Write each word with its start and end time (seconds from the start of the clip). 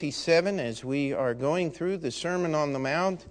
57 0.00 0.58
as 0.58 0.84
we 0.84 1.12
are 1.12 1.34
going 1.34 1.70
through 1.70 1.96
the 1.96 2.10
Sermon 2.10 2.52
on 2.52 2.72
the 2.72 2.80
Mount. 2.80 3.26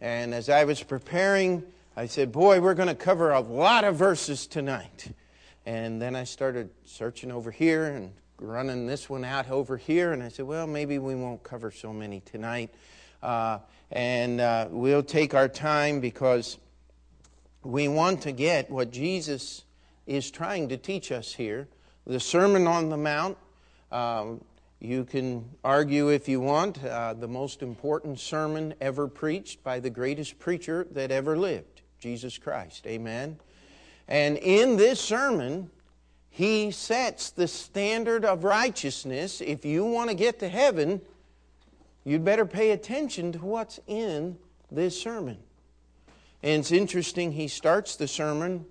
And 0.00 0.34
as 0.34 0.48
I 0.48 0.64
was 0.64 0.82
preparing, 0.82 1.62
I 1.96 2.06
said, 2.06 2.32
Boy, 2.32 2.60
we're 2.60 2.74
going 2.74 2.88
to 2.88 2.94
cover 2.96 3.30
a 3.30 3.38
lot 3.38 3.84
of 3.84 3.94
verses 3.94 4.48
tonight. 4.48 5.12
And 5.64 6.02
then 6.02 6.16
I 6.16 6.24
started 6.24 6.70
searching 6.84 7.30
over 7.30 7.52
here 7.52 7.84
and 7.84 8.12
running 8.40 8.88
this 8.88 9.08
one 9.08 9.24
out 9.24 9.48
over 9.48 9.76
here. 9.76 10.12
And 10.12 10.24
I 10.24 10.28
said, 10.28 10.44
Well, 10.44 10.66
maybe 10.66 10.98
we 10.98 11.14
won't 11.14 11.44
cover 11.44 11.70
so 11.70 11.92
many 11.92 12.18
tonight. 12.18 12.74
Uh, 13.22 13.58
and 13.92 14.40
uh, 14.40 14.66
we'll 14.72 15.04
take 15.04 15.34
our 15.34 15.48
time 15.48 16.00
because 16.00 16.58
we 17.62 17.86
want 17.86 18.22
to 18.22 18.32
get 18.32 18.68
what 18.72 18.90
Jesus 18.90 19.62
is 20.08 20.32
trying 20.32 20.68
to 20.70 20.76
teach 20.76 21.12
us 21.12 21.32
here. 21.32 21.68
The 22.08 22.18
Sermon 22.18 22.66
on 22.66 22.88
the 22.88 22.96
Mount. 22.96 23.38
Um, 23.92 24.40
you 24.82 25.04
can 25.04 25.48
argue 25.62 26.08
if 26.08 26.28
you 26.28 26.40
want, 26.40 26.84
uh, 26.84 27.14
the 27.14 27.28
most 27.28 27.62
important 27.62 28.18
sermon 28.18 28.74
ever 28.80 29.06
preached 29.06 29.62
by 29.62 29.78
the 29.78 29.90
greatest 29.90 30.40
preacher 30.40 30.88
that 30.90 31.12
ever 31.12 31.38
lived, 31.38 31.82
Jesus 32.00 32.36
Christ. 32.36 32.84
Amen. 32.88 33.38
And 34.08 34.36
in 34.38 34.76
this 34.76 35.00
sermon, 35.00 35.70
he 36.30 36.72
sets 36.72 37.30
the 37.30 37.46
standard 37.46 38.24
of 38.24 38.42
righteousness. 38.42 39.40
If 39.40 39.64
you 39.64 39.84
want 39.84 40.10
to 40.10 40.16
get 40.16 40.40
to 40.40 40.48
heaven, 40.48 41.00
you'd 42.02 42.24
better 42.24 42.44
pay 42.44 42.72
attention 42.72 43.30
to 43.32 43.38
what's 43.38 43.78
in 43.86 44.36
this 44.72 45.00
sermon. 45.00 45.38
And 46.42 46.58
it's 46.58 46.72
interesting, 46.72 47.30
he 47.30 47.46
starts 47.46 47.94
the 47.94 48.08
sermon 48.08 48.66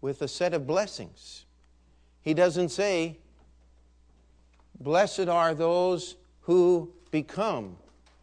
with 0.00 0.22
a 0.22 0.28
set 0.28 0.54
of 0.54 0.66
blessings. 0.66 1.44
He 2.22 2.32
doesn't 2.32 2.70
say, 2.70 3.18
Blessed 4.82 5.28
are 5.28 5.54
those 5.54 6.16
who 6.40 6.92
become 7.12 7.76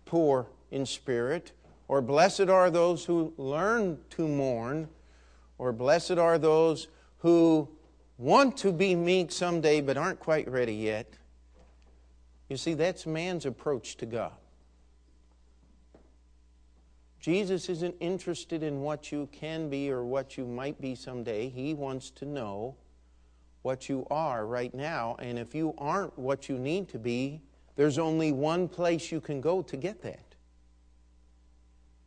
poor 0.04 0.48
in 0.72 0.86
spirit, 0.86 1.54
or 1.88 2.02
blessed 2.02 2.50
are 2.50 2.70
those 2.70 3.06
who 3.06 3.34
learn 3.38 3.98
to 4.10 4.28
mourn, 4.28 4.90
or 5.58 5.72
blessed 5.72 6.18
are 6.18 6.38
those 6.38 6.88
who 7.20 7.70
want 8.18 8.58
to 8.58 8.74
be 8.74 8.94
meek 8.94 9.32
someday 9.32 9.80
but 9.80 9.96
aren't 9.96 10.20
quite 10.20 10.50
ready 10.50 10.74
yet. 10.74 11.14
You 12.50 12.58
see, 12.58 12.74
that's 12.74 13.06
man's 13.06 13.46
approach 13.46 13.96
to 13.98 14.06
God. 14.06 14.34
Jesus 17.22 17.70
isn't 17.70 17.96
interested 18.02 18.64
in 18.64 18.82
what 18.82 19.14
you 19.14 19.30
can 19.32 19.70
be 19.70 19.90
or 19.90 20.04
what 20.04 20.38
you 20.38 20.46
might 20.46 20.82
be 20.82 20.94
someday. 20.94 21.48
He 21.48 21.74
wants 21.74 22.10
to 22.12 22.26
know 22.26 22.76
what 23.62 23.90
you 23.90 24.06
are 24.10 24.46
right 24.46 24.74
now. 24.74 25.16
And 25.20 25.38
if 25.38 25.54
you 25.54 25.74
aren't 25.78 26.18
what 26.18 26.50
you 26.50 26.58
need 26.58 26.90
to 26.90 27.00
be, 27.00 27.42
there's 27.76 27.98
only 27.98 28.32
one 28.32 28.68
place 28.68 29.12
you 29.12 29.22
can 29.22 29.42
go 29.42 29.62
to 29.62 29.78
get 29.78 30.02
that. 30.04 30.36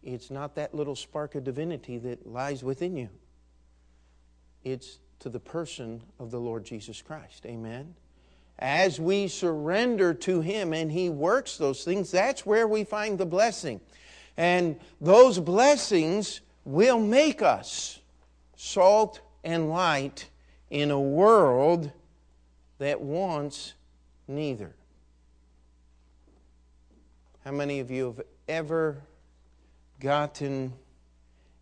It's 0.02 0.30
not 0.30 0.54
that 0.56 0.74
little 0.74 0.96
spark 0.96 1.34
of 1.34 1.44
divinity 1.44 1.98
that 1.98 2.26
lies 2.26 2.64
within 2.64 2.96
you, 2.96 3.08
it's 4.64 4.98
to 5.20 5.28
the 5.28 5.40
person 5.40 6.02
of 6.18 6.30
the 6.30 6.40
Lord 6.40 6.64
Jesus 6.64 7.00
Christ. 7.00 7.46
Amen. 7.46 7.94
As 8.58 9.00
we 9.00 9.28
surrender 9.28 10.14
to 10.14 10.40
Him 10.40 10.72
and 10.72 10.90
He 10.90 11.08
works 11.08 11.56
those 11.56 11.84
things, 11.84 12.10
that's 12.10 12.44
where 12.44 12.66
we 12.66 12.84
find 12.84 13.18
the 13.18 13.26
blessing. 13.26 13.80
And 14.36 14.78
those 15.00 15.38
blessings 15.38 16.40
will 16.64 16.98
make 16.98 17.40
us 17.42 18.00
salt 18.56 19.20
and 19.44 19.70
light 19.70 20.28
in 20.72 20.90
a 20.90 20.98
world 20.98 21.92
that 22.78 22.98
wants 22.98 23.74
neither. 24.26 24.74
How 27.44 27.50
many 27.50 27.80
of 27.80 27.90
you 27.90 28.06
have 28.06 28.22
ever 28.48 29.02
gotten 30.00 30.72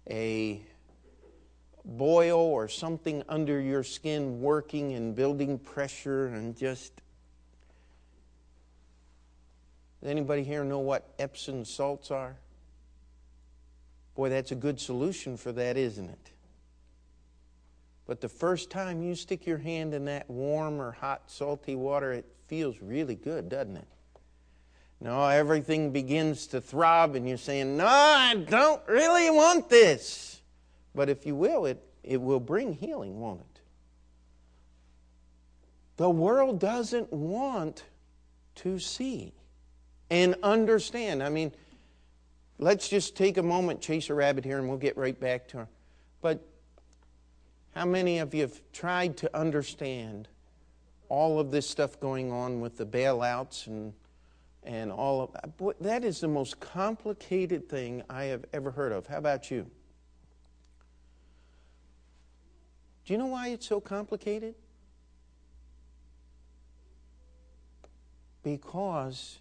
a 0.08 0.62
boil 1.84 2.38
or 2.38 2.68
something 2.68 3.24
under 3.28 3.60
your 3.60 3.82
skin 3.82 4.40
working 4.40 4.92
and 4.92 5.16
building 5.16 5.58
pressure 5.58 6.28
and 6.28 6.56
just 6.56 6.92
does 10.00 10.08
anybody 10.08 10.44
here 10.44 10.62
know 10.62 10.78
what 10.78 11.12
Epsom 11.18 11.64
salts 11.64 12.12
are? 12.12 12.36
Boy, 14.14 14.28
that's 14.28 14.52
a 14.52 14.54
good 14.54 14.80
solution 14.80 15.36
for 15.36 15.50
that, 15.50 15.76
isn't 15.76 16.08
it? 16.08 16.29
But 18.10 18.20
the 18.20 18.28
first 18.28 18.70
time 18.70 19.04
you 19.04 19.14
stick 19.14 19.46
your 19.46 19.58
hand 19.58 19.94
in 19.94 20.06
that 20.06 20.28
warm 20.28 20.80
or 20.80 20.90
hot, 20.90 21.30
salty 21.30 21.76
water, 21.76 22.10
it 22.10 22.24
feels 22.48 22.74
really 22.82 23.14
good, 23.14 23.48
doesn't 23.48 23.76
it? 23.76 23.86
No, 25.00 25.28
everything 25.28 25.92
begins 25.92 26.48
to 26.48 26.60
throb, 26.60 27.14
and 27.14 27.28
you're 27.28 27.38
saying, 27.38 27.76
No, 27.76 27.86
I 27.86 28.34
don't 28.34 28.82
really 28.88 29.30
want 29.30 29.68
this. 29.68 30.42
But 30.92 31.08
if 31.08 31.24
you 31.24 31.36
will, 31.36 31.66
it, 31.66 31.80
it 32.02 32.20
will 32.20 32.40
bring 32.40 32.72
healing, 32.72 33.20
won't 33.20 33.42
it? 33.42 33.60
The 35.96 36.10
world 36.10 36.58
doesn't 36.58 37.12
want 37.12 37.84
to 38.56 38.80
see 38.80 39.34
and 40.10 40.34
understand. 40.42 41.22
I 41.22 41.28
mean, 41.28 41.52
let's 42.58 42.88
just 42.88 43.16
take 43.16 43.38
a 43.38 43.42
moment, 43.44 43.80
chase 43.80 44.10
a 44.10 44.14
rabbit 44.14 44.44
here, 44.44 44.58
and 44.58 44.68
we'll 44.68 44.78
get 44.78 44.96
right 44.96 45.20
back 45.20 45.46
to 45.50 45.58
her. 45.58 45.68
But 46.20 46.49
how 47.74 47.84
many 47.84 48.18
of 48.18 48.34
you 48.34 48.42
have 48.42 48.60
tried 48.72 49.16
to 49.18 49.36
understand 49.36 50.28
all 51.08 51.38
of 51.40 51.50
this 51.50 51.68
stuff 51.68 51.98
going 52.00 52.32
on 52.32 52.60
with 52.60 52.76
the 52.76 52.86
bailouts 52.86 53.66
and 53.66 53.92
and 54.62 54.92
all 54.92 55.22
of 55.22 55.56
boy, 55.56 55.72
that 55.80 56.04
is 56.04 56.20
the 56.20 56.28
most 56.28 56.60
complicated 56.60 57.68
thing 57.68 58.02
I 58.10 58.24
have 58.24 58.44
ever 58.52 58.70
heard 58.70 58.92
of. 58.92 59.06
How 59.06 59.16
about 59.16 59.50
you? 59.50 59.70
Do 63.04 63.14
you 63.14 63.18
know 63.18 63.26
why 63.26 63.48
it's 63.48 63.66
so 63.66 63.80
complicated? 63.80 64.54
Because 68.42 69.38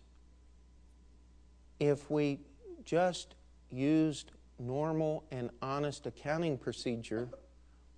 if 1.79 2.09
we 2.09 2.39
just 2.85 3.35
used 3.69 4.31
normal 4.57 5.23
and 5.31 5.49
honest 5.61 6.05
accounting 6.05 6.57
procedure 6.57 7.29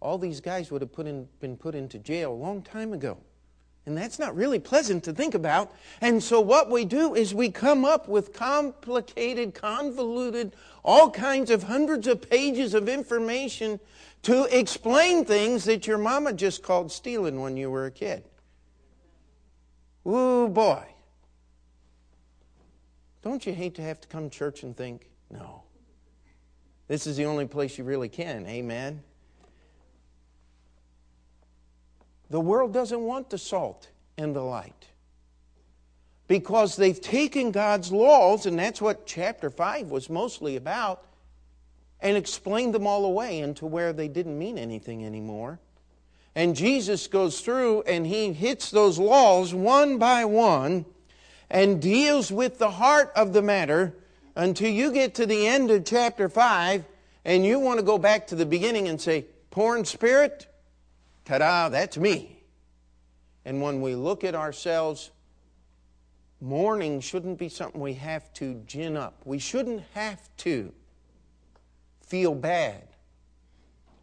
all 0.02 0.18
these 0.18 0.42
guys 0.42 0.72
would 0.72 0.82
have 0.82 0.92
put 0.92 1.08
in, 1.08 1.28
been 1.40 1.56
put 1.56 1.76
into 1.76 2.00
jail 2.00 2.34
a 2.34 2.36
long 2.36 2.62
time 2.62 2.92
ago. 2.92 3.18
And 3.86 3.98
that's 3.98 4.20
not 4.20 4.36
really 4.36 4.60
pleasant 4.60 5.04
to 5.06 5.14
think 5.14 5.34
about. 5.34 5.74
And 6.02 6.22
so, 6.22 6.40
what 6.40 6.70
we 6.70 6.86
do 6.86 7.16
is 7.16 7.34
we 7.34 7.50
come 7.50 7.84
up 7.84 8.08
with 8.08 8.34
complicated, 8.34 9.56
convoluted, 9.56 10.56
all 10.84 11.10
kinds 11.10 11.50
of 11.50 11.64
hundreds 11.64 12.06
of 12.08 12.30
pages 12.30 12.74
of 12.74 12.88
information 12.88 13.80
to 14.24 14.46
explain 14.56 15.26
things 15.26 15.64
that 15.64 15.88
your 15.88 15.98
mama 15.98 16.34
just 16.34 16.62
called 16.62 16.92
stealing 16.92 17.42
when 17.42 17.58
you 17.58 17.72
were 17.72 17.88
a 17.88 17.92
kid. 17.92 18.24
Ooh, 20.08 20.48
boy. 20.48 20.86
Don't 23.24 23.46
you 23.46 23.54
hate 23.54 23.76
to 23.76 23.82
have 23.82 24.00
to 24.02 24.08
come 24.08 24.30
to 24.30 24.38
church 24.38 24.64
and 24.64 24.76
think, 24.76 25.10
no, 25.30 25.64
this 26.88 27.08
is 27.08 27.18
the 27.18 27.26
only 27.26 27.48
place 27.48 27.78
you 27.78 27.84
really 27.84 28.10
can? 28.10 28.46
Amen. 28.48 29.04
The 32.32 32.40
world 32.40 32.74
doesn't 32.74 33.02
want 33.02 33.30
the 33.30 33.38
salt 33.38 33.90
and 34.18 34.34
the 34.34 34.42
light 34.42 34.88
because 36.30 36.78
they've 36.78 37.00
taken 37.00 37.52
God's 37.52 37.92
laws, 37.92 38.46
and 38.46 38.58
that's 38.58 38.82
what 38.82 39.06
chapter 39.06 39.50
5 39.50 39.88
was 39.88 40.10
mostly 40.10 40.56
about, 40.56 41.04
and 42.00 42.16
explained 42.16 42.74
them 42.74 42.88
all 42.88 43.04
away 43.04 43.40
into 43.40 43.66
where 43.66 43.92
they 43.92 44.08
didn't 44.08 44.40
mean 44.40 44.58
anything 44.58 45.06
anymore. 45.06 45.60
And 46.34 46.56
Jesus 46.56 47.08
goes 47.08 47.42
through 47.42 47.82
and 47.82 48.08
he 48.08 48.32
hits 48.32 48.72
those 48.72 48.98
laws 48.98 49.54
one 49.54 49.98
by 49.98 50.24
one 50.24 50.86
and 51.50 51.82
deals 51.82 52.32
with 52.32 52.60
the 52.60 52.72
heart 52.72 53.12
of 53.14 53.34
the 53.34 53.42
matter 53.42 53.94
until 54.38 54.70
you 54.72 54.94
get 54.94 55.16
to 55.16 55.26
the 55.26 55.48
end 55.48 55.70
of 55.70 55.84
chapter 55.84 56.30
5 56.30 56.86
and 57.26 57.46
you 57.46 57.60
want 57.60 57.80
to 57.80 57.86
go 57.86 57.98
back 57.98 58.28
to 58.28 58.36
the 58.36 58.46
beginning 58.46 58.88
and 58.88 59.02
say, 59.02 59.26
Poor 59.50 59.78
in 59.78 59.84
spirit, 59.84 60.48
Ta 61.32 61.38
da, 61.38 61.70
that's 61.70 61.98
me. 61.98 62.44
And 63.46 63.62
when 63.62 63.80
we 63.80 63.96
look 63.96 64.26
at 64.26 64.36
ourselves, 64.36 65.12
mourning 66.42 67.00
shouldn't 67.00 67.40
be 67.40 67.48
something 67.48 67.80
we 67.80 67.94
have 67.94 68.34
to 68.34 68.56
gin 68.66 68.98
up. 68.98 69.22
We 69.24 69.40
shouldn't 69.40 69.82
have 69.94 70.20
to 70.40 70.74
feel 72.06 72.36
bad 72.36 72.86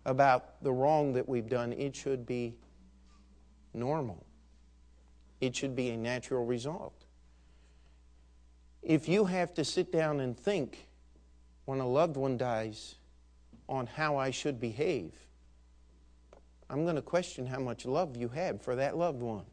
about 0.06 0.62
the 0.62 0.72
wrong 0.72 1.12
that 1.12 1.28
we've 1.28 1.50
done. 1.50 1.74
It 1.74 1.94
should 1.94 2.24
be 2.24 2.56
normal, 3.74 4.24
it 5.42 5.54
should 5.54 5.76
be 5.76 5.90
a 5.90 5.98
natural 5.98 6.46
result. 6.46 7.04
If 8.82 9.06
you 9.06 9.26
have 9.26 9.52
to 9.52 9.66
sit 9.66 9.92
down 9.92 10.20
and 10.20 10.34
think 10.34 10.88
when 11.66 11.80
a 11.80 11.86
loved 11.86 12.16
one 12.16 12.38
dies 12.38 12.94
on 13.68 13.86
how 13.86 14.16
I 14.16 14.30
should 14.30 14.58
behave, 14.58 15.27
I'm 16.70 16.84
going 16.84 16.96
to 16.96 17.02
question 17.02 17.46
how 17.46 17.60
much 17.60 17.86
love 17.86 18.16
you 18.16 18.28
had 18.28 18.62
for 18.62 18.76
that 18.76 18.96
loved 18.96 19.22
one. 19.22 19.44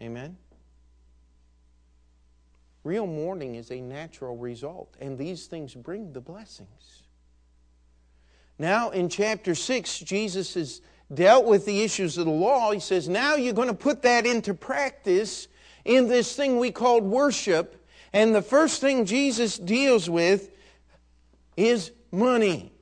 Amen? 0.00 0.36
Real 2.84 3.06
mourning 3.06 3.54
is 3.54 3.70
a 3.70 3.80
natural 3.80 4.36
result, 4.36 4.96
and 5.00 5.16
these 5.16 5.46
things 5.46 5.74
bring 5.74 6.12
the 6.12 6.20
blessings. 6.20 7.04
Now, 8.58 8.90
in 8.90 9.08
chapter 9.08 9.54
6, 9.54 10.00
Jesus 10.00 10.54
has 10.54 10.82
dealt 11.12 11.46
with 11.46 11.64
the 11.64 11.82
issues 11.82 12.18
of 12.18 12.26
the 12.26 12.32
law. 12.32 12.72
He 12.72 12.80
says, 12.80 13.08
Now 13.08 13.36
you're 13.36 13.54
going 13.54 13.68
to 13.68 13.74
put 13.74 14.02
that 14.02 14.26
into 14.26 14.54
practice 14.54 15.46
in 15.84 16.08
this 16.08 16.34
thing 16.34 16.58
we 16.58 16.72
called 16.72 17.04
worship. 17.04 17.86
And 18.12 18.34
the 18.34 18.42
first 18.42 18.80
thing 18.80 19.04
Jesus 19.04 19.58
deals 19.58 20.10
with 20.10 20.50
is 21.56 21.92
money, 22.10 22.72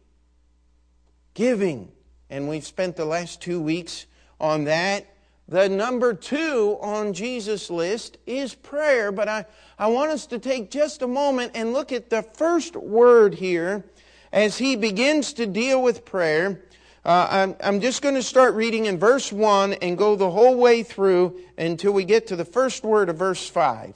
giving. 1.34 1.90
And 2.28 2.48
we've 2.48 2.66
spent 2.66 2.96
the 2.96 3.04
last 3.04 3.40
two 3.40 3.60
weeks 3.60 4.06
on 4.40 4.64
that. 4.64 5.06
The 5.48 5.68
number 5.68 6.14
two 6.14 6.78
on 6.80 7.12
Jesus' 7.12 7.70
list 7.70 8.18
is 8.24 8.54
prayer, 8.54 9.10
but 9.10 9.28
I, 9.28 9.46
I 9.78 9.88
want 9.88 10.12
us 10.12 10.26
to 10.26 10.38
take 10.38 10.70
just 10.70 11.02
a 11.02 11.08
moment 11.08 11.52
and 11.56 11.72
look 11.72 11.90
at 11.90 12.08
the 12.08 12.22
first 12.22 12.76
word 12.76 13.34
here 13.34 13.84
as 14.32 14.58
he 14.58 14.76
begins 14.76 15.32
to 15.34 15.46
deal 15.46 15.82
with 15.82 16.04
prayer. 16.04 16.62
Uh, 17.04 17.26
I'm, 17.30 17.56
I'm 17.62 17.80
just 17.80 18.00
going 18.00 18.14
to 18.14 18.22
start 18.22 18.54
reading 18.54 18.84
in 18.84 18.98
verse 18.98 19.32
1 19.32 19.72
and 19.74 19.98
go 19.98 20.14
the 20.14 20.30
whole 20.30 20.56
way 20.56 20.84
through 20.84 21.40
until 21.58 21.92
we 21.92 22.04
get 22.04 22.28
to 22.28 22.36
the 22.36 22.44
first 22.44 22.84
word 22.84 23.08
of 23.08 23.16
verse 23.16 23.48
5. 23.48 23.94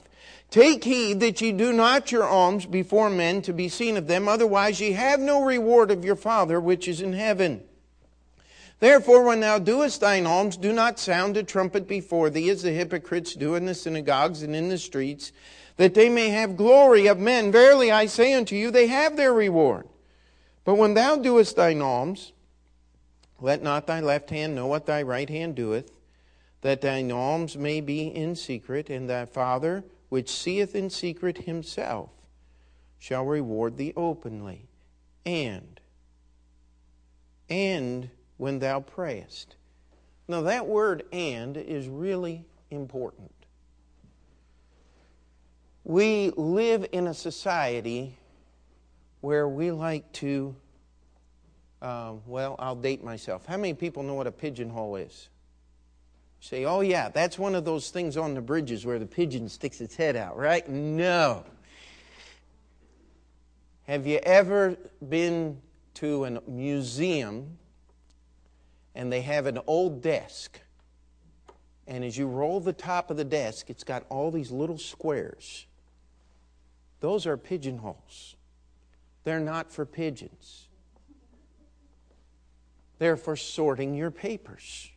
Take 0.49 0.83
heed 0.83 1.19
that 1.19 1.41
ye 1.41 1.51
do 1.51 1.73
not 1.73 2.11
your 2.11 2.23
alms 2.23 2.65
before 2.65 3.09
men 3.09 3.41
to 3.41 3.53
be 3.53 3.67
seen 3.67 3.97
of 3.97 4.07
them, 4.07 4.27
otherwise 4.27 4.79
ye 4.79 4.93
have 4.93 5.19
no 5.19 5.43
reward 5.43 5.91
of 5.91 6.05
your 6.05 6.15
Father 6.15 6.59
which 6.59 6.87
is 6.87 7.01
in 7.01 7.13
heaven. 7.13 7.63
Therefore, 8.79 9.23
when 9.23 9.39
thou 9.39 9.59
doest 9.59 10.01
thine 10.01 10.25
alms, 10.25 10.57
do 10.57 10.73
not 10.73 10.99
sound 10.99 11.37
a 11.37 11.43
trumpet 11.43 11.87
before 11.87 12.29
thee, 12.29 12.49
as 12.49 12.61
the 12.61 12.71
hypocrites 12.71 13.33
do 13.33 13.55
in 13.55 13.65
the 13.65 13.73
synagogues 13.73 14.43
and 14.43 14.55
in 14.55 14.69
the 14.69 14.77
streets, 14.77 15.31
that 15.77 15.93
they 15.93 16.09
may 16.09 16.29
have 16.29 16.57
glory 16.57 17.07
of 17.07 17.17
men. 17.17 17.51
Verily 17.51 17.91
I 17.91 18.05
say 18.05 18.33
unto 18.33 18.55
you, 18.55 18.71
they 18.71 18.87
have 18.87 19.17
their 19.17 19.33
reward. 19.33 19.87
But 20.63 20.75
when 20.75 20.93
thou 20.93 21.17
doest 21.17 21.55
thine 21.55 21.81
alms, 21.81 22.33
let 23.39 23.61
not 23.61 23.87
thy 23.87 23.99
left 23.99 24.29
hand 24.29 24.55
know 24.55 24.67
what 24.67 24.85
thy 24.85 25.01
right 25.01 25.29
hand 25.29 25.55
doeth, 25.55 25.91
that 26.61 26.81
thine 26.81 27.11
alms 27.11 27.57
may 27.57 27.81
be 27.81 28.07
in 28.07 28.35
secret, 28.35 28.89
and 28.89 29.09
thy 29.09 29.25
Father, 29.25 29.83
which 30.09 30.29
seeth 30.29 30.75
in 30.75 30.89
secret 30.89 31.39
himself, 31.39 32.09
shall 32.99 33.25
reward 33.25 33.77
thee 33.77 33.93
openly. 33.95 34.67
And, 35.25 35.79
and 37.49 38.09
when 38.37 38.59
thou 38.59 38.79
prayest. 38.79 39.55
Now, 40.27 40.41
that 40.41 40.67
word 40.67 41.03
and 41.11 41.55
is 41.57 41.87
really 41.87 42.45
important. 42.71 43.31
We 45.83 46.31
live 46.35 46.87
in 46.91 47.07
a 47.07 47.13
society 47.13 48.17
where 49.21 49.47
we 49.47 49.71
like 49.71 50.11
to, 50.13 50.55
uh, 51.81 52.13
well, 52.25 52.55
I'll 52.57 52.75
date 52.75 53.03
myself. 53.03 53.45
How 53.45 53.57
many 53.57 53.73
people 53.75 54.01
know 54.01 54.15
what 54.15 54.25
a 54.25 54.31
pigeonhole 54.31 54.95
is? 54.95 55.29
Say, 56.45 56.65
oh, 56.65 56.81
yeah, 56.81 57.09
that's 57.09 57.39
one 57.39 57.55
of 57.55 57.65
those 57.65 57.89
things 57.89 58.17
on 58.17 58.35
the 58.35 58.41
bridges 58.41 58.85
where 58.85 58.99
the 58.99 59.05
pigeon 59.05 59.49
sticks 59.49 59.81
its 59.81 59.95
head 59.95 60.15
out, 60.15 60.37
right? 60.37 60.67
No. 60.69 61.43
Have 63.87 64.05
you 64.05 64.17
ever 64.17 64.77
been 65.07 65.59
to 65.95 66.25
a 66.25 66.41
museum 66.47 67.57
and 68.93 69.11
they 69.11 69.21
have 69.21 69.45
an 69.45 69.59
old 69.67 70.01
desk. 70.01 70.59
And 71.87 72.03
as 72.03 72.17
you 72.17 72.27
roll 72.27 72.59
the 72.59 72.73
top 72.73 73.11
of 73.11 73.17
the 73.17 73.25
desk, 73.25 73.69
it's 73.69 73.83
got 73.83 74.05
all 74.09 74.31
these 74.31 74.51
little 74.51 74.77
squares. 74.77 75.65
Those 77.01 77.27
are 77.27 77.37
pigeonholes. 77.37 78.35
They're 79.23 79.39
not 79.39 79.71
for 79.71 79.85
pigeons, 79.85 80.69
they're 82.99 83.17
for 83.17 83.35
sorting 83.35 83.95
your 83.95 84.11
papers. 84.11 84.91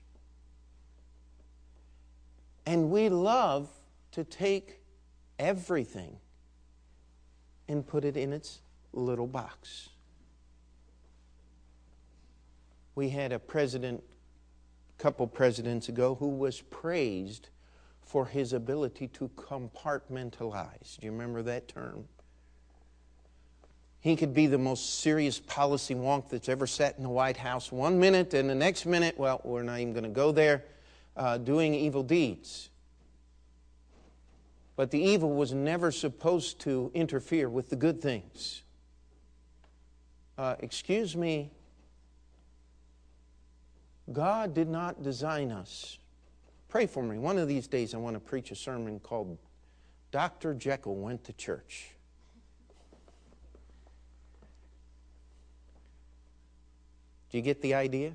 And 2.69 2.91
we 2.91 3.09
love 3.09 3.69
to 4.12 4.25
take 4.25 4.81
everything 5.38 6.19
and 7.67 7.87
put 7.87 8.05
it 8.05 8.17
in 8.17 8.32
its 8.32 8.61
little 8.93 9.26
box. 9.26 9.88
we 12.99 13.11
had 13.11 13.31
a 13.31 13.38
president, 13.38 14.03
a 14.99 15.00
couple 15.00 15.25
presidents 15.29 15.88
ago, 15.88 16.17
who 16.17 16.31
was 16.31 16.62
praised 16.62 17.49
for 18.03 18.26
his 18.26 18.53
ability 18.53 19.06
to 19.06 19.29
compartmentalize. 19.37 20.99
Do 20.99 21.06
you 21.06 21.12
remember 21.12 21.43
that 21.43 21.69
term? 21.69 22.09
He 24.00 24.17
could 24.17 24.35
be 24.35 24.49
the 24.49 24.59
most 24.59 24.99
serious 24.99 25.38
policy 25.38 25.94
wonk 25.94 26.29
that's 26.29 26.49
ever 26.49 26.67
sat 26.67 26.97
in 26.97 27.05
the 27.05 27.09
White 27.09 27.37
House 27.37 27.70
one 27.70 28.00
minute, 28.00 28.35
and 28.35 28.50
the 28.50 28.55
next 28.56 28.85
minute, 28.85 29.17
well, 29.17 29.41
we're 29.44 29.62
not 29.62 29.79
even 29.79 29.93
going 29.93 30.03
to 30.03 30.11
go 30.11 30.32
there, 30.32 30.65
uh, 31.19 31.37
doing 31.37 31.75
evil 31.75 32.03
deeds. 32.03 32.70
But 34.76 34.93
the 34.93 35.00
evil 35.00 35.35
was 35.35 35.53
never 35.53 35.91
supposed 35.91 36.61
to 36.61 36.91
interfere 36.94 37.49
with 37.49 37.69
the 37.69 37.76
good 37.76 38.00
things. 38.00 38.62
Uh, 40.38 40.55
excuse 40.61 41.17
me, 41.17 41.50
God 44.12 44.55
did 44.55 44.69
not 44.69 45.03
design 45.03 45.50
us. 45.50 45.99
Pray 46.69 46.87
for 46.87 47.03
me. 47.03 47.19
One 47.19 47.38
of 47.38 47.49
these 47.49 47.67
days, 47.67 47.93
I 47.93 47.99
want 47.99 48.15
to 48.15 48.20
preach 48.20 48.53
a 48.53 48.55
sermon 48.55 49.00
called 49.00 49.37
Dr. 50.12 50.55
Jekyll 50.55 50.97
Went 50.97 51.25
to 51.25 51.32
Church. 51.32 51.91
Do 57.31 57.37
you 57.37 57.43
get 57.43 57.61
the 57.61 57.75
idea? 57.75 58.12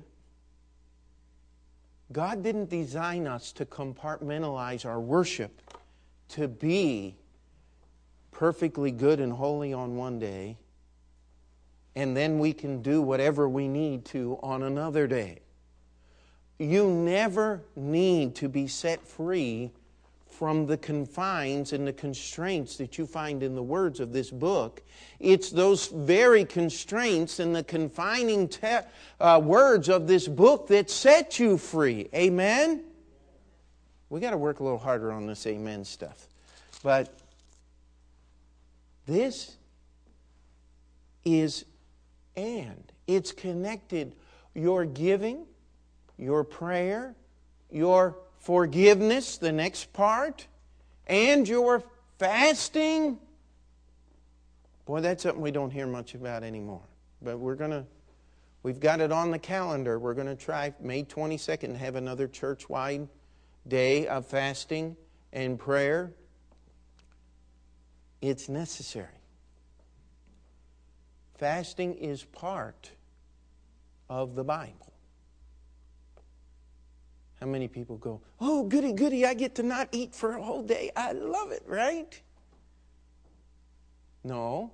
God 2.12 2.42
didn't 2.42 2.70
design 2.70 3.26
us 3.26 3.52
to 3.52 3.64
compartmentalize 3.64 4.84
our 4.84 5.00
worship 5.00 5.60
to 6.28 6.48
be 6.48 7.16
perfectly 8.30 8.90
good 8.90 9.20
and 9.20 9.32
holy 9.32 9.72
on 9.72 9.96
one 9.96 10.18
day, 10.18 10.58
and 11.96 12.16
then 12.16 12.38
we 12.38 12.52
can 12.52 12.82
do 12.82 13.00
whatever 13.00 13.48
we 13.48 13.68
need 13.68 14.04
to 14.06 14.38
on 14.42 14.62
another 14.62 15.06
day. 15.06 15.40
You 16.58 16.88
never 16.88 17.62
need 17.74 18.34
to 18.36 18.48
be 18.48 18.66
set 18.66 19.06
free 19.06 19.70
from 20.34 20.66
the 20.66 20.76
confines 20.76 21.72
and 21.72 21.86
the 21.86 21.92
constraints 21.92 22.76
that 22.76 22.98
you 22.98 23.06
find 23.06 23.42
in 23.42 23.54
the 23.54 23.62
words 23.62 24.00
of 24.00 24.12
this 24.12 24.30
book. 24.30 24.82
It's 25.20 25.50
those 25.50 25.86
very 25.88 26.44
constraints 26.44 27.38
and 27.38 27.54
the 27.54 27.62
confining 27.62 28.48
te- 28.48 28.80
uh, 29.20 29.40
words 29.42 29.88
of 29.88 30.06
this 30.06 30.28
book 30.28 30.66
that 30.68 30.90
set 30.90 31.38
you 31.38 31.56
free. 31.56 32.08
Amen? 32.14 32.84
We 34.10 34.20
got 34.20 34.32
to 34.32 34.38
work 34.38 34.60
a 34.60 34.64
little 34.64 34.78
harder 34.78 35.12
on 35.12 35.26
this 35.26 35.46
amen 35.46 35.84
stuff. 35.84 36.26
But 36.82 37.16
this 39.06 39.56
is 41.24 41.64
and. 42.36 42.92
It's 43.06 43.32
connected. 43.32 44.14
Your 44.54 44.84
giving 44.84 45.46
your 46.16 46.44
prayer, 46.44 47.14
your 47.70 48.16
forgiveness, 48.44 49.38
the 49.38 49.52
next 49.52 49.92
part, 49.92 50.46
and 51.06 51.48
your 51.48 51.82
fasting. 52.18 53.18
Boy, 54.84 55.00
that's 55.00 55.22
something 55.22 55.42
we 55.42 55.50
don't 55.50 55.70
hear 55.70 55.86
much 55.86 56.14
about 56.14 56.42
anymore. 56.42 56.82
But 57.22 57.38
we're 57.38 57.54
going 57.54 57.70
to, 57.70 57.84
we've 58.62 58.80
got 58.80 59.00
it 59.00 59.10
on 59.10 59.30
the 59.30 59.38
calendar. 59.38 59.98
We're 59.98 60.14
going 60.14 60.26
to 60.26 60.36
try 60.36 60.74
May 60.80 61.04
22nd 61.04 61.76
have 61.76 61.96
another 61.96 62.28
church 62.28 62.68
wide 62.68 63.08
day 63.66 64.06
of 64.06 64.26
fasting 64.26 64.96
and 65.32 65.58
prayer. 65.58 66.12
It's 68.20 68.48
necessary. 68.48 69.08
Fasting 71.38 71.94
is 71.94 72.24
part 72.24 72.90
of 74.08 74.34
the 74.34 74.44
Bible. 74.44 74.83
How 77.44 77.50
many 77.50 77.68
people 77.68 77.98
go, 77.98 78.22
Oh, 78.40 78.62
goody, 78.62 78.94
goody, 78.94 79.26
I 79.26 79.34
get 79.34 79.56
to 79.56 79.62
not 79.62 79.90
eat 79.92 80.14
for 80.14 80.34
a 80.34 80.42
whole 80.42 80.62
day. 80.62 80.90
I 80.96 81.12
love 81.12 81.52
it, 81.52 81.62
right? 81.66 82.18
No. 84.24 84.70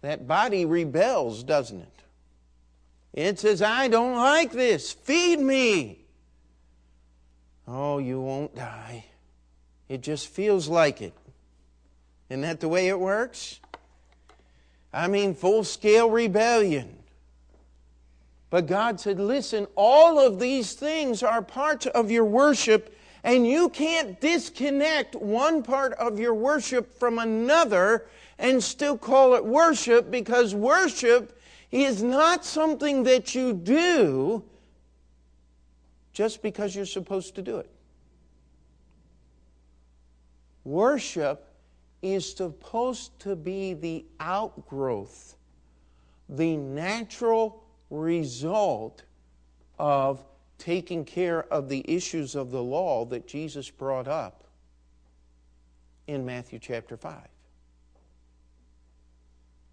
That 0.00 0.26
body 0.26 0.64
rebels, 0.64 1.44
doesn't 1.44 1.78
it? 1.78 2.02
It 3.12 3.38
says, 3.38 3.62
I 3.62 3.86
don't 3.86 4.16
like 4.16 4.50
this. 4.50 4.90
Feed 4.90 5.38
me. 5.38 6.00
Oh, 7.68 7.98
you 7.98 8.20
won't 8.20 8.56
die. 8.56 9.04
It 9.88 10.00
just 10.00 10.26
feels 10.26 10.66
like 10.66 11.00
it. 11.00 11.14
Isn't 12.30 12.40
that 12.40 12.58
the 12.58 12.68
way 12.68 12.88
it 12.88 12.98
works? 12.98 13.60
I 14.92 15.06
mean, 15.06 15.36
full 15.36 15.62
scale 15.62 16.10
rebellion. 16.10 16.98
But 18.52 18.66
God 18.66 19.00
said, 19.00 19.18
listen, 19.18 19.66
all 19.76 20.18
of 20.18 20.38
these 20.38 20.74
things 20.74 21.22
are 21.22 21.40
part 21.40 21.86
of 21.86 22.10
your 22.10 22.26
worship, 22.26 22.94
And 23.24 23.46
you 23.46 23.68
can't 23.68 24.20
disconnect 24.20 25.14
one 25.14 25.62
part 25.62 25.92
of 25.94 26.18
your 26.18 26.34
worship 26.34 26.92
from 26.98 27.18
another 27.18 28.06
and 28.38 28.62
still 28.62 28.98
call 28.98 29.34
it 29.34 29.44
worship 29.44 30.10
because 30.10 30.54
worship 30.54 31.40
is 31.70 32.02
not 32.02 32.44
something 32.44 33.04
that 33.04 33.34
you 33.34 33.52
do 33.52 34.42
just 36.12 36.42
because 36.42 36.74
you're 36.74 36.84
supposed 36.84 37.34
to 37.36 37.42
do 37.42 37.58
it. 37.58 37.70
Worship 40.64 41.48
is 42.02 42.34
supposed 42.34 43.18
to 43.20 43.36
be 43.36 43.74
the 43.74 44.04
outgrowth, 44.18 45.36
the 46.28 46.56
natural 46.56 47.61
result 47.92 49.02
of 49.78 50.24
taking 50.58 51.04
care 51.04 51.42
of 51.52 51.68
the 51.68 51.84
issues 51.86 52.34
of 52.34 52.50
the 52.50 52.62
law 52.62 53.04
that 53.04 53.28
Jesus 53.28 53.70
brought 53.70 54.08
up 54.08 54.44
in 56.06 56.24
Matthew 56.24 56.58
chapter 56.58 56.96
5. 56.96 57.20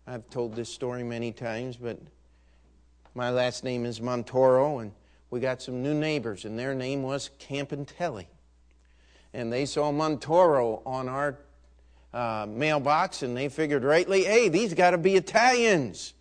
I've 0.06 0.30
told 0.30 0.56
this 0.56 0.70
story 0.70 1.04
many 1.04 1.32
times, 1.32 1.78
but 1.78 2.00
my 3.16 3.30
last 3.30 3.64
name 3.64 3.86
is 3.86 4.00
Montoro, 4.00 4.82
and 4.82 4.92
we 5.30 5.40
got 5.40 5.62
some 5.62 5.82
new 5.82 5.94
neighbors, 5.94 6.46
and 6.46 6.58
their 6.58 6.74
name 6.74 7.04
was 7.04 7.30
Campantelli. 7.40 8.26
And 9.34 9.54
they 9.54 9.66
saw 9.66 9.92
Montoro 9.92 10.82
on 10.86 11.08
our 11.08 11.38
uh, 12.14 12.48
mailbox, 12.50 13.22
and 13.22 13.38
they 13.38 13.48
figured 13.48 13.84
rightly, 13.84 14.24
hey, 14.24 14.50
these 14.50 14.74
got 14.74 14.92
to 14.92 14.98
be 14.98 15.16
Italians. 15.16 16.14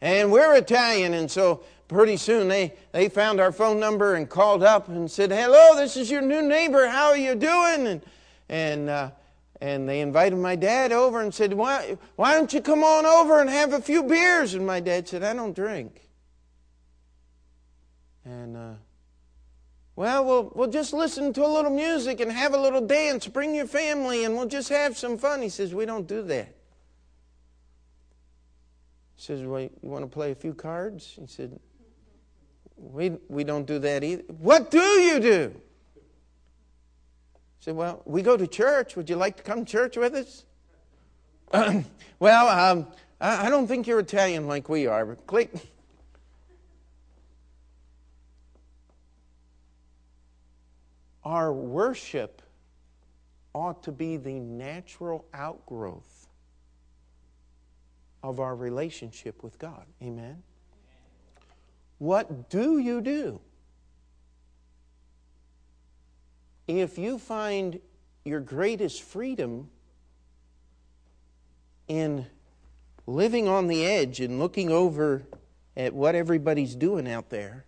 And 0.00 0.32
we're 0.32 0.54
Italian, 0.56 1.14
and 1.14 1.30
so 1.30 1.62
pretty 1.88 2.16
soon 2.16 2.48
they, 2.48 2.74
they 2.92 3.08
found 3.08 3.40
our 3.40 3.52
phone 3.52 3.78
number 3.78 4.14
and 4.14 4.28
called 4.28 4.62
up 4.62 4.88
and 4.88 5.10
said, 5.10 5.30
hello, 5.30 5.76
this 5.76 5.96
is 5.96 6.10
your 6.10 6.22
new 6.22 6.42
neighbor, 6.42 6.88
how 6.88 7.08
are 7.08 7.16
you 7.16 7.34
doing? 7.34 7.86
And, 7.86 8.02
and 8.48 8.88
uh, 8.88 9.10
and 9.60 9.86
they 9.86 10.00
invited 10.00 10.36
my 10.36 10.56
dad 10.56 10.90
over 10.90 11.20
and 11.20 11.34
said, 11.34 11.52
why, 11.52 11.98
why 12.16 12.34
don't 12.34 12.52
you 12.52 12.62
come 12.62 12.82
on 12.82 13.04
over 13.04 13.40
and 13.40 13.50
have 13.50 13.74
a 13.74 13.80
few 13.80 14.02
beers? 14.02 14.54
And 14.54 14.66
my 14.66 14.80
dad 14.80 15.06
said, 15.06 15.22
I 15.22 15.34
don't 15.34 15.54
drink. 15.54 16.08
And, 18.24 18.56
uh, 18.56 18.72
well, 19.96 20.24
well, 20.24 20.52
we'll 20.54 20.70
just 20.70 20.94
listen 20.94 21.34
to 21.34 21.44
a 21.44 21.46
little 21.46 21.70
music 21.70 22.20
and 22.20 22.32
have 22.32 22.54
a 22.54 22.58
little 22.58 22.80
dance. 22.80 23.26
Bring 23.26 23.54
your 23.54 23.66
family 23.66 24.24
and 24.24 24.34
we'll 24.34 24.46
just 24.46 24.70
have 24.70 24.96
some 24.96 25.18
fun. 25.18 25.42
He 25.42 25.50
says, 25.50 25.74
We 25.74 25.84
don't 25.84 26.06
do 26.06 26.22
that. 26.22 26.54
He 29.20 29.26
says, 29.26 29.42
Well, 29.42 29.60
you 29.60 29.70
want 29.82 30.02
to 30.02 30.08
play 30.08 30.30
a 30.30 30.34
few 30.34 30.54
cards? 30.54 31.18
He 31.20 31.26
said, 31.26 31.60
We, 32.78 33.10
we 33.28 33.44
don't 33.44 33.66
do 33.66 33.78
that 33.78 34.02
either. 34.02 34.22
What 34.38 34.70
do 34.70 34.80
you 34.80 35.20
do? 35.20 35.52
He 35.94 36.00
said, 37.60 37.76
Well, 37.76 38.00
we 38.06 38.22
go 38.22 38.38
to 38.38 38.46
church. 38.46 38.96
Would 38.96 39.10
you 39.10 39.16
like 39.16 39.36
to 39.36 39.42
come 39.42 39.66
to 39.66 39.70
church 39.70 39.98
with 39.98 40.14
us? 40.14 40.46
well, 42.18 42.48
um, 42.48 42.86
I, 43.20 43.48
I 43.48 43.50
don't 43.50 43.66
think 43.66 43.86
you're 43.86 43.98
Italian 43.98 44.46
like 44.46 44.70
we 44.70 44.86
are. 44.86 45.04
But 45.04 45.26
click. 45.26 45.50
Our 51.22 51.52
worship 51.52 52.40
ought 53.52 53.82
to 53.82 53.92
be 53.92 54.16
the 54.16 54.40
natural 54.40 55.26
outgrowth 55.34 56.09
of 58.22 58.40
our 58.40 58.54
relationship 58.54 59.42
with 59.42 59.58
God. 59.58 59.86
Amen? 60.02 60.42
What 61.98 62.50
do 62.50 62.78
you 62.78 63.00
do? 63.00 63.40
if 66.78 66.98
you 66.98 67.18
find 67.18 67.80
your 68.24 68.40
greatest 68.40 69.02
freedom 69.02 69.68
in 71.88 72.26
living 73.06 73.48
on 73.48 73.66
the 73.66 73.84
edge 73.84 74.20
and 74.20 74.38
looking 74.38 74.70
over 74.70 75.24
at 75.76 75.92
what 75.92 76.14
everybody's 76.14 76.76
doing 76.76 77.10
out 77.10 77.28
there, 77.30 77.64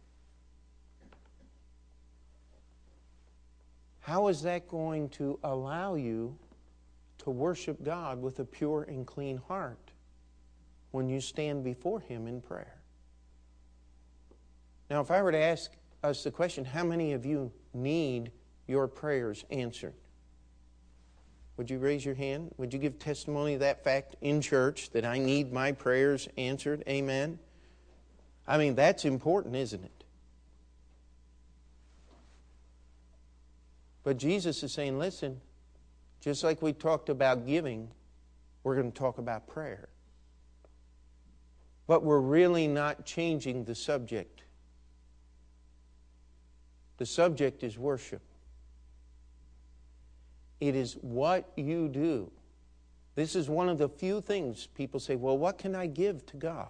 how 4.00 4.28
is 4.28 4.42
that 4.42 4.68
going 4.68 5.08
to 5.08 5.38
allow 5.42 5.94
you 5.94 6.36
to 7.18 7.30
worship 7.30 7.82
God 7.82 8.20
with 8.20 8.38
a 8.40 8.44
pure 8.44 8.82
and 8.82 9.06
clean 9.06 9.38
heart 9.48 9.81
when 10.92 11.08
you 11.08 11.20
stand 11.20 11.64
before 11.64 12.00
Him 12.00 12.26
in 12.26 12.40
prayer? 12.40 12.80
Now, 14.88 15.00
if 15.00 15.10
I 15.10 15.22
were 15.22 15.32
to 15.32 15.38
ask 15.38 15.72
us 16.02 16.22
the 16.22 16.30
question, 16.30 16.64
how 16.64 16.84
many 16.84 17.12
of 17.12 17.26
you 17.26 17.50
need 17.74 18.30
your 18.66 18.86
prayers 18.86 19.44
answered? 19.50 19.94
Would 21.56 21.70
you 21.70 21.78
raise 21.78 22.04
your 22.04 22.14
hand? 22.14 22.54
Would 22.56 22.72
you 22.72 22.78
give 22.78 22.98
testimony 22.98 23.54
of 23.54 23.60
that 23.60 23.84
fact 23.84 24.16
in 24.20 24.40
church 24.40 24.90
that 24.90 25.04
I 25.04 25.18
need 25.18 25.52
my 25.52 25.72
prayers 25.72 26.28
answered? 26.36 26.82
Amen. 26.88 27.38
I 28.46 28.58
mean, 28.58 28.74
that's 28.74 29.04
important, 29.04 29.56
isn't 29.56 29.84
it? 29.84 30.04
But 34.02 34.16
Jesus 34.16 34.62
is 34.62 34.72
saying, 34.72 34.98
listen, 34.98 35.40
just 36.20 36.42
like 36.42 36.60
we 36.60 36.72
talked 36.72 37.08
about 37.08 37.46
giving, 37.46 37.88
we're 38.64 38.74
going 38.74 38.90
to 38.90 38.98
talk 38.98 39.18
about 39.18 39.46
prayer. 39.46 39.88
But 41.86 42.02
we're 42.04 42.20
really 42.20 42.68
not 42.68 43.04
changing 43.04 43.64
the 43.64 43.74
subject. 43.74 44.42
The 46.98 47.06
subject 47.06 47.62
is 47.62 47.78
worship. 47.78 48.22
It 50.60 50.76
is 50.76 50.94
what 51.00 51.50
you 51.56 51.88
do. 51.88 52.30
This 53.14 53.34
is 53.34 53.48
one 53.48 53.68
of 53.68 53.78
the 53.78 53.88
few 53.88 54.20
things 54.20 54.68
people 54.68 55.00
say, 55.00 55.16
well, 55.16 55.36
what 55.36 55.58
can 55.58 55.74
I 55.74 55.86
give 55.86 56.24
to 56.26 56.36
God? 56.36 56.68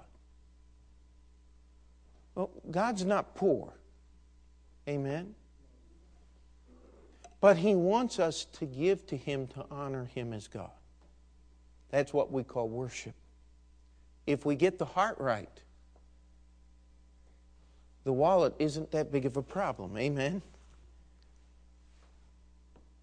Well, 2.34 2.50
God's 2.70 3.04
not 3.04 3.34
poor. 3.34 3.74
Amen? 4.88 5.34
But 7.40 7.56
He 7.58 7.74
wants 7.74 8.18
us 8.18 8.46
to 8.46 8.64
give 8.64 9.06
to 9.08 9.16
Him 9.16 9.46
to 9.48 9.66
honor 9.70 10.06
Him 10.06 10.32
as 10.32 10.48
God. 10.48 10.70
That's 11.90 12.12
what 12.12 12.32
we 12.32 12.42
call 12.42 12.68
worship. 12.68 13.14
If 14.26 14.44
we 14.44 14.54
get 14.54 14.78
the 14.78 14.84
heart 14.84 15.18
right, 15.18 15.62
the 18.04 18.12
wallet 18.12 18.54
isn't 18.58 18.90
that 18.92 19.12
big 19.12 19.26
of 19.26 19.36
a 19.36 19.42
problem. 19.42 19.96
Amen? 19.96 20.42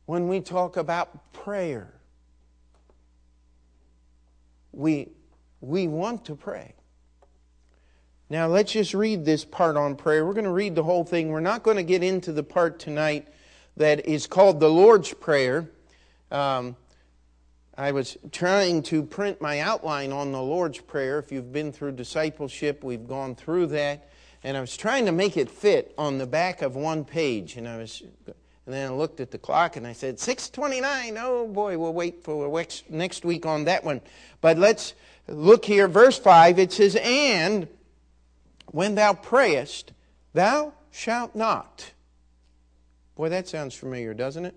when 0.09 0.27
we 0.27 0.41
talk 0.41 0.75
about 0.75 1.31
prayer. 1.33 1.93
We, 4.71 5.09
we 5.61 5.87
want 5.87 6.25
to 6.25 6.35
pray. 6.35 6.73
Now, 8.27 8.47
let's 8.47 8.71
just 8.71 8.95
read 8.95 9.23
this 9.23 9.45
part 9.45 9.77
on 9.77 9.95
prayer. 9.95 10.25
We're 10.25 10.33
going 10.33 10.45
to 10.45 10.49
read 10.49 10.73
the 10.73 10.81
whole 10.81 11.03
thing. 11.03 11.29
We're 11.29 11.41
not 11.41 11.61
going 11.61 11.77
to 11.77 11.83
get 11.83 12.01
into 12.01 12.31
the 12.33 12.41
part 12.41 12.79
tonight 12.79 13.27
that 13.77 14.07
is 14.07 14.25
called 14.25 14.59
the 14.59 14.67
Lord's 14.67 15.13
Prayer. 15.13 15.69
Um, 16.31 16.75
I 17.79 17.93
was 17.93 18.17
trying 18.33 18.83
to 18.83 19.03
print 19.03 19.39
my 19.39 19.61
outline 19.61 20.11
on 20.11 20.33
the 20.33 20.41
Lord's 20.41 20.79
Prayer. 20.79 21.17
If 21.17 21.31
you've 21.31 21.53
been 21.53 21.71
through 21.71 21.93
discipleship, 21.93 22.83
we've 22.83 23.07
gone 23.07 23.35
through 23.35 23.67
that. 23.67 24.09
And 24.43 24.57
I 24.57 24.59
was 24.59 24.75
trying 24.75 25.05
to 25.05 25.13
make 25.13 25.37
it 25.37 25.49
fit 25.49 25.93
on 25.97 26.17
the 26.17 26.27
back 26.27 26.61
of 26.61 26.75
one 26.75 27.05
page. 27.05 27.55
And 27.55 27.65
I 27.69 27.77
was 27.77 28.03
and 28.65 28.73
then 28.73 28.91
I 28.91 28.93
looked 28.93 29.21
at 29.21 29.31
the 29.31 29.37
clock 29.37 29.77
and 29.77 29.87
I 29.87 29.93
said, 29.93 30.19
629. 30.19 31.17
Oh 31.21 31.47
boy, 31.47 31.77
we'll 31.77 31.93
wait 31.93 32.21
for 32.21 32.65
next 32.89 33.23
week 33.23 33.45
on 33.45 33.63
that 33.63 33.85
one. 33.85 34.01
But 34.41 34.57
let's 34.57 34.93
look 35.29 35.63
here, 35.63 35.87
verse 35.87 36.19
5. 36.19 36.59
It 36.59 36.73
says, 36.73 36.97
And 37.01 37.69
when 38.67 38.95
thou 38.95 39.13
prayest, 39.13 39.93
thou 40.33 40.73
shalt 40.91 41.33
not. 41.33 41.93
Boy, 43.15 43.29
that 43.29 43.47
sounds 43.47 43.73
familiar, 43.73 44.13
doesn't 44.13 44.43
it? 44.43 44.55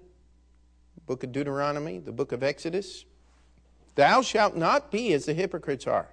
Book 1.07 1.23
of 1.23 1.31
Deuteronomy, 1.31 2.01
the 2.01 2.13
book 2.13 2.33
of 2.33 2.43
Exodus. 2.43 3.05
Thou 3.95 4.23
shalt 4.23 4.57
not 4.57 4.91
be 4.91 5.13
as 5.13 5.27
the 5.27 5.35
hypocrites 5.35 5.87
are. 5.87 6.09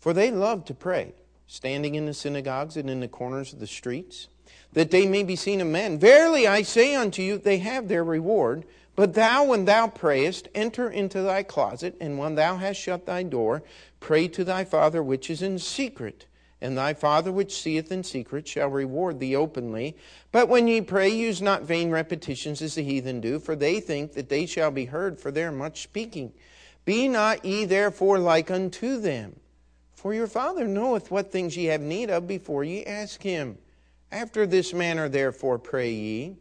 For 0.00 0.12
they 0.12 0.30
love 0.30 0.64
to 0.66 0.74
pray, 0.74 1.12
standing 1.46 1.94
in 1.94 2.06
the 2.06 2.14
synagogues 2.14 2.76
and 2.76 2.88
in 2.88 3.00
the 3.00 3.08
corners 3.08 3.52
of 3.52 3.60
the 3.60 3.66
streets 3.66 4.28
that 4.72 4.90
they 4.90 5.06
may 5.06 5.22
be 5.22 5.36
seen 5.36 5.60
of 5.60 5.66
men. 5.66 5.98
Verily 5.98 6.46
I 6.46 6.62
say 6.62 6.94
unto 6.94 7.22
you, 7.22 7.38
they 7.38 7.58
have 7.58 7.88
their 7.88 8.04
reward. 8.04 8.64
But 8.96 9.14
thou, 9.14 9.44
when 9.44 9.64
thou 9.64 9.86
prayest, 9.86 10.48
enter 10.54 10.90
into 10.90 11.22
thy 11.22 11.44
closet, 11.44 11.96
and 12.00 12.18
when 12.18 12.34
thou 12.34 12.56
hast 12.56 12.80
shut 12.80 13.06
thy 13.06 13.22
door, 13.22 13.62
pray 14.00 14.26
to 14.28 14.42
thy 14.42 14.64
Father 14.64 15.02
which 15.02 15.30
is 15.30 15.40
in 15.40 15.58
secret. 15.58 16.26
And 16.60 16.76
thy 16.76 16.92
Father 16.92 17.30
which 17.30 17.60
seeth 17.60 17.92
in 17.92 18.02
secret 18.02 18.48
shall 18.48 18.68
reward 18.68 19.20
thee 19.20 19.36
openly. 19.36 19.96
But 20.32 20.48
when 20.48 20.66
ye 20.66 20.80
pray, 20.80 21.08
use 21.08 21.40
not 21.40 21.62
vain 21.62 21.90
repetitions 21.90 22.60
as 22.60 22.74
the 22.74 22.82
heathen 22.82 23.20
do, 23.20 23.38
for 23.38 23.54
they 23.54 23.78
think 23.78 24.14
that 24.14 24.28
they 24.28 24.44
shall 24.44 24.72
be 24.72 24.86
heard 24.86 25.20
for 25.20 25.30
their 25.30 25.52
much 25.52 25.82
speaking. 25.82 26.32
Be 26.84 27.06
not 27.06 27.44
ye 27.44 27.64
therefore 27.64 28.18
like 28.18 28.50
unto 28.50 28.98
them. 28.98 29.38
For 29.94 30.14
your 30.14 30.26
Father 30.26 30.66
knoweth 30.66 31.10
what 31.10 31.30
things 31.30 31.56
ye 31.56 31.66
have 31.66 31.80
need 31.80 32.10
of 32.10 32.26
before 32.26 32.64
ye 32.64 32.84
ask 32.84 33.22
him. 33.22 33.58
After 34.10 34.46
this 34.46 34.72
manner, 34.72 35.08
therefore, 35.08 35.58
pray 35.58 35.90
ye 35.90 36.36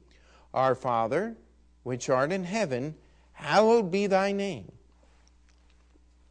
Our 0.53 0.73
Father, 0.73 1.35
which 1.83 2.09
art 2.09 2.31
in 2.31 2.43
heaven, 2.43 2.95
hallowed 3.33 3.91
be 3.91 4.07
thy 4.07 4.31
name. 4.31 4.71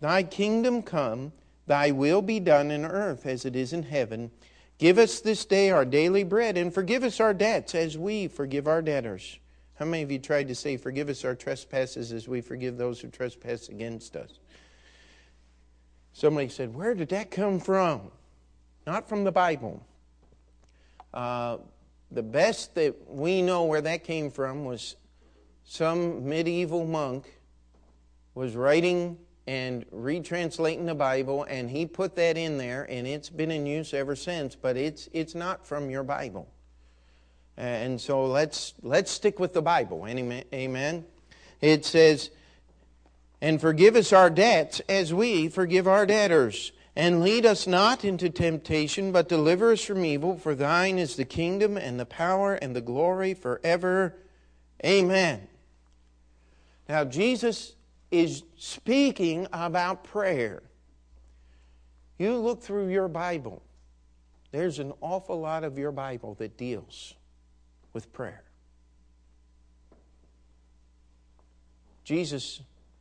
Thy 0.00 0.22
kingdom 0.22 0.82
come, 0.82 1.32
thy 1.66 1.90
will 1.90 2.22
be 2.22 2.40
done 2.40 2.70
in 2.70 2.84
earth 2.84 3.26
as 3.26 3.44
it 3.44 3.56
is 3.56 3.72
in 3.72 3.84
heaven. 3.84 4.30
Give 4.78 4.98
us 4.98 5.20
this 5.20 5.44
day 5.44 5.70
our 5.70 5.84
daily 5.84 6.24
bread, 6.24 6.58
and 6.58 6.72
forgive 6.72 7.02
us 7.02 7.20
our 7.20 7.32
debts 7.32 7.74
as 7.74 7.96
we 7.96 8.28
forgive 8.28 8.68
our 8.68 8.82
debtors. 8.82 9.38
How 9.76 9.84
many 9.84 10.02
of 10.02 10.10
you 10.10 10.18
tried 10.18 10.48
to 10.48 10.54
say, 10.54 10.76
Forgive 10.76 11.08
us 11.08 11.24
our 11.24 11.34
trespasses 11.34 12.12
as 12.12 12.28
we 12.28 12.40
forgive 12.40 12.76
those 12.76 13.00
who 13.00 13.08
trespass 13.08 13.68
against 13.68 14.16
us? 14.16 14.38
Somebody 16.12 16.48
said, 16.48 16.74
Where 16.74 16.94
did 16.94 17.10
that 17.10 17.30
come 17.30 17.60
from? 17.60 18.10
Not 18.86 19.08
from 19.08 19.24
the 19.24 19.32
Bible. 19.32 19.84
Uh, 21.12 21.58
the 22.10 22.22
best 22.22 22.74
that 22.74 22.94
we 23.08 23.42
know 23.42 23.64
where 23.64 23.80
that 23.80 24.04
came 24.04 24.30
from 24.30 24.64
was 24.64 24.96
some 25.64 26.28
medieval 26.28 26.86
monk 26.86 27.26
was 28.34 28.54
writing 28.54 29.18
and 29.46 29.88
retranslating 29.90 30.86
the 30.86 30.94
Bible, 30.94 31.44
and 31.44 31.70
he 31.70 31.86
put 31.86 32.16
that 32.16 32.36
in 32.36 32.58
there, 32.58 32.84
and 32.90 33.06
it's 33.06 33.30
been 33.30 33.50
in 33.50 33.66
use 33.66 33.94
ever 33.94 34.16
since. 34.16 34.56
But 34.56 34.76
it's 34.76 35.08
it's 35.12 35.34
not 35.34 35.66
from 35.66 35.90
your 35.90 36.02
Bible, 36.02 36.48
and 37.56 38.00
so 38.00 38.26
let's 38.26 38.74
let's 38.82 39.10
stick 39.10 39.38
with 39.38 39.52
the 39.52 39.62
Bible. 39.62 40.06
Amen. 40.06 41.04
It 41.60 41.84
says, 41.84 42.30
"And 43.40 43.60
forgive 43.60 43.96
us 43.96 44.12
our 44.12 44.30
debts, 44.30 44.80
as 44.88 45.14
we 45.14 45.48
forgive 45.48 45.86
our 45.86 46.06
debtors." 46.06 46.72
And 46.98 47.22
lead 47.22 47.44
us 47.44 47.66
not 47.66 48.06
into 48.06 48.30
temptation, 48.30 49.12
but 49.12 49.28
deliver 49.28 49.72
us 49.72 49.82
from 49.82 50.02
evil. 50.02 50.38
For 50.38 50.54
thine 50.54 50.98
is 50.98 51.16
the 51.16 51.26
kingdom 51.26 51.76
and 51.76 52.00
the 52.00 52.06
power 52.06 52.54
and 52.54 52.74
the 52.74 52.80
glory 52.80 53.34
forever. 53.34 54.16
Amen. 54.82 55.46
Now, 56.88 57.04
Jesus 57.04 57.74
is 58.10 58.42
speaking 58.56 59.46
about 59.52 60.04
prayer. 60.04 60.62
You 62.18 62.36
look 62.36 62.62
through 62.62 62.88
your 62.88 63.08
Bible, 63.08 63.62
there's 64.52 64.78
an 64.78 64.92
awful 65.00 65.40
lot 65.40 65.64
of 65.64 65.78
your 65.78 65.92
Bible 65.92 66.34
that 66.34 66.56
deals 66.56 67.14
with 67.92 68.12
prayer. 68.12 68.44
Jesus 72.04 72.60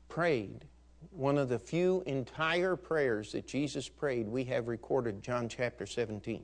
prayed 0.09 0.65
one 1.11 1.37
of 1.37 1.47
the 1.47 1.59
few 1.59 2.03
entire 2.05 2.75
prayers 2.75 3.31
that 3.31 3.47
Jesus 3.47 3.87
prayed, 3.87 4.27
we 4.27 4.43
have 4.45 4.67
recorded 4.67 5.21
John 5.21 5.47
chapter 5.47 5.85
17. 5.85 6.43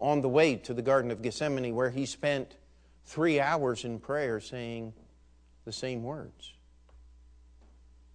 On 0.00 0.20
the 0.20 0.28
way 0.28 0.56
to 0.56 0.74
the 0.74 0.82
Garden 0.82 1.10
of 1.10 1.22
Gethsemane, 1.22 1.74
where 1.74 1.90
he 1.90 2.04
spent 2.04 2.56
three 3.04 3.40
hours 3.40 3.84
in 3.84 3.98
prayer 3.98 4.40
saying 4.40 4.92
the 5.64 5.72
same 5.72 6.02
words. 6.02 6.52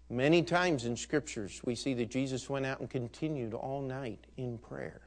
Many 0.09 0.41
times 0.41 0.85
in 0.85 0.95
scriptures, 0.95 1.61
we 1.65 1.75
see 1.75 1.93
that 1.95 2.09
Jesus 2.09 2.49
went 2.49 2.65
out 2.65 2.79
and 2.79 2.89
continued 2.89 3.53
all 3.53 3.81
night 3.81 4.25
in 4.37 4.57
prayer. 4.57 5.01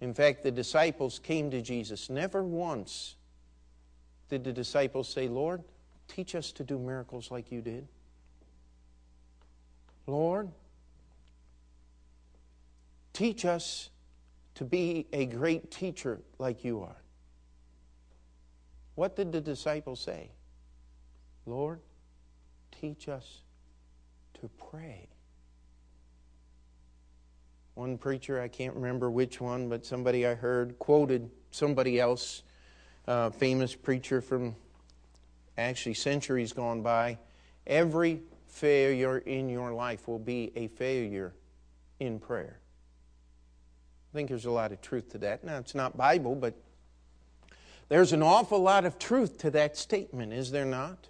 In 0.00 0.14
fact, 0.14 0.44
the 0.44 0.52
disciples 0.52 1.18
came 1.18 1.50
to 1.50 1.60
Jesus. 1.60 2.08
Never 2.08 2.44
once 2.44 3.16
did 4.28 4.44
the 4.44 4.52
disciples 4.52 5.08
say, 5.08 5.26
Lord, 5.26 5.64
teach 6.06 6.36
us 6.36 6.52
to 6.52 6.62
do 6.62 6.78
miracles 6.78 7.32
like 7.32 7.50
you 7.50 7.60
did. 7.60 7.88
Lord, 10.06 10.48
teach 13.12 13.44
us 13.44 13.90
to 14.54 14.64
be 14.64 15.06
a 15.12 15.26
great 15.26 15.70
teacher 15.70 16.20
like 16.38 16.64
you 16.64 16.80
are. 16.82 17.02
What 18.94 19.16
did 19.16 19.32
the 19.32 19.40
disciples 19.40 20.00
say? 20.00 20.30
Lord, 21.44 21.80
teach 22.80 23.08
us 23.08 23.42
to 24.40 24.48
pray. 24.70 25.08
One 27.74 27.96
preacher, 27.96 28.40
I 28.40 28.48
can't 28.48 28.74
remember 28.74 29.10
which 29.10 29.40
one, 29.40 29.68
but 29.68 29.86
somebody 29.86 30.26
I 30.26 30.34
heard 30.34 30.78
quoted 30.78 31.30
somebody 31.50 32.00
else, 32.00 32.42
a 33.06 33.30
famous 33.30 33.74
preacher 33.74 34.20
from 34.20 34.56
actually 35.56 35.94
centuries 35.94 36.52
gone 36.52 36.82
by. 36.82 37.18
Every 37.66 38.22
failure 38.46 39.18
in 39.18 39.48
your 39.48 39.72
life 39.72 40.08
will 40.08 40.18
be 40.18 40.52
a 40.56 40.68
failure 40.68 41.34
in 42.00 42.18
prayer. 42.18 42.58
I 44.12 44.16
think 44.16 44.28
there's 44.28 44.46
a 44.46 44.50
lot 44.50 44.72
of 44.72 44.80
truth 44.80 45.10
to 45.10 45.18
that. 45.18 45.44
Now, 45.44 45.58
it's 45.58 45.74
not 45.74 45.96
Bible, 45.96 46.34
but 46.34 46.54
there's 47.88 48.12
an 48.12 48.22
awful 48.22 48.60
lot 48.60 48.84
of 48.84 48.98
truth 48.98 49.38
to 49.38 49.50
that 49.52 49.76
statement, 49.76 50.32
is 50.32 50.50
there 50.50 50.64
not? 50.64 51.08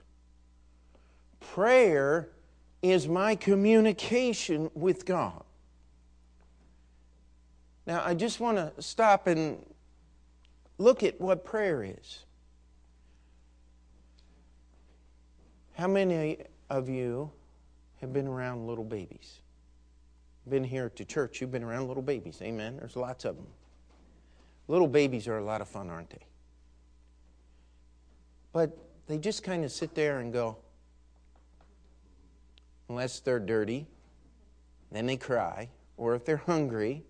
Prayer 1.40 2.28
is 2.82 3.08
my 3.08 3.34
communication 3.34 4.70
with 4.74 5.04
God. 5.04 5.42
Now, 7.86 8.02
I 8.04 8.14
just 8.14 8.38
want 8.38 8.58
to 8.58 8.82
stop 8.82 9.26
and 9.26 9.64
look 10.76 11.02
at 11.02 11.20
what 11.20 11.44
prayer 11.44 11.82
is. 11.82 12.24
How 15.74 15.88
many 15.88 16.38
of 16.70 16.88
you 16.88 17.30
have 18.00 18.12
been 18.12 18.26
around 18.26 18.66
little 18.66 18.84
babies? 18.84 19.40
Been 20.48 20.64
here 20.64 20.90
to 20.90 21.04
church, 21.04 21.40
you've 21.40 21.52
been 21.52 21.64
around 21.64 21.88
little 21.88 22.02
babies. 22.02 22.40
Amen. 22.42 22.76
There's 22.76 22.96
lots 22.96 23.24
of 23.24 23.36
them. 23.36 23.46
Little 24.66 24.88
babies 24.88 25.26
are 25.28 25.38
a 25.38 25.44
lot 25.44 25.60
of 25.60 25.68
fun, 25.68 25.88
aren't 25.88 26.10
they? 26.10 26.26
But 28.52 28.76
they 29.06 29.18
just 29.18 29.42
kind 29.42 29.64
of 29.64 29.72
sit 29.72 29.94
there 29.94 30.20
and 30.20 30.32
go, 30.32 30.58
unless 32.88 33.20
they're 33.20 33.40
dirty, 33.40 33.86
then 34.90 35.06
they 35.06 35.16
cry, 35.16 35.68
or 35.96 36.14
if 36.14 36.24
they're 36.24 36.36
hungry. 36.36 37.04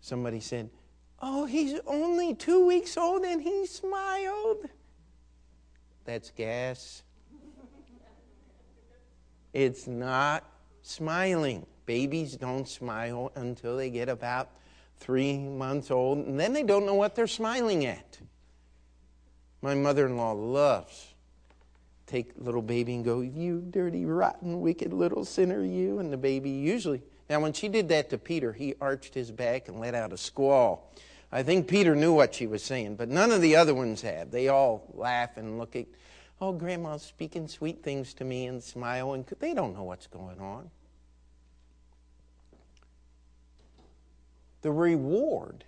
Somebody 0.00 0.40
said, 0.40 0.70
Oh, 1.20 1.46
he's 1.46 1.80
only 1.86 2.34
two 2.34 2.66
weeks 2.66 2.96
old 2.96 3.22
and 3.22 3.40
he 3.42 3.66
smiled. 3.66 4.68
That's 6.04 6.30
gas. 6.30 7.02
It's 9.52 9.86
not 9.86 10.44
smiling. 10.82 11.64
Babies 11.86 12.36
don't 12.36 12.68
smile 12.68 13.32
until 13.36 13.76
they 13.76 13.88
get 13.88 14.08
about 14.08 14.50
three 14.98 15.38
months 15.38 15.90
old, 15.90 16.18
and 16.18 16.38
then 16.38 16.52
they 16.52 16.62
don't 16.62 16.86
know 16.86 16.94
what 16.94 17.14
they're 17.14 17.26
smiling 17.26 17.86
at. 17.86 18.18
My 19.62 19.74
mother 19.74 20.06
in 20.06 20.16
law 20.16 20.32
loves 20.32 21.13
take 22.06 22.32
little 22.36 22.62
baby 22.62 22.94
and 22.94 23.04
go, 23.04 23.20
You 23.20 23.60
dirty, 23.70 24.04
rotten, 24.04 24.60
wicked 24.60 24.92
little 24.92 25.24
sinner, 25.24 25.64
you. 25.64 25.98
And 25.98 26.12
the 26.12 26.16
baby 26.16 26.50
usually. 26.50 27.02
Now, 27.28 27.40
when 27.40 27.52
she 27.52 27.68
did 27.68 27.88
that 27.88 28.10
to 28.10 28.18
Peter, 28.18 28.52
he 28.52 28.74
arched 28.80 29.14
his 29.14 29.30
back 29.30 29.68
and 29.68 29.80
let 29.80 29.94
out 29.94 30.12
a 30.12 30.18
squall. 30.18 30.92
I 31.32 31.42
think 31.42 31.66
Peter 31.66 31.96
knew 31.96 32.12
what 32.12 32.34
she 32.34 32.46
was 32.46 32.62
saying, 32.62 32.96
but 32.96 33.08
none 33.08 33.32
of 33.32 33.40
the 33.40 33.56
other 33.56 33.74
ones 33.74 34.02
have. 34.02 34.30
They 34.30 34.48
all 34.48 34.84
laugh 34.94 35.36
and 35.36 35.58
look 35.58 35.74
at 35.74 35.86
Oh, 36.40 36.52
Grandma's 36.52 37.02
speaking 37.02 37.48
sweet 37.48 37.82
things 37.82 38.12
to 38.14 38.24
me 38.24 38.46
and 38.46 38.62
smile, 38.62 39.12
and 39.12 39.24
they 39.38 39.54
don't 39.54 39.72
know 39.72 39.84
what's 39.84 40.06
going 40.06 40.40
on. 40.40 40.70
The 44.62 44.72
reward 44.72 45.64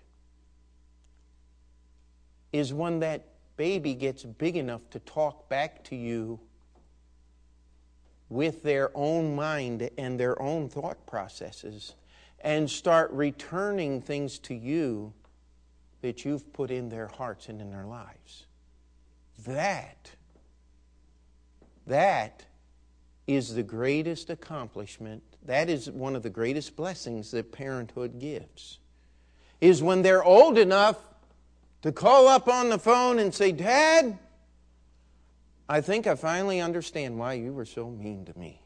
is 2.52 2.72
one 2.72 3.00
that 3.00 3.26
baby 3.56 3.94
gets 3.94 4.24
big 4.24 4.56
enough 4.56 4.82
to 4.90 4.98
talk 5.00 5.48
back 5.48 5.84
to 5.84 5.96
you 5.96 6.40
with 8.28 8.62
their 8.62 8.90
own 8.94 9.34
mind 9.34 9.88
and 9.96 10.18
their 10.18 10.40
own 10.40 10.68
thought 10.68 11.06
processes 11.06 11.94
and 12.40 12.70
start 12.70 13.10
returning 13.12 14.00
things 14.00 14.38
to 14.38 14.54
you 14.54 15.12
that 16.02 16.24
you've 16.24 16.52
put 16.52 16.70
in 16.70 16.88
their 16.88 17.08
hearts 17.08 17.48
and 17.48 17.60
in 17.60 17.70
their 17.70 17.86
lives. 17.86 18.46
That 19.46 20.10
that 21.86 22.44
is 23.26 23.54
the 23.54 23.62
greatest 23.62 24.30
accomplishment. 24.30 25.22
That 25.44 25.68
is 25.70 25.90
one 25.90 26.16
of 26.16 26.22
the 26.22 26.30
greatest 26.30 26.76
blessings 26.76 27.30
that 27.30 27.52
parenthood 27.52 28.18
gives. 28.18 28.78
Is 29.60 29.82
when 29.82 30.02
they're 30.02 30.24
old 30.24 30.58
enough 30.58 30.98
to 31.86 31.92
call 31.92 32.26
up 32.26 32.48
on 32.48 32.68
the 32.68 32.80
phone 32.80 33.20
and 33.20 33.32
say, 33.32 33.52
Dad, 33.52 34.18
I 35.68 35.80
think 35.80 36.08
I 36.08 36.16
finally 36.16 36.60
understand 36.60 37.16
why 37.16 37.34
you 37.34 37.52
were 37.52 37.64
so 37.64 37.88
mean 37.88 38.24
to 38.24 38.36
me. 38.36 38.60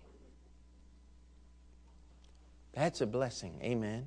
That's 2.72 3.02
a 3.02 3.06
blessing. 3.06 3.60
Amen. 3.62 4.06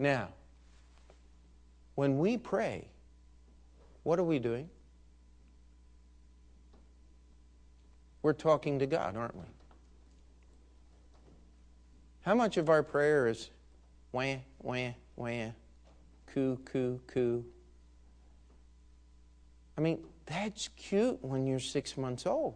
Now, 0.00 0.30
when 1.94 2.18
we 2.18 2.36
pray, 2.36 2.88
what 4.02 4.18
are 4.18 4.24
we 4.24 4.40
doing? 4.40 4.68
We're 8.22 8.32
talking 8.32 8.80
to 8.80 8.86
God, 8.88 9.16
aren't 9.16 9.36
we? 9.36 9.44
How 12.22 12.34
much 12.34 12.56
of 12.56 12.68
our 12.68 12.82
prayer 12.82 13.28
is 13.28 13.50
wah, 14.10 14.34
wah, 14.60 14.88
wah, 15.14 15.50
coo, 16.36 16.58
coo, 16.66 17.00
coo. 17.06 17.44
I 19.78 19.80
mean, 19.80 20.00
that's 20.26 20.68
cute 20.76 21.24
when 21.24 21.46
you're 21.46 21.58
six 21.58 21.96
months 21.96 22.26
old. 22.26 22.54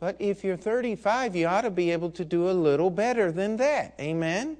But 0.00 0.16
if 0.18 0.42
you're 0.42 0.56
35, 0.56 1.36
you 1.36 1.46
ought 1.46 1.60
to 1.60 1.70
be 1.70 1.92
able 1.92 2.10
to 2.12 2.24
do 2.24 2.50
a 2.50 2.52
little 2.52 2.90
better 2.90 3.30
than 3.30 3.56
that. 3.58 3.94
Amen? 4.00 4.56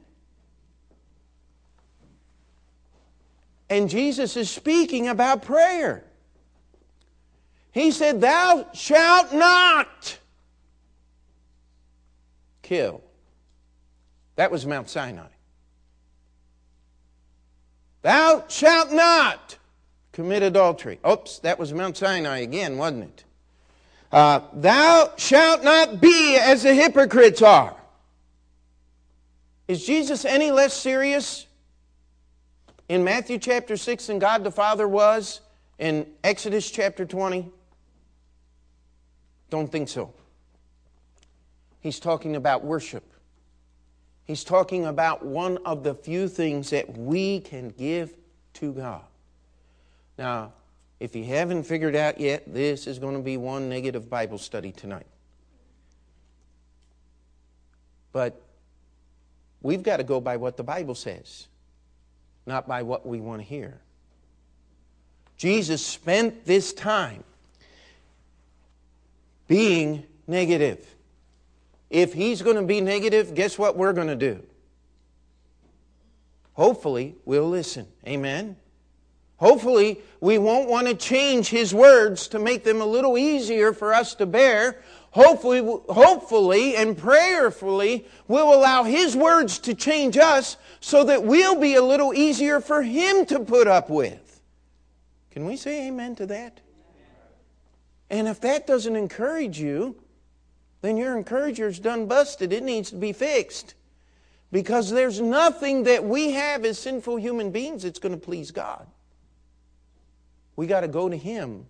And 3.69 3.91
Jesus 3.91 4.37
is 4.37 4.49
speaking 4.49 5.09
about 5.09 5.43
prayer. 5.43 6.05
He 7.73 7.91
said, 7.91 8.21
Thou 8.21 8.69
shalt 8.73 9.33
not 9.33 10.19
kill. 12.63 13.03
That 14.37 14.53
was 14.53 14.65
Mount 14.65 14.89
Sinai. 14.89 15.27
Thou 18.09 18.47
shalt 18.49 18.91
not 18.91 19.59
commit 20.13 20.43
adultery. 20.43 20.99
Oops, 21.07 21.41
that 21.41 21.59
was 21.59 21.75
Mount 21.75 21.95
Sinai 21.95 22.39
again, 22.39 22.79
wasn't 22.79 23.05
it? 23.05 23.25
Uh, 24.11 24.41
Thou 24.55 25.13
shalt 25.19 25.63
not 25.63 26.01
be 26.01 26.39
as 26.39 26.63
the 26.63 26.73
hypocrites 26.73 27.43
are. 27.43 27.77
Is 29.69 29.85
Jesus 29.85 30.25
any 30.25 30.51
less 30.51 30.73
serious 30.73 31.47
in 32.89 33.05
Matthew 33.05 33.37
chapter 33.37 33.77
6 33.77 34.07
than 34.07 34.19
God 34.19 34.43
the 34.43 34.51
Father 34.51 34.89
was 34.89 35.43
in 35.79 36.07
Exodus 36.25 36.71
chapter 36.71 37.05
20? 37.05 37.51
Don't 39.51 39.71
think 39.71 39.87
so. 39.87 40.15
He's 41.81 42.01
talking 42.01 42.37
about 42.37 42.65
worship. 42.65 43.05
He's 44.29 44.45
talking 44.45 44.85
about 44.85 45.25
one 45.25 45.57
of 45.65 45.83
the 45.83 45.95
few 45.95 46.29
things 46.29 46.69
that 46.69 46.99
we 46.99 47.41
can 47.41 47.71
give 47.71 48.15
to 48.55 48.75
God. 48.75 49.01
Now, 50.19 50.53
if 51.01 51.17
you 51.17 51.25
haven't 51.25 51.63
figured 51.63 51.97
out 51.97 52.21
yet, 52.21 52.53
this 52.53 52.87
is 52.87 52.99
going 52.99 53.15
to 53.15 53.23
be 53.23 53.39
one 53.39 53.71
negative 53.71 54.11
Bible 54.11 54.37
study 54.37 54.71
tonight. 54.71 55.07
But 58.13 58.39
we've 59.63 59.83
got 59.83 59.97
to 59.97 60.05
go 60.05 60.21
by 60.21 60.37
what 60.37 60.59
the 60.59 60.63
Bible 60.63 60.95
says, 60.95 61.47
not 62.45 62.69
by 62.69 62.83
what 62.83 63.07
we 63.07 63.21
want 63.21 63.41
to 63.41 63.49
hear. 63.49 63.81
Jesus 65.39 65.85
spent 65.85 66.45
this 66.45 66.75
time 66.75 67.25
being 69.47 70.05
negative. 70.27 70.85
If 71.91 72.13
he's 72.13 72.43
going 72.43 72.57
to 72.57 72.63
be 72.63 72.81
negative, 72.81 73.35
guess 73.35 73.59
what 73.59 73.77
we're 73.77 73.93
going 73.93 74.09
to 74.09 74.17
do? 74.17 74.43
Hopefully, 76.53 77.15
we'll 77.25 77.49
listen. 77.49 77.87
Amen. 78.07 78.57
Hopefully, 79.37 80.01
we 80.21 80.37
won't 80.37 80.69
want 80.69 80.89
to 80.89 80.95
change 80.95 81.49
His 81.49 81.73
words 81.73 82.27
to 82.29 82.41
make 82.41 82.65
them 82.65 82.81
a 82.81 82.87
little 82.87 83.17
easier 83.17 83.73
for 83.73 83.95
us 83.95 84.17
to 84.17 84.27
bear. 84.27 84.83
Hopefully, 85.13 85.61
hopefully 85.61 86.75
and 86.75 86.99
prayerfully, 86.99 88.07
we'll 88.27 88.53
allow 88.53 88.83
His 88.83 89.17
words 89.17 89.61
to 89.61 89.75
change 89.75 90.19
us 90.19 90.57
so 90.81 91.05
that 91.05 91.23
we'll 91.23 91.59
be 91.59 91.77
a 91.77 91.83
little 91.83 92.13
easier 92.13 92.61
for 92.61 92.83
Him 92.83 93.25
to 93.27 93.39
put 93.39 93.69
up 93.69 93.89
with. 93.89 94.41
Can 95.31 95.47
we 95.47 95.57
say 95.57 95.87
amen 95.87 96.17
to 96.17 96.27
that? 96.27 96.61
And 98.11 98.27
if 98.27 98.41
that 98.41 98.67
doesn't 98.67 98.97
encourage 98.97 99.61
you, 99.61 99.95
then 100.81 100.97
your 100.97 101.17
encourager's 101.17 101.79
done 101.79 102.07
busted. 102.07 102.53
It 102.53 102.63
needs 102.63 102.91
to 102.91 102.97
be 102.97 103.13
fixed. 103.13 103.75
Because 104.51 104.91
there's 104.91 105.21
nothing 105.21 105.85
that 105.85 106.05
we 106.05 106.31
have 106.31 106.65
as 106.65 106.79
sinful 106.79 107.17
human 107.17 107.51
beings 107.51 107.83
that's 107.83 107.99
going 107.99 108.19
to 108.19 108.21
please 108.21 108.51
God. 108.51 108.87
We 110.57 110.67
got 110.67 110.81
to 110.81 110.89
go 110.89 111.09
to 111.09 111.17
Him. 111.17 111.67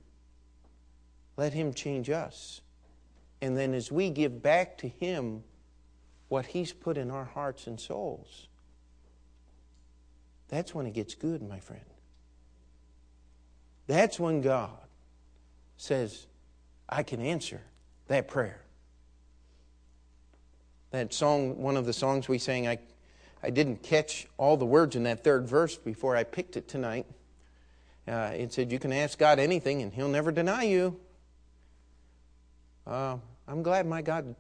Let 1.37 1.53
Him 1.53 1.75
change 1.75 2.09
us. 2.09 2.61
And 3.41 3.57
then 3.57 3.75
as 3.75 3.91
we 3.91 4.11
give 4.11 4.43
back 4.43 4.79
to 4.79 4.89
Him 4.89 5.43
what 6.29 6.47
He's 6.47 6.73
put 6.73 6.97
in 6.97 7.11
our 7.11 7.25
hearts 7.25 7.67
and 7.67 7.81
souls, 7.81 8.49
that's 10.49 10.75
when 10.75 10.87
it 10.87 10.93
gets 10.95 11.15
good, 11.15 11.43
my 11.43 11.59
friend. 11.59 11.85
That's 13.87 14.21
when 14.21 14.41
God 14.41 14.71
says, 15.77 16.27
I 16.89 17.03
can 17.03 17.21
answer 17.21 17.63
that 18.07 18.29
prayer. 18.29 18.63
That 20.91 21.13
song, 21.13 21.59
one 21.59 21.77
of 21.77 21.85
the 21.85 21.93
songs 21.93 22.29
we 22.29 22.39
sang, 22.39 22.67
I, 22.67 22.79
I 23.43 23.51
didn't 23.51 23.83
catch 23.83 24.27
all 24.39 24.57
the 24.57 24.67
words 24.67 24.97
in 24.97 25.03
that 25.03 25.23
third 25.23 25.47
verse 25.47 25.77
before 25.77 26.17
I 26.17 26.25
picked 26.25 26.57
it 26.57 26.67
tonight. 26.67 27.07
Uh, 28.07 28.33
it 28.35 28.53
said, 28.53 28.73
You 28.73 28.79
can 28.79 28.93
ask 28.93 29.19
God 29.19 29.39
anything 29.39 29.83
and 29.83 29.93
He'll 29.93 30.09
never 30.09 30.33
deny 30.33 30.63
you. 30.63 30.99
Uh, 32.87 33.19
I'm 33.47 33.63
glad 33.63 33.87
my 33.87 34.01
God 34.01 34.35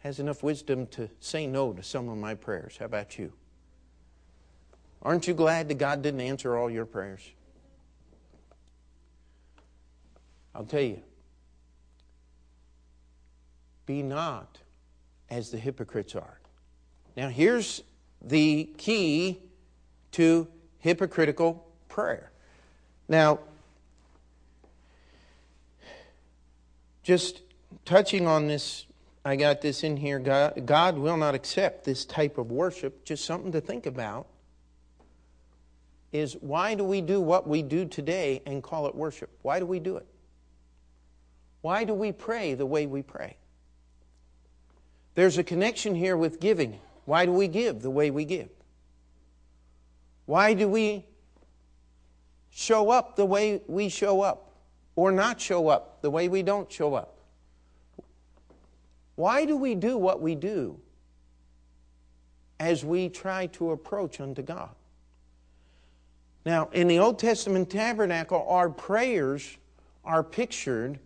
has 0.00 0.20
enough 0.20 0.42
wisdom 0.42 0.86
to 0.88 1.08
say 1.20 1.46
no 1.46 1.72
to 1.72 1.82
some 1.82 2.10
of 2.10 2.18
my 2.18 2.34
prayers. 2.34 2.76
How 2.78 2.84
about 2.84 3.18
you? 3.18 3.32
Aren't 5.02 5.26
you 5.26 5.32
glad 5.32 5.68
that 5.68 5.78
God 5.78 6.02
didn't 6.02 6.20
answer 6.20 6.54
all 6.54 6.68
your 6.68 6.84
prayers? 6.84 7.22
I'll 10.54 10.64
tell 10.64 10.82
you. 10.82 11.02
Be 13.86 14.02
not 14.02 14.58
as 15.34 15.50
the 15.50 15.58
hypocrites 15.58 16.14
are. 16.14 16.38
Now, 17.16 17.28
here's 17.28 17.82
the 18.22 18.64
key 18.78 19.40
to 20.12 20.48
hypocritical 20.78 21.66
prayer 21.88 22.30
now, 23.08 23.40
just 27.02 27.42
touching 27.84 28.26
on 28.26 28.46
this, 28.46 28.86
I 29.24 29.36
got 29.36 29.60
this 29.60 29.84
in 29.84 29.96
here. 29.96 30.18
God, 30.18 30.66
God 30.66 30.96
will 30.96 31.16
not 31.16 31.34
accept 31.34 31.84
this 31.84 32.04
type 32.04 32.38
of 32.38 32.50
worship. 32.50 33.04
Just 33.04 33.24
something 33.24 33.52
to 33.52 33.60
think 33.60 33.86
about 33.86 34.26
is 36.12 36.34
why 36.40 36.74
do 36.74 36.84
we 36.84 37.00
do 37.00 37.20
what 37.20 37.46
we 37.46 37.60
do 37.60 37.84
today 37.84 38.40
and 38.46 38.62
call 38.62 38.86
it 38.86 38.94
worship? 38.94 39.30
Why 39.42 39.58
do 39.58 39.66
we 39.66 39.80
do 39.80 39.96
it? 39.96 40.06
Why 41.60 41.84
do 41.84 41.92
we 41.92 42.12
pray 42.12 42.54
the 42.54 42.66
way 42.66 42.86
we 42.86 43.02
pray? 43.02 43.36
There's 45.14 45.38
a 45.38 45.44
connection 45.44 45.94
here 45.94 46.16
with 46.16 46.40
giving. 46.40 46.80
Why 47.04 47.26
do 47.26 47.32
we 47.32 47.48
give 47.48 47.82
the 47.82 47.90
way 47.90 48.10
we 48.10 48.24
give? 48.24 48.48
Why 50.26 50.54
do 50.54 50.68
we 50.68 51.04
show 52.50 52.90
up 52.90 53.16
the 53.16 53.26
way 53.26 53.62
we 53.66 53.88
show 53.88 54.22
up 54.22 54.52
or 54.96 55.12
not 55.12 55.40
show 55.40 55.68
up 55.68 56.02
the 56.02 56.10
way 56.10 56.28
we 56.28 56.42
don't 56.42 56.70
show 56.70 56.94
up? 56.94 57.18
Why 59.16 59.44
do 59.44 59.56
we 59.56 59.74
do 59.74 59.96
what 59.98 60.20
we 60.20 60.34
do 60.34 60.78
as 62.58 62.84
we 62.84 63.08
try 63.08 63.46
to 63.48 63.70
approach 63.70 64.20
unto 64.20 64.42
God? 64.42 64.70
Now, 66.44 66.68
in 66.72 66.88
the 66.88 66.98
Old 66.98 67.18
Testament 67.18 67.70
tabernacle, 67.70 68.44
our 68.48 68.68
prayers 68.68 69.56
are 70.04 70.22
pictured 70.22 70.98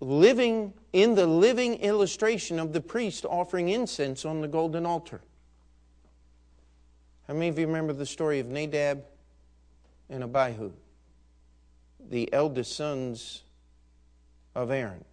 living 0.00 0.72
in 0.92 1.14
the 1.14 1.26
living 1.26 1.74
illustration 1.74 2.58
of 2.58 2.72
the 2.72 2.80
priest 2.80 3.24
offering 3.24 3.68
incense 3.68 4.24
on 4.24 4.40
the 4.40 4.48
golden 4.48 4.84
altar. 4.86 5.20
How 7.26 7.34
many 7.34 7.48
of 7.48 7.58
you 7.58 7.66
remember 7.66 7.92
the 7.92 8.06
story 8.06 8.38
of 8.38 8.46
Nadab 8.46 9.04
and 10.08 10.22
Abihu, 10.22 10.72
the 12.08 12.32
eldest 12.32 12.76
sons 12.76 13.42
of 14.54 14.70
Aaron. 14.70 15.04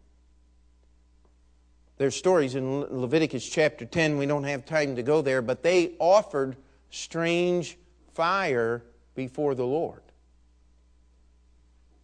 There's 1.97 2.15
stories 2.15 2.55
in 2.55 2.81
Leviticus 3.01 3.47
chapter 3.47 3.85
10. 3.85 4.17
We 4.17 4.25
don't 4.25 4.43
have 4.43 4.65
time 4.65 4.95
to 4.95 5.03
go 5.03 5.21
there, 5.21 5.41
but 5.41 5.63
they 5.63 5.93
offered 5.99 6.55
strange 6.89 7.77
fire 8.13 8.83
before 9.15 9.55
the 9.55 9.65
Lord. 9.65 10.02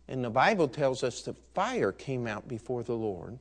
And 0.09 0.25
the 0.25 0.31
Bible 0.31 0.67
tells 0.67 1.03
us 1.03 1.21
that 1.21 1.37
fire 1.53 1.91
came 1.91 2.25
out 2.25 2.47
before 2.47 2.81
the 2.81 2.95
Lord 2.95 3.37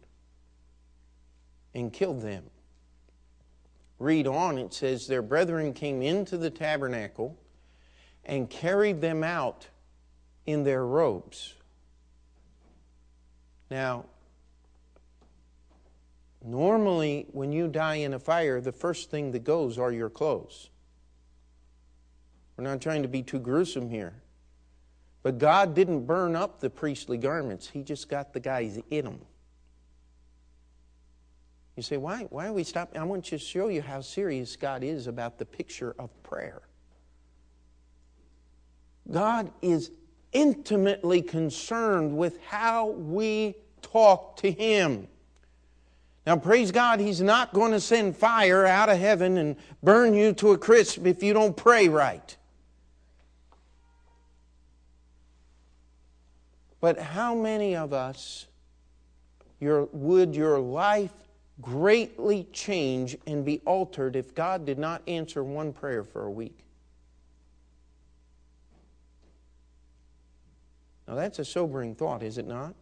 and 1.74 1.90
killed 1.90 2.20
them. 2.20 2.44
Read 3.98 4.26
on, 4.26 4.58
it 4.58 4.74
says, 4.74 5.06
Their 5.06 5.22
brethren 5.22 5.72
came 5.72 6.02
into 6.02 6.36
the 6.36 6.50
tabernacle 6.50 7.38
and 8.22 8.50
carried 8.50 9.00
them 9.00 9.24
out 9.24 9.66
in 10.44 10.62
their 10.62 10.84
robes. 10.84 11.54
Now, 13.70 14.04
normally 16.44 17.28
when 17.32 17.50
you 17.50 17.68
die 17.68 17.96
in 17.96 18.12
a 18.12 18.18
fire, 18.18 18.60
the 18.60 18.72
first 18.72 19.10
thing 19.10 19.32
that 19.32 19.42
goes 19.42 19.78
are 19.78 19.90
your 19.90 20.10
clothes. 20.10 20.68
We're 22.58 22.64
not 22.64 22.82
trying 22.82 23.02
to 23.02 23.08
be 23.08 23.22
too 23.22 23.38
gruesome 23.38 23.88
here. 23.88 24.12
But 25.22 25.38
God 25.38 25.74
didn't 25.74 26.06
burn 26.06 26.36
up 26.36 26.60
the 26.60 26.70
priestly 26.70 27.18
garments, 27.18 27.68
He 27.68 27.82
just 27.82 28.08
got 28.08 28.32
the 28.32 28.40
guys 28.40 28.78
in 28.90 29.04
them. 29.04 29.20
You 31.76 31.82
say, 31.82 31.96
why, 31.96 32.26
why 32.30 32.48
are 32.48 32.52
we 32.52 32.64
stopping? 32.64 33.00
I 33.00 33.04
want 33.04 33.26
to 33.26 33.38
show 33.38 33.68
you 33.68 33.82
how 33.82 34.00
serious 34.00 34.56
God 34.56 34.82
is 34.82 35.06
about 35.06 35.38
the 35.38 35.44
picture 35.44 35.94
of 35.96 36.10
prayer. 36.24 36.62
God 39.08 39.52
is 39.62 39.92
intimately 40.32 41.22
concerned 41.22 42.16
with 42.16 42.42
how 42.44 42.88
we 42.88 43.54
talk 43.80 44.36
to 44.38 44.50
Him. 44.50 45.06
Now, 46.26 46.36
praise 46.36 46.72
God, 46.72 47.00
He's 47.00 47.20
not 47.20 47.54
going 47.54 47.70
to 47.70 47.80
send 47.80 48.16
fire 48.16 48.66
out 48.66 48.88
of 48.88 48.98
heaven 48.98 49.38
and 49.38 49.54
burn 49.82 50.14
you 50.14 50.32
to 50.32 50.50
a 50.50 50.58
crisp 50.58 51.06
if 51.06 51.22
you 51.22 51.32
don't 51.32 51.56
pray 51.56 51.88
right. 51.88 52.36
But 56.80 56.98
how 56.98 57.34
many 57.34 57.74
of 57.74 57.92
us 57.92 58.46
your, 59.60 59.88
would 59.92 60.36
your 60.36 60.60
life 60.60 61.12
greatly 61.60 62.46
change 62.52 63.16
and 63.26 63.44
be 63.44 63.60
altered 63.64 64.14
if 64.14 64.34
God 64.34 64.64
did 64.64 64.78
not 64.78 65.02
answer 65.08 65.42
one 65.42 65.72
prayer 65.72 66.04
for 66.04 66.24
a 66.24 66.30
week? 66.30 66.58
Now, 71.08 71.14
that's 71.14 71.38
a 71.38 71.44
sobering 71.44 71.94
thought, 71.94 72.22
is 72.22 72.38
it 72.38 72.46
not? 72.46 72.74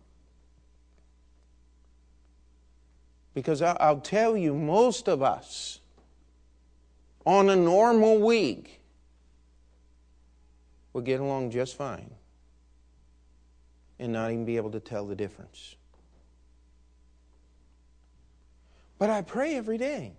Because 3.33 3.63
I'll 3.63 4.01
tell 4.01 4.37
you, 4.37 4.55
most 4.55 5.09
of 5.09 5.23
us, 5.23 5.79
on 7.25 7.49
a 7.49 7.57
normal 7.57 8.19
week, 8.19 8.81
will 10.93 11.03
get 11.03 11.21
along 11.21 11.51
just 11.51 11.77
fine 11.77 12.11
and 13.99 14.13
not 14.13 14.31
even 14.31 14.45
be 14.45 14.57
able 14.57 14.71
to 14.71 14.81
tell 14.81 15.07
the 15.07 15.15
difference. 15.15 15.77
But 18.99 19.11
I 19.11 19.23
pray 19.23 19.57
every 19.57 19.79
day. 19.79 20.13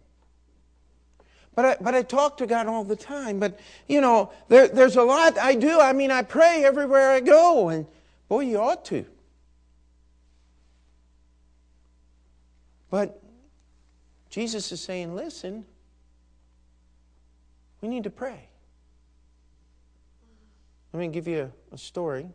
But 1.56 1.66
I, 1.66 1.78
but 1.82 1.96
I 1.96 2.04
talk 2.04 2.38
to 2.38 2.46
God 2.46 2.68
all 2.68 2.84
the 2.84 2.96
time. 2.96 3.40
But, 3.40 3.60
you 3.88 4.00
know, 4.00 4.32
there, 4.48 4.68
there's 4.68 4.96
a 4.96 5.02
lot 5.02 5.40
I 5.40 5.56
do. 5.56 5.80
I 5.80 5.92
mean, 5.92 6.12
I 6.12 6.22
pray 6.22 6.63
everywhere 6.63 7.10
I 7.10 7.20
go. 7.20 7.70
And, 7.70 7.88
boy, 8.30 8.42
you 8.42 8.60
ought 8.60 8.86
to. 8.86 9.06
But 12.92 13.22
Jesus 14.30 14.72
is 14.72 14.82
saying, 14.82 15.16
listen, 15.16 15.66
we 17.82 17.90
need 17.90 18.04
to 18.04 18.12
pray. 18.12 18.50
Let 20.94 21.00
me 21.00 21.08
give 21.08 21.28
you 21.28 21.52
a, 21.72 21.76
a 21.76 21.78
story. 21.78 22.30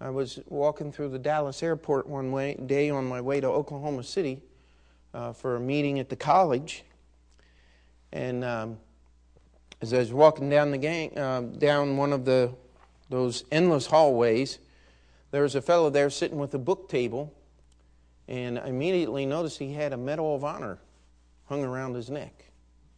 I 0.00 0.10
was 0.10 0.40
walking 0.48 0.92
through 0.92 1.10
the 1.10 1.18
Dallas 1.18 1.62
airport 1.62 2.06
one 2.08 2.32
way, 2.32 2.54
day 2.54 2.90
on 2.90 3.06
my 3.06 3.20
way 3.20 3.40
to 3.40 3.46
Oklahoma 3.46 4.02
City 4.02 4.42
uh, 5.12 5.32
for 5.32 5.56
a 5.56 5.60
meeting 5.60 5.98
at 5.98 6.08
the 6.08 6.16
college. 6.16 6.84
And 8.12 8.44
um, 8.44 8.78
as 9.80 9.92
I 9.92 9.98
was 9.98 10.12
walking 10.12 10.50
down 10.50 10.70
the 10.70 10.78
gang, 10.78 11.16
uh, 11.18 11.42
down 11.42 11.96
one 11.96 12.12
of 12.12 12.24
the 12.24 12.52
those 13.10 13.44
endless 13.52 13.86
hallways, 13.86 14.58
there 15.30 15.42
was 15.42 15.54
a 15.54 15.62
fellow 15.62 15.90
there 15.90 16.10
sitting 16.10 16.38
with 16.38 16.54
a 16.54 16.58
book 16.58 16.88
table, 16.88 17.32
and 18.28 18.58
I 18.58 18.68
immediately 18.68 19.26
noticed 19.26 19.58
he 19.58 19.72
had 19.72 19.92
a 19.92 19.96
Medal 19.96 20.34
of 20.34 20.42
Honor 20.42 20.78
hung 21.46 21.62
around 21.62 21.94
his 21.94 22.08
neck. 22.08 22.46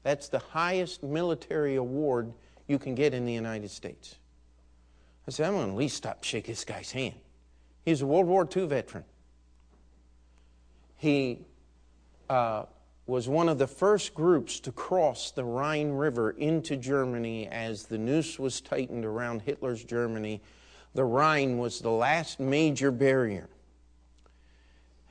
That's 0.02 0.28
the 0.28 0.38
highest 0.38 1.02
military 1.02 1.74
award 1.74 2.32
you 2.68 2.78
can 2.78 2.94
get 2.94 3.14
in 3.14 3.26
the 3.26 3.32
United 3.32 3.70
States. 3.70 4.16
I 5.26 5.32
said, 5.32 5.46
I'm 5.48 5.54
going 5.54 5.66
to 5.66 5.72
at 5.72 5.78
least 5.78 5.96
stop 5.96 6.22
shake 6.22 6.46
this 6.46 6.64
guy's 6.64 6.92
hand. 6.92 7.14
He's 7.84 8.02
a 8.02 8.06
World 8.06 8.26
War 8.26 8.48
II 8.54 8.66
veteran. 8.66 9.04
He 10.96 11.40
uh, 12.30 12.64
was 13.06 13.28
one 13.28 13.48
of 13.48 13.58
the 13.58 13.66
first 13.66 14.14
groups 14.14 14.60
to 14.60 14.72
cross 14.72 15.30
the 15.30 15.44
Rhine 15.44 15.92
River 15.92 16.30
into 16.30 16.76
Germany 16.76 17.48
as 17.48 17.86
the 17.86 17.98
noose 17.98 18.38
was 18.38 18.60
tightened 18.60 19.04
around 19.04 19.42
Hitler's 19.42 19.84
Germany. 19.84 20.40
The 20.94 21.04
Rhine 21.04 21.58
was 21.58 21.80
the 21.80 21.90
last 21.90 22.40
major 22.40 22.90
barrier. 22.90 23.48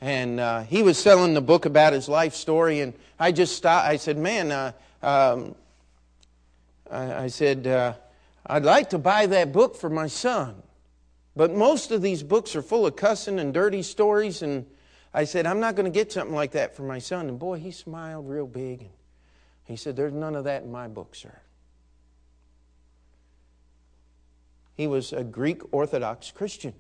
And 0.02 0.40
uh, 0.40 0.64
he 0.64 0.84
was 0.84 0.98
selling 0.98 1.34
the 1.34 1.42
book 1.42 1.66
about 1.66 1.94
his 1.94 2.10
life 2.10 2.36
story, 2.36 2.82
and 2.82 2.94
I 3.18 3.32
just 3.32 3.56
stopped. 3.56 3.88
I 3.88 3.96
said, 3.96 4.18
Man, 4.18 4.52
uh, 4.52 4.72
um, 5.02 5.56
I, 6.92 7.24
I, 7.24 7.28
said, 7.28 7.66
uh, 7.66 7.94
I'd 8.46 8.64
like 8.64 8.92
to 8.92 8.98
buy 8.98 9.26
that 9.28 9.52
book 9.52 9.76
for 9.76 9.90
my 9.90 10.08
son. 10.08 10.62
But 11.36 11.54
most 11.54 11.92
of 11.92 12.02
these 12.02 12.24
books 12.24 12.56
are 12.56 12.62
full 12.62 12.86
of 12.86 12.96
cussing 12.96 13.40
and 13.40 13.54
dirty 13.54 13.82
stories, 13.82 14.42
and 14.42 14.66
I 15.14 15.26
said, 15.26 15.46
I'm 15.46 15.60
not 15.60 15.76
going 15.76 15.92
to 15.92 15.92
get 15.92 16.12
something 16.12 16.36
like 16.36 16.52
that 16.52 16.76
for 16.76 16.84
my 16.84 17.00
son. 17.00 17.28
And 17.28 17.40
boy, 17.40 17.60
he 17.60 17.72
smiled 17.72 18.30
real 18.30 18.48
big. 18.48 18.82
And 18.82 18.90
he 19.66 19.76
said, 19.76 19.96
There's 19.96 20.14
none 20.14 20.36
of 20.36 20.46
that 20.46 20.64
in 20.64 20.72
my 20.72 20.88
book, 20.88 21.16
sir. 21.16 21.40
He 24.76 24.88
was 24.88 25.14
a 25.14 25.24
Greek 25.24 25.62
Orthodox 25.74 26.32
Christian. 26.32 26.74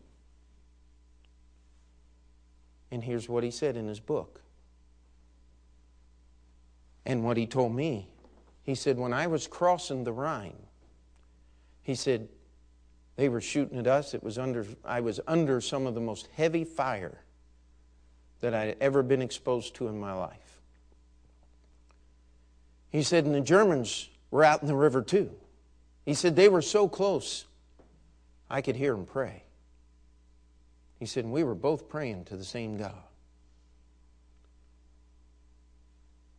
And 2.92 3.04
here's 3.04 3.28
what 3.28 3.44
he 3.44 3.52
said 3.52 3.76
in 3.76 3.88
his 3.88 4.00
book. 4.00 4.42
And 7.06 7.24
what 7.24 7.38
he 7.38 7.46
told 7.46 7.74
me. 7.74 8.10
He 8.64 8.76
said, 8.76 8.98
When 8.98 9.14
I 9.14 9.28
was 9.28 9.48
crossing 9.48 10.04
the 10.04 10.14
Rhine, 10.14 10.65
he 11.86 11.94
said, 11.94 12.28
they 13.16 13.30
were 13.30 13.40
shooting 13.40 13.78
at 13.78 13.86
us. 13.86 14.16
It 14.16 14.24
was 14.24 14.40
under, 14.40 14.66
I 14.84 15.02
was 15.02 15.20
under 15.28 15.62
some 15.62 15.86
of 15.86 15.94
the 15.94 16.02
most 16.02 16.28
heavy 16.34 16.64
fire 16.64 17.22
that 18.42 18.56
I 18.56 18.66
had 18.66 18.78
ever 18.82 19.04
been 19.04 19.22
exposed 19.22 19.76
to 19.76 19.88
in 19.88 20.00
my 20.00 20.12
life. 20.12 20.60
He 22.90 23.04
said, 23.04 23.26
and 23.26 23.36
the 23.36 23.40
Germans 23.40 24.10
were 24.32 24.44
out 24.44 24.64
in 24.64 24.68
the 24.68 24.76
river 24.76 25.04
too. 25.04 25.30
He 26.08 26.16
said, 26.16 26.36
they 26.36 26.50
were 26.50 26.64
so 26.64 26.88
close, 26.88 27.46
I 28.50 28.62
could 28.62 28.76
hear 28.76 28.94
them 28.94 29.06
pray. 29.06 29.44
He 30.98 31.06
said, 31.06 31.24
and 31.24 31.32
we 31.32 31.44
were 31.44 31.56
both 31.56 31.88
praying 31.88 32.26
to 32.26 32.36
the 32.36 32.44
same 32.44 32.78
God. 32.78 32.96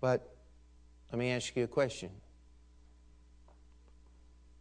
But 0.01 0.29
let 1.13 1.21
me 1.21 1.31
ask 1.31 1.55
you 1.55 1.63
a 1.63 1.69
question. 1.69 2.11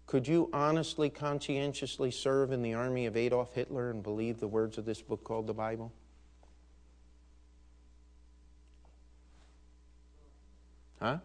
Could 0.06 0.28
you 0.28 0.50
honestly, 0.54 1.10
conscientiously 1.10 2.12
serve 2.12 2.52
in 2.52 2.62
the 2.62 2.74
army 2.74 3.06
of 3.08 3.18
Adolf 3.18 3.54
Hitler 3.54 3.90
and 3.90 4.04
believe 4.04 4.40
the 4.40 4.48
words 4.48 4.78
of 4.78 4.86
this 4.86 5.02
book 5.02 5.24
called 5.24 5.48
the 5.48 5.54
Bible? 5.54 5.92
Huh? 11.02 11.18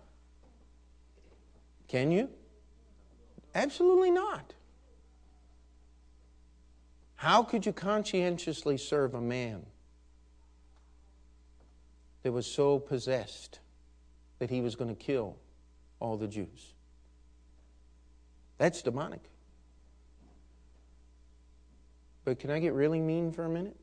Can 1.88 2.10
you? 2.10 2.30
Absolutely 3.54 4.10
not. 4.10 4.54
How 7.16 7.42
could 7.42 7.66
you 7.66 7.72
conscientiously 7.72 8.78
serve 8.78 9.14
a 9.14 9.20
man 9.20 9.66
that 12.22 12.32
was 12.32 12.46
so 12.46 12.78
possessed 12.78 13.60
that 14.38 14.48
he 14.48 14.62
was 14.62 14.74
going 14.74 14.88
to 14.88 14.96
kill 14.96 15.36
all 15.98 16.16
the 16.16 16.26
Jews? 16.26 16.72
That's 18.60 18.82
demonic. 18.82 19.22
But 22.26 22.38
can 22.38 22.50
I 22.50 22.58
get 22.58 22.74
really 22.74 23.00
mean 23.00 23.32
for 23.32 23.46
a 23.46 23.48
minute? 23.48 23.74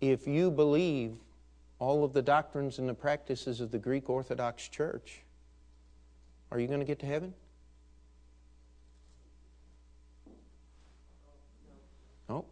If 0.00 0.28
you 0.28 0.52
believe 0.52 1.16
all 1.80 2.04
of 2.04 2.12
the 2.12 2.22
doctrines 2.22 2.78
and 2.78 2.88
the 2.88 2.94
practices 2.94 3.60
of 3.60 3.72
the 3.72 3.80
Greek 3.80 4.08
Orthodox 4.08 4.68
Church, 4.68 5.24
are 6.52 6.60
you 6.60 6.68
going 6.68 6.78
to 6.78 6.86
get 6.86 7.00
to 7.00 7.06
heaven? 7.06 7.34
No. 12.28 12.44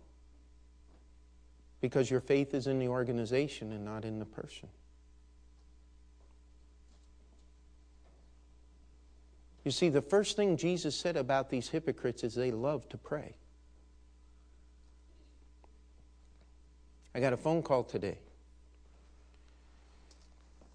Because 1.81 2.11
your 2.11 2.21
faith 2.21 2.53
is 2.53 2.67
in 2.67 2.81
the 2.81 2.89
organization 2.89 3.71
and 3.71 3.85
not 3.85 4.05
in 4.05 4.19
the 4.19 4.27
person. 4.27 4.69
You 9.65 9.71
see, 9.71 9.89
the 9.89 10.03
first 10.03 10.37
thing 10.37 10.57
Jesus 10.57 10.97
said 10.97 11.17
about 11.17 11.49
these 11.49 11.69
hypocrites 11.69 12.25
is 12.25 12.35
they 12.35 12.51
love 12.51 12.89
to 12.89 12.99
pray. 12.99 13.37
I 17.15 17.21
got 17.21 17.33
a 17.33 17.37
phone 17.37 17.63
call 17.63 17.85
today 17.85 18.19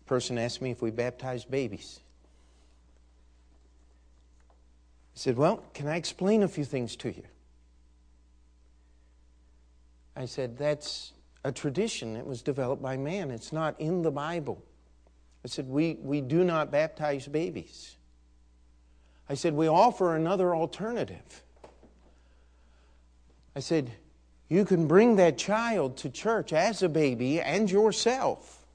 A 0.02 0.04
person 0.06 0.38
asked 0.38 0.62
me 0.62 0.72
if 0.72 0.82
we 0.82 0.92
baptize 0.92 1.44
babies. 1.44 2.00
I 5.16 5.20
said, 5.20 5.38
Well, 5.38 5.64
can 5.74 5.88
I 5.88 5.98
explain 5.98 6.44
a 6.44 6.48
few 6.48 6.64
things 6.64 6.96
to 6.98 7.10
you? 7.10 7.24
I 10.16 10.26
said, 10.26 10.58
That's 10.58 11.12
a 11.44 11.52
tradition 11.52 12.14
that 12.14 12.26
was 12.26 12.42
developed 12.42 12.82
by 12.82 12.96
man. 12.96 13.32
It's 13.32 13.52
not 13.52 13.80
in 13.82 14.02
the 14.02 14.12
Bible. 14.12 14.64
I 15.44 15.50
said, 15.50 15.68
We, 15.68 15.98
we 16.02 16.22
do 16.22 16.46
not 16.46 16.72
baptize 16.72 17.28
babies. 17.28 17.97
I 19.30 19.34
said, 19.34 19.54
We 19.54 19.68
offer 19.68 20.16
another 20.16 20.56
alternative. 20.56 21.44
I 23.56 23.60
said, 23.60 23.92
You 24.50 24.66
can 24.66 24.88
bring 24.88 25.16
that 25.18 25.38
child 25.38 25.98
to 25.98 26.10
church 26.10 26.54
as 26.54 26.84
a 26.84 26.90
baby 26.90 27.42
and 27.42 27.70
yourself 27.70 28.66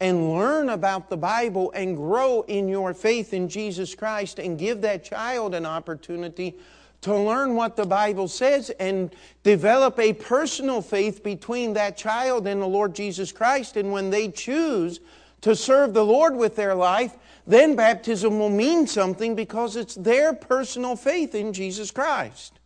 and 0.00 0.34
learn 0.34 0.68
about 0.68 1.08
the 1.08 1.16
Bible 1.16 1.72
and 1.72 1.96
grow 1.96 2.42
in 2.42 2.68
your 2.68 2.92
faith 2.92 3.32
in 3.32 3.48
Jesus 3.48 3.94
Christ 3.94 4.38
and 4.38 4.58
give 4.58 4.82
that 4.82 5.04
child 5.04 5.54
an 5.54 5.64
opportunity 5.64 6.56
to 7.00 7.16
learn 7.16 7.54
what 7.54 7.76
the 7.76 7.86
Bible 7.86 8.28
says 8.28 8.70
and 8.80 9.14
develop 9.42 9.98
a 9.98 10.12
personal 10.12 10.82
faith 10.82 11.22
between 11.22 11.72
that 11.74 11.96
child 11.96 12.46
and 12.46 12.60
the 12.60 12.66
Lord 12.66 12.94
Jesus 12.94 13.32
Christ. 13.32 13.76
And 13.76 13.92
when 13.92 14.10
they 14.10 14.28
choose 14.28 15.00
to 15.46 15.54
serve 15.54 15.94
the 15.94 16.04
Lord 16.04 16.34
with 16.34 16.56
their 16.56 16.74
life, 16.74 17.16
then 17.46 17.76
baptism 17.76 18.40
will 18.40 18.50
mean 18.50 18.88
something 18.88 19.36
because 19.36 19.76
it's 19.76 19.94
their 19.94 20.32
personal 20.32 20.96
faith 20.96 21.36
in 21.36 21.52
Jesus 21.52 21.92
Christ. 21.92 22.58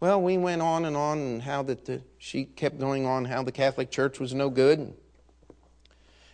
Well, 0.00 0.20
we 0.20 0.36
went 0.36 0.60
on 0.60 0.84
and 0.84 0.94
on, 0.94 1.18
and 1.18 1.40
how 1.40 1.62
that 1.62 1.86
the, 1.86 2.02
she 2.18 2.44
kept 2.44 2.78
going 2.78 3.06
on 3.06 3.24
how 3.24 3.44
the 3.44 3.50
Catholic 3.50 3.90
Church 3.90 4.20
was 4.20 4.34
no 4.34 4.50
good. 4.50 4.92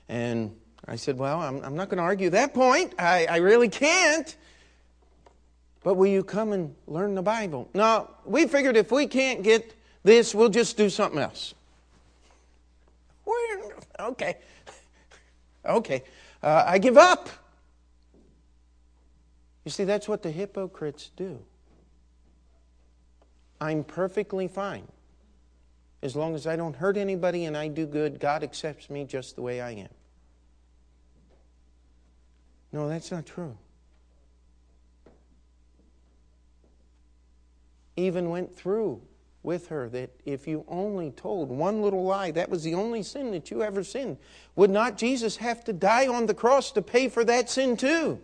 And 0.09 0.57
I 0.89 0.97
said, 0.97 1.17
Well, 1.17 1.41
I'm, 1.41 1.63
I'm 1.63 1.77
not 1.77 1.91
going 1.91 1.99
to 1.99 2.03
argue 2.03 2.31
that 2.31 2.53
point. 2.53 2.95
I, 2.99 3.27
I 3.27 3.37
really 3.37 3.69
can't. 3.69 4.37
But 5.85 5.95
will 5.95 6.09
you 6.09 6.25
come 6.25 6.51
and 6.51 6.75
learn 6.89 7.15
the 7.15 7.23
Bible? 7.23 7.71
No, 7.73 8.11
we 8.25 8.49
figured 8.49 8.77
if 8.77 8.91
we 8.91 9.07
can't 9.07 9.45
get 9.45 9.77
this, 10.03 10.35
we'll 10.35 10.49
just 10.49 10.77
do 10.77 10.91
something 10.91 11.21
else. 11.21 11.55
Okay. 14.01 14.39
Okay. 15.63 16.05
Uh, 16.43 16.65
I 16.67 16.79
give 16.79 16.97
up. 16.97 17.29
You 19.67 19.71
see, 19.71 19.85
that's 19.85 20.09
what 20.09 20.23
the 20.23 20.31
hypocrites 20.31 21.11
do. 21.15 21.39
I'm 23.61 23.85
perfectly 23.85 24.49
fine. 24.49 24.89
As 26.03 26.17
long 26.17 26.35
as 26.35 26.47
I 26.47 26.57
don't 26.57 26.75
hurt 26.75 26.97
anybody 26.97 27.45
and 27.45 27.55
I 27.55 27.69
do 27.69 27.85
good, 27.85 28.19
God 28.19 28.43
accepts 28.43 28.89
me 28.89 29.05
just 29.05 29.37
the 29.37 29.43
way 29.43 29.61
I 29.61 29.73
am. 29.73 29.91
No, 32.73 32.89
that's 32.89 33.11
not 33.11 33.27
true. 33.27 33.57
Even 37.97 38.31
went 38.31 38.57
through 38.57 39.03
with 39.43 39.69
her 39.69 39.89
that 39.89 40.11
if 40.25 40.47
you 40.47 40.65
only 40.69 41.11
told 41.11 41.49
one 41.49 41.83
little 41.83 42.05
lie, 42.05 42.31
that 42.31 42.51
was 42.51 42.63
the 42.63 42.75
only 42.75 43.03
sin 43.03 43.31
that 43.31 43.51
you 43.51 43.63
ever 43.63 43.83
sinned, 43.83 44.19
would 44.57 44.71
not 44.71 44.99
Jesus 44.99 45.39
have 45.39 45.65
to 45.65 45.73
die 45.73 46.07
on 46.07 46.27
the 46.27 46.35
cross 46.35 46.73
to 46.73 46.83
pay 46.83 47.09
for 47.09 47.25
that 47.25 47.49
sin 47.49 47.77
too? 47.77 48.21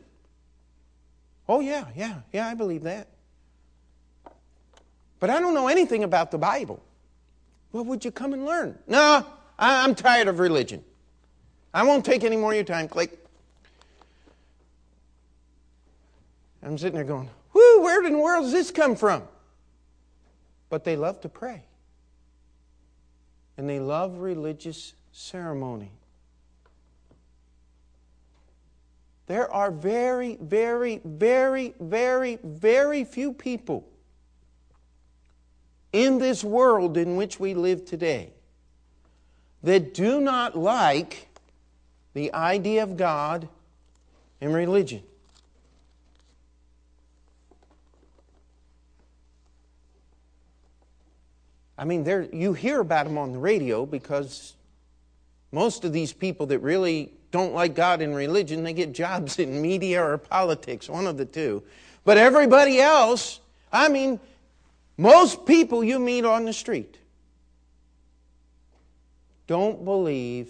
Oh, 1.48 1.60
yeah, 1.60 1.86
yeah, 1.94 2.20
yeah, 2.32 2.46
I 2.48 2.54
believe 2.54 2.82
that. 2.82 3.08
But 5.20 5.30
I 5.30 5.40
don't 5.40 5.54
know 5.54 5.68
anything 5.68 6.04
about 6.04 6.30
the 6.30 6.38
Bible. 6.38 6.82
Well, 7.72 7.84
would 7.84 8.04
you 8.04 8.10
come 8.10 8.32
and 8.32 8.44
learn? 8.44 8.78
No, 8.86 9.24
I'm 9.58 9.94
tired 9.94 10.28
of 10.28 10.38
religion. 10.38 10.84
I 11.72 11.82
won't 11.82 12.04
take 12.04 12.24
any 12.24 12.36
more 12.36 12.50
of 12.52 12.56
your 12.56 12.64
time. 12.64 12.88
Click. 12.88 13.18
I'm 16.62 16.76
sitting 16.76 16.96
there 16.96 17.04
going, 17.04 17.30
whoo, 17.52 17.82
where 17.82 18.04
in 18.04 18.12
the 18.12 18.18
world 18.18 18.44
does 18.44 18.52
this 18.52 18.70
come 18.70 18.96
from? 18.96 19.22
But 20.68 20.84
they 20.84 20.96
love 20.96 21.20
to 21.22 21.28
pray. 21.28 21.62
And 23.56 23.68
they 23.68 23.80
love 23.80 24.18
religious 24.18 24.94
ceremony. 25.12 25.90
There 29.26 29.50
are 29.52 29.70
very, 29.70 30.36
very, 30.40 31.00
very, 31.04 31.74
very, 31.80 32.38
very 32.42 33.04
few 33.04 33.32
people 33.32 33.88
in 35.92 36.18
this 36.18 36.44
world 36.44 36.96
in 36.96 37.16
which 37.16 37.40
we 37.40 37.54
live 37.54 37.84
today 37.84 38.30
that 39.62 39.94
do 39.94 40.20
not 40.20 40.56
like 40.56 41.28
the 42.14 42.32
idea 42.32 42.82
of 42.82 42.96
God 42.96 43.48
and 44.40 44.54
religion. 44.54 45.02
I 51.78 51.84
mean, 51.84 52.04
there, 52.04 52.22
you 52.32 52.52
hear 52.54 52.80
about 52.80 53.06
them 53.06 53.18
on 53.18 53.32
the 53.32 53.38
radio 53.38 53.84
because 53.84 54.54
most 55.52 55.84
of 55.84 55.92
these 55.92 56.12
people 56.12 56.46
that 56.46 56.60
really 56.60 57.12
don't 57.30 57.52
like 57.52 57.74
God 57.74 58.00
and 58.00 58.14
religion, 58.14 58.62
they 58.62 58.72
get 58.72 58.92
jobs 58.92 59.38
in 59.38 59.60
media 59.60 60.02
or 60.02 60.16
politics, 60.16 60.88
one 60.88 61.06
of 61.06 61.16
the 61.16 61.26
two. 61.26 61.62
But 62.04 62.16
everybody 62.16 62.80
else, 62.80 63.40
I 63.72 63.88
mean, 63.88 64.20
most 64.96 65.44
people 65.44 65.84
you 65.84 65.98
meet 65.98 66.24
on 66.24 66.44
the 66.44 66.52
street 66.52 66.98
don't 69.46 69.84
believe 69.84 70.48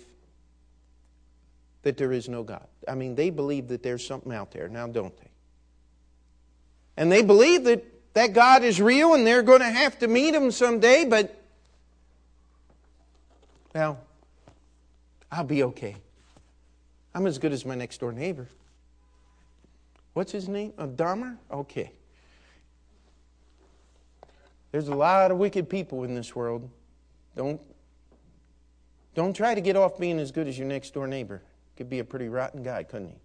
that 1.83 1.97
there 1.97 2.12
is 2.12 2.29
no 2.29 2.43
God. 2.43 2.67
I 2.89 2.95
mean, 2.95 3.15
they 3.15 3.31
believe 3.31 3.69
that 3.69 3.83
there's 3.83 4.07
something 4.07 4.33
out 4.33 4.53
there, 4.53 4.69
now 4.69 4.87
don't 4.87 5.17
they? 5.17 5.31
And 6.97 7.11
they 7.11 7.23
believe 7.23 7.65
that 7.65 7.85
that 8.16 8.33
God 8.33 8.64
is 8.64 8.81
real 8.81 9.12
and 9.12 9.26
they're 9.26 9.42
going 9.42 9.61
to 9.61 9.70
have 9.70 9.98
to 9.98 10.09
meet 10.09 10.35
him 10.35 10.50
someday, 10.50 11.05
but, 11.05 11.38
well, 13.74 13.98
I'll 15.31 15.44
be 15.44 15.62
okay. 15.64 15.96
I'm 17.14 17.26
as 17.26 17.37
good 17.37 17.52
as 17.52 17.66
my 17.66 17.74
next 17.74 17.98
door 17.98 18.12
neighbor. 18.12 18.48
What's 20.14 20.33
his 20.33 20.48
name? 20.48 20.72
A 20.79 20.88
Dahmer? 20.88 21.37
Okay. 21.52 21.92
There's 24.72 24.88
a 24.88 24.94
lot 24.94 25.31
of 25.31 25.37
wicked 25.37 25.68
people 25.68 26.05
in 26.05 26.14
this 26.14 26.35
world. 26.35 26.70
Don't, 27.37 27.61
don't 29.14 29.37
try 29.37 29.55
to 29.55 29.61
get 29.61 29.76
off 29.76 29.98
being 29.98 30.18
as 30.18 30.33
good 30.33 30.48
as 30.48 30.57
your 30.59 30.66
next 30.66 30.94
door 30.94 31.07
neighbor. 31.07 31.42
Could 31.76 31.90
be 31.90 31.98
a 31.98 32.05
pretty 32.05 32.31
rotten 32.31 32.62
guy, 32.62 32.83
couldn't 32.83 33.09
he? 33.09 33.16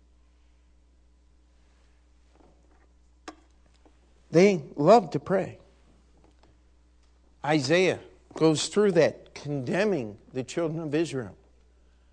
They 4.32 4.63
love 4.76 5.12
to 5.12 5.20
pray. 5.20 5.60
Isaiah 7.46 8.00
goes 8.36 8.67
through 8.67 8.94
that, 8.94 9.34
condemning 9.34 10.17
the 10.34 10.44
children 10.44 10.82
of 10.82 10.96
Israel. 10.96 11.36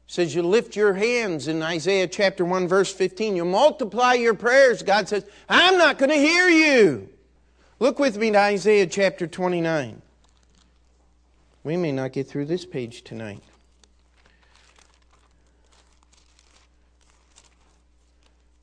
Says 0.07 0.35
you 0.35 0.43
lift 0.43 0.75
your 0.75 0.95
hands 0.95 1.49
in 1.49 1.63
Isaiah 1.63 2.09
chapter 2.09 2.45
1, 2.45 2.67
verse 2.67 2.93
15. 2.93 3.37
You 3.37 3.45
multiply 3.45 4.15
your 4.15 4.35
prayers. 4.35 4.83
God 4.83 5.09
says, 5.09 5.25
I'm 5.49 5.77
not 5.77 5.99
going 5.99 6.11
to 6.11 6.17
hear 6.17 6.49
you. 6.49 7.11
Look 7.79 7.99
with 7.99 8.17
me 8.17 8.31
to 8.31 8.39
Isaiah 8.39 8.87
chapter 8.87 9.27
29. 9.27 10.01
We 11.63 11.77
may 11.77 11.93
not 11.93 12.13
get 12.13 12.27
through 12.27 12.47
this 12.47 12.65
page 12.65 13.03
tonight. 13.03 13.43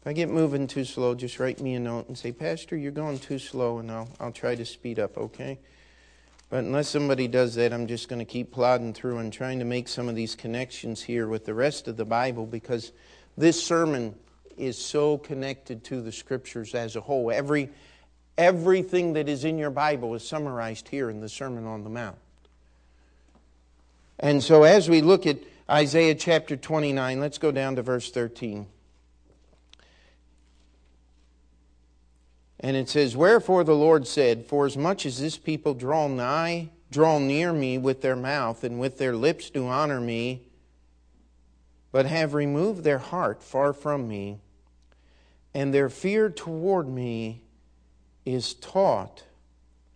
If 0.05 0.09
I 0.09 0.13
get 0.13 0.29
moving 0.29 0.67
too 0.67 0.85
slow, 0.85 1.15
just 1.15 1.39
write 1.39 1.59
me 1.59 1.73
a 1.73 1.79
note 1.79 2.07
and 2.09 2.15
say, 2.15 2.31
Pastor, 2.31 2.77
you're 2.77 2.91
going 2.91 3.17
too 3.17 3.39
slow, 3.39 3.79
and 3.79 3.89
I'll, 3.89 4.07
I'll 4.19 4.31
try 4.31 4.53
to 4.53 4.63
speed 4.63 4.99
up, 4.99 5.17
okay? 5.17 5.57
But 6.51 6.59
unless 6.59 6.89
somebody 6.89 7.27
does 7.27 7.55
that, 7.55 7.73
I'm 7.73 7.87
just 7.87 8.07
going 8.07 8.19
to 8.19 8.25
keep 8.25 8.51
plodding 8.51 8.93
through 8.93 9.17
and 9.17 9.33
trying 9.33 9.57
to 9.57 9.65
make 9.65 9.87
some 9.87 10.07
of 10.07 10.13
these 10.13 10.35
connections 10.35 11.01
here 11.01 11.27
with 11.27 11.45
the 11.45 11.55
rest 11.55 11.87
of 11.87 11.97
the 11.97 12.05
Bible 12.05 12.45
because 12.45 12.91
this 13.35 13.63
sermon 13.63 14.13
is 14.55 14.77
so 14.77 15.17
connected 15.17 15.83
to 15.85 16.01
the 16.01 16.11
scriptures 16.11 16.75
as 16.75 16.95
a 16.95 17.01
whole. 17.01 17.31
Every 17.31 17.71
Everything 18.37 19.13
that 19.13 19.27
is 19.27 19.43
in 19.43 19.57
your 19.57 19.71
Bible 19.71 20.13
is 20.13 20.27
summarized 20.27 20.89
here 20.89 21.09
in 21.09 21.19
the 21.19 21.29
Sermon 21.29 21.65
on 21.65 21.83
the 21.83 21.89
Mount. 21.89 22.17
And 24.19 24.43
so, 24.43 24.63
as 24.63 24.89
we 24.89 25.01
look 25.01 25.25
at 25.25 25.39
Isaiah 25.69 26.15
chapter 26.15 26.55
29, 26.57 27.19
let's 27.19 27.37
go 27.37 27.51
down 27.51 27.77
to 27.77 27.81
verse 27.81 28.11
13. 28.11 28.67
And 32.59 32.75
it 32.77 32.89
says, 32.89 33.17
Wherefore 33.17 33.63
the 33.63 33.75
Lord 33.75 34.07
said, 34.07 34.45
For 34.45 34.65
as 34.65 34.77
much 34.77 35.05
as 35.05 35.19
this 35.19 35.37
people 35.37 35.73
draw 35.73 36.07
nigh, 36.07 36.69
draw 36.91 37.19
near 37.19 37.51
me 37.51 37.77
with 37.77 38.01
their 38.01 38.15
mouth, 38.15 38.63
and 38.63 38.79
with 38.79 38.97
their 38.97 39.15
lips 39.15 39.49
do 39.49 39.67
honor 39.67 39.99
me, 39.99 40.43
but 41.91 42.05
have 42.05 42.33
removed 42.33 42.83
their 42.83 42.97
heart 42.97 43.43
far 43.43 43.73
from 43.73 44.07
me, 44.07 44.39
and 45.53 45.73
their 45.73 45.89
fear 45.89 46.29
toward 46.29 46.87
me 46.87 47.41
is 48.25 48.53
taught. 48.55 49.23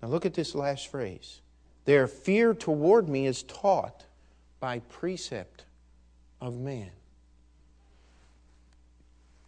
Now 0.01 0.09
look 0.09 0.25
at 0.25 0.33
this 0.33 0.55
last 0.55 0.87
phrase. 0.87 1.41
Their 1.85 2.07
fear 2.07 2.53
toward 2.53 3.09
me 3.09 3.25
is 3.25 3.43
taught 3.43 4.05
by 4.59 4.79
precept 4.79 5.65
of 6.39 6.57
man. 6.59 6.91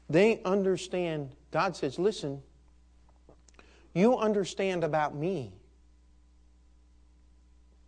They 0.09 0.41
understand, 0.43 1.32
God 1.51 1.76
says, 1.76 1.99
listen, 1.99 2.41
you 3.94 4.18
understand 4.18 4.84
about 4.84 5.16
me. 5.16 5.52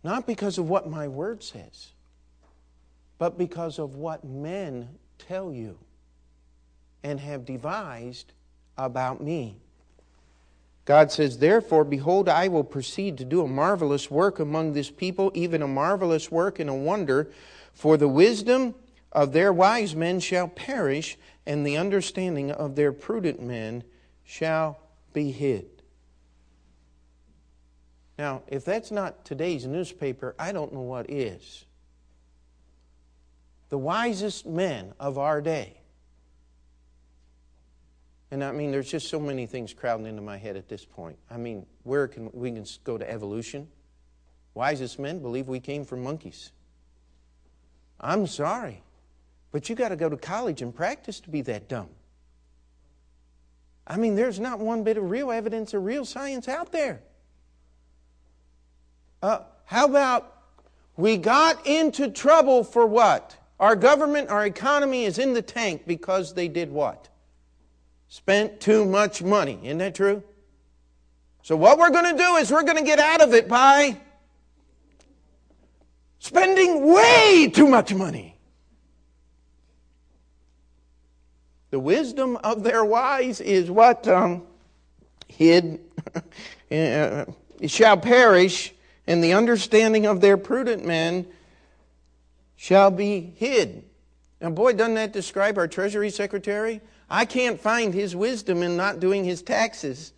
Not 0.02 0.26
because 0.26 0.58
of 0.58 0.68
what 0.68 0.88
my 0.88 1.08
word 1.08 1.42
says, 1.42 1.92
but 3.18 3.38
because 3.38 3.78
of 3.78 3.96
what 3.96 4.24
men 4.24 4.88
tell 5.18 5.52
you 5.52 5.78
and 7.02 7.20
have 7.20 7.44
devised 7.44 8.32
about 8.76 9.22
me. 9.22 9.56
God 10.84 11.10
says, 11.10 11.38
Therefore, 11.38 11.84
behold, 11.84 12.28
I 12.28 12.48
will 12.48 12.64
proceed 12.64 13.16
to 13.18 13.24
do 13.24 13.42
a 13.42 13.48
marvelous 13.48 14.10
work 14.10 14.38
among 14.38 14.72
this 14.72 14.90
people, 14.90 15.30
even 15.34 15.62
a 15.62 15.68
marvelous 15.68 16.30
work 16.30 16.58
and 16.58 16.68
a 16.68 16.74
wonder, 16.74 17.30
For 17.72 17.96
the 17.96 18.08
wisdom 18.08 18.74
of 19.10 19.32
their 19.32 19.52
wise 19.52 19.94
men 19.94 20.20
shall 20.20 20.48
perish, 20.48 21.16
and 21.46 21.66
the 21.66 21.78
understanding 21.78 22.50
of 22.50 22.74
their 22.74 22.92
prudent 22.92 23.40
men 23.40 23.84
shall 24.24 24.80
be 25.14 25.30
hid. 25.30 25.66
Now, 28.18 28.42
if 28.46 28.64
that's 28.64 28.90
not 28.90 29.24
today's 29.24 29.66
newspaper, 29.66 30.34
I 30.38 30.52
don't 30.52 30.72
know 30.72 30.82
what 30.82 31.10
is. 31.10 31.64
The 33.70 33.78
wisest 33.78 34.46
men 34.46 34.92
of 35.00 35.18
our 35.18 35.40
day. 35.40 35.80
And 38.30 38.42
I 38.42 38.52
mean, 38.52 38.70
there's 38.70 38.90
just 38.90 39.08
so 39.08 39.20
many 39.20 39.46
things 39.46 39.72
crowding 39.72 40.06
into 40.06 40.22
my 40.22 40.36
head 40.36 40.56
at 40.56 40.68
this 40.68 40.84
point. 40.84 41.18
I 41.30 41.36
mean, 41.36 41.66
where 41.82 42.08
can 42.08 42.30
we 42.32 42.50
can 42.50 42.64
go 42.84 42.98
to 42.98 43.08
evolution? 43.08 43.68
Wisest 44.54 44.98
men 44.98 45.20
believe 45.20 45.48
we 45.48 45.60
came 45.60 45.84
from 45.84 46.02
monkeys. 46.02 46.52
I'm 48.00 48.26
sorry, 48.26 48.82
but 49.50 49.68
you 49.68 49.74
got 49.74 49.88
to 49.88 49.96
go 49.96 50.08
to 50.08 50.16
college 50.16 50.62
and 50.62 50.74
practice 50.74 51.20
to 51.20 51.30
be 51.30 51.42
that 51.42 51.68
dumb. 51.68 51.88
I 53.86 53.96
mean, 53.96 54.14
there's 54.14 54.40
not 54.40 54.58
one 54.60 54.82
bit 54.84 54.96
of 54.96 55.10
real 55.10 55.30
evidence 55.30 55.74
or 55.74 55.80
real 55.80 56.04
science 56.04 56.48
out 56.48 56.72
there. 56.72 57.02
Uh, 59.24 59.42
how 59.64 59.86
about 59.86 60.36
we 60.98 61.16
got 61.16 61.66
into 61.66 62.10
trouble 62.10 62.62
for 62.62 62.86
what? 62.86 63.34
Our 63.58 63.74
government, 63.74 64.28
our 64.28 64.44
economy 64.44 65.06
is 65.06 65.18
in 65.18 65.32
the 65.32 65.40
tank 65.40 65.84
because 65.86 66.34
they 66.34 66.46
did 66.46 66.70
what? 66.70 67.08
Spent 68.08 68.60
too 68.60 68.84
much 68.84 69.22
money. 69.22 69.58
Isn't 69.62 69.78
that 69.78 69.94
true? 69.94 70.22
So, 71.42 71.56
what 71.56 71.78
we're 71.78 71.88
going 71.88 72.14
to 72.14 72.22
do 72.22 72.36
is 72.36 72.52
we're 72.52 72.64
going 72.64 72.76
to 72.76 72.84
get 72.84 72.98
out 72.98 73.22
of 73.22 73.32
it 73.32 73.48
by 73.48 73.96
spending 76.18 76.92
way 76.92 77.50
too 77.50 77.66
much 77.66 77.94
money. 77.94 78.36
The 81.70 81.80
wisdom 81.80 82.36
of 82.44 82.62
their 82.62 82.84
wise 82.84 83.40
is 83.40 83.70
what 83.70 84.06
um, 84.06 84.42
hid 85.28 85.80
uh, 86.70 87.24
shall 87.66 87.96
perish, 87.96 88.74
and 89.06 89.22
the 89.22 89.32
understanding 89.32 90.06
of 90.06 90.20
their 90.20 90.36
prudent 90.36 90.84
men 90.84 91.26
shall 92.56 92.90
be 92.90 93.20
hid. 93.36 93.84
And 94.40 94.54
boy, 94.54 94.72
doesn't 94.72 94.94
that 94.94 95.12
describe 95.12 95.58
our 95.58 95.68
Treasury 95.68 96.10
Secretary? 96.10 96.80
I 97.08 97.24
can't 97.24 97.60
find 97.60 97.92
his 97.92 98.16
wisdom 98.16 98.62
in 98.62 98.76
not 98.76 99.00
doing 99.00 99.24
his 99.24 99.42
taxes. 99.42 100.12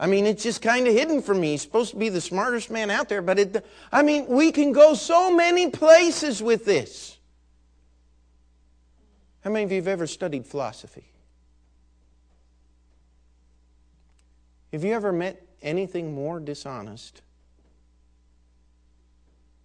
I 0.00 0.06
mean, 0.06 0.26
it's 0.26 0.42
just 0.42 0.62
kind 0.62 0.86
of 0.86 0.94
hidden 0.94 1.22
from 1.22 1.40
me. 1.40 1.52
He's 1.52 1.62
supposed 1.62 1.90
to 1.90 1.96
be 1.96 2.08
the 2.08 2.20
smartest 2.20 2.70
man 2.70 2.90
out 2.90 3.08
there, 3.08 3.20
but 3.20 3.38
it, 3.38 3.66
I 3.90 4.02
mean, 4.02 4.26
we 4.26 4.52
can 4.52 4.72
go 4.72 4.94
so 4.94 5.34
many 5.34 5.70
places 5.70 6.42
with 6.42 6.64
this. 6.64 7.16
How 9.42 9.50
many 9.50 9.64
of 9.64 9.72
you 9.72 9.76
have 9.76 9.88
ever 9.88 10.06
studied 10.06 10.46
philosophy? 10.46 11.10
Have 14.72 14.84
you 14.84 14.92
ever 14.92 15.12
met 15.12 15.42
anything 15.62 16.14
more 16.14 16.38
dishonest 16.38 17.22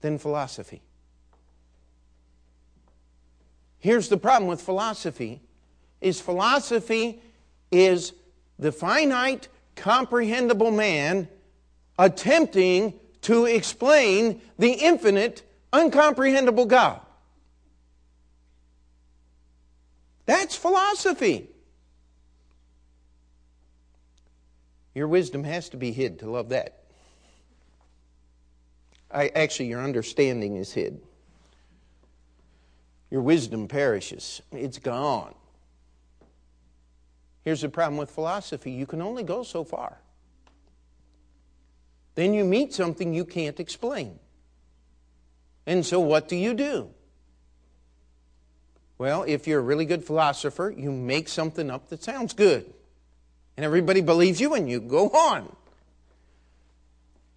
than 0.03 0.17
philosophy. 0.17 0.81
Here's 3.79 4.09
the 4.09 4.17
problem 4.17 4.49
with 4.49 4.61
philosophy 4.61 5.41
is 6.01 6.19
philosophy 6.19 7.21
is 7.71 8.11
the 8.59 8.73
finite 8.73 9.47
comprehensible 9.77 10.71
man 10.71 11.29
attempting 11.97 12.99
to 13.21 13.45
explain 13.45 14.41
the 14.59 14.73
infinite 14.73 15.41
uncomprehendable 15.71 16.67
God. 16.67 16.99
That's 20.25 20.57
philosophy. 20.57 21.47
Your 24.93 25.07
wisdom 25.07 25.45
has 25.45 25.69
to 25.69 25.77
be 25.77 25.93
hid 25.93 26.19
to 26.19 26.29
love 26.29 26.49
that. 26.49 26.82
I, 29.13 29.27
actually, 29.29 29.67
your 29.67 29.81
understanding 29.81 30.55
is 30.55 30.73
hid. 30.73 31.01
Your 33.11 33.21
wisdom 33.21 33.67
perishes, 33.67 34.41
it's 34.51 34.79
gone. 34.79 35.35
Here's 37.43 37.61
the 37.61 37.69
problem 37.69 37.97
with 37.97 38.09
philosophy 38.09 38.71
you 38.71 38.85
can 38.85 39.01
only 39.01 39.23
go 39.23 39.43
so 39.43 39.63
far. 39.63 39.99
Then 42.15 42.33
you 42.33 42.43
meet 42.43 42.73
something 42.73 43.13
you 43.13 43.25
can't 43.25 43.59
explain. 43.59 44.17
And 45.65 45.85
so, 45.85 45.99
what 45.99 46.27
do 46.27 46.35
you 46.35 46.53
do? 46.53 46.89
Well, 48.97 49.23
if 49.23 49.47
you're 49.47 49.59
a 49.59 49.63
really 49.63 49.85
good 49.85 50.03
philosopher, 50.03 50.73
you 50.75 50.91
make 50.91 51.27
something 51.27 51.69
up 51.69 51.89
that 51.89 52.03
sounds 52.03 52.33
good. 52.33 52.71
And 53.57 53.65
everybody 53.65 54.01
believes 54.01 54.39
you, 54.39 54.53
and 54.53 54.69
you 54.69 54.79
go 54.79 55.09
on. 55.09 55.55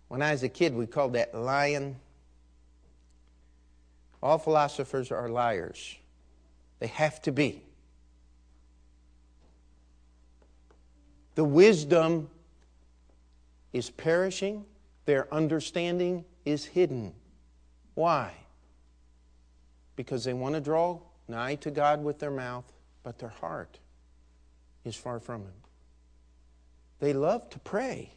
When 0.08 0.22
I 0.22 0.32
was 0.32 0.42
a 0.42 0.48
kid, 0.48 0.74
we 0.74 0.86
called 0.86 1.14
that 1.14 1.34
lying. 1.34 1.96
All 4.22 4.38
philosophers 4.38 5.10
are 5.10 5.28
liars. 5.28 5.96
They 6.78 6.86
have 6.88 7.20
to 7.22 7.32
be. 7.32 7.62
The 11.34 11.44
wisdom 11.44 12.30
is 13.72 13.90
perishing, 13.90 14.64
their 15.04 15.32
understanding 15.32 16.24
is 16.44 16.64
hidden. 16.64 17.12
Why? 17.94 18.32
Because 19.96 20.24
they 20.24 20.32
want 20.32 20.54
to 20.54 20.60
draw 20.60 21.00
nigh 21.28 21.56
to 21.56 21.70
God 21.70 22.02
with 22.02 22.18
their 22.18 22.30
mouth, 22.30 22.64
but 23.02 23.18
their 23.18 23.28
heart 23.28 23.78
is 24.84 24.96
far 24.96 25.20
from 25.20 25.42
Him. 25.42 25.52
They 27.00 27.12
love 27.12 27.50
to 27.50 27.58
pray. 27.58 28.12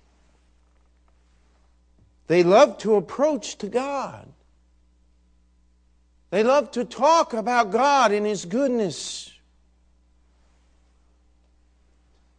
They 2.30 2.44
love 2.44 2.78
to 2.80 2.94
approach 2.94 3.58
to 3.58 3.68
God. 3.68 4.32
They 6.30 6.44
love 6.44 6.70
to 6.74 6.86
talk 6.86 7.34
about 7.34 7.72
God 7.72 8.12
and 8.12 8.24
His 8.24 8.46
goodness. 8.46 9.34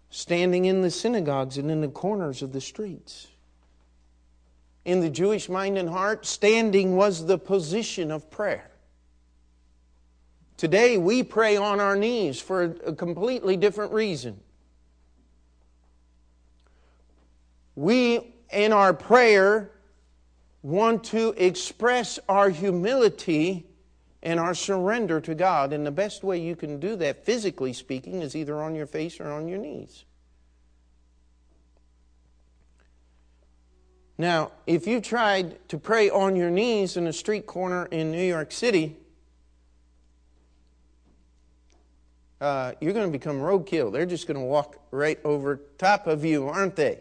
Standing 0.08 0.66
in 0.66 0.82
the 0.82 0.92
synagogues 0.92 1.58
and 1.58 1.72
in 1.72 1.80
the 1.80 1.88
corners 1.88 2.40
of 2.40 2.52
the 2.52 2.60
streets. 2.60 3.26
In 4.84 5.00
the 5.00 5.10
Jewish 5.10 5.48
mind 5.48 5.76
and 5.76 5.88
heart, 5.88 6.24
standing 6.24 6.94
was 6.94 7.26
the 7.26 7.36
position 7.36 8.12
of 8.12 8.30
prayer. 8.30 8.70
Today, 10.56 10.98
we 10.98 11.24
pray 11.24 11.56
on 11.56 11.80
our 11.80 11.96
knees 11.96 12.38
for 12.38 12.76
a 12.86 12.92
completely 12.92 13.56
different 13.56 13.92
reason. 13.92 14.38
We, 17.74 18.36
in 18.52 18.72
our 18.72 18.94
prayer, 18.94 19.72
want 20.62 21.04
to 21.04 21.34
express 21.36 22.18
our 22.28 22.50
humility 22.50 23.66
and 24.22 24.38
our 24.38 24.54
surrender 24.54 25.20
to 25.20 25.34
God. 25.34 25.72
And 25.72 25.86
the 25.86 25.90
best 25.90 26.22
way 26.22 26.40
you 26.40 26.56
can 26.56 26.78
do 26.78 26.96
that, 26.96 27.24
physically 27.24 27.72
speaking, 27.72 28.22
is 28.22 28.36
either 28.36 28.60
on 28.60 28.74
your 28.74 28.86
face 28.86 29.20
or 29.20 29.30
on 29.30 29.48
your 29.48 29.58
knees. 29.58 30.04
Now, 34.18 34.52
if 34.66 34.86
you 34.86 35.00
tried 35.00 35.66
to 35.70 35.78
pray 35.78 36.10
on 36.10 36.36
your 36.36 36.50
knees 36.50 36.98
in 36.98 37.06
a 37.06 37.12
street 37.12 37.46
corner 37.46 37.86
in 37.86 38.12
New 38.12 38.22
York 38.22 38.52
City, 38.52 38.98
uh, 42.38 42.72
you're 42.82 42.92
going 42.92 43.06
to 43.06 43.12
become 43.12 43.38
roadkill. 43.40 43.90
They're 43.90 44.04
just 44.04 44.26
going 44.26 44.38
to 44.38 44.44
walk 44.44 44.76
right 44.90 45.18
over 45.24 45.60
top 45.78 46.06
of 46.06 46.22
you, 46.24 46.48
aren't 46.48 46.76
they? 46.76 47.00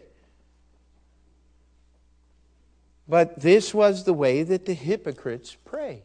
But 3.10 3.40
this 3.40 3.74
was 3.74 4.04
the 4.04 4.14
way 4.14 4.44
that 4.44 4.66
the 4.66 4.72
hypocrites 4.72 5.56
prayed. 5.64 6.04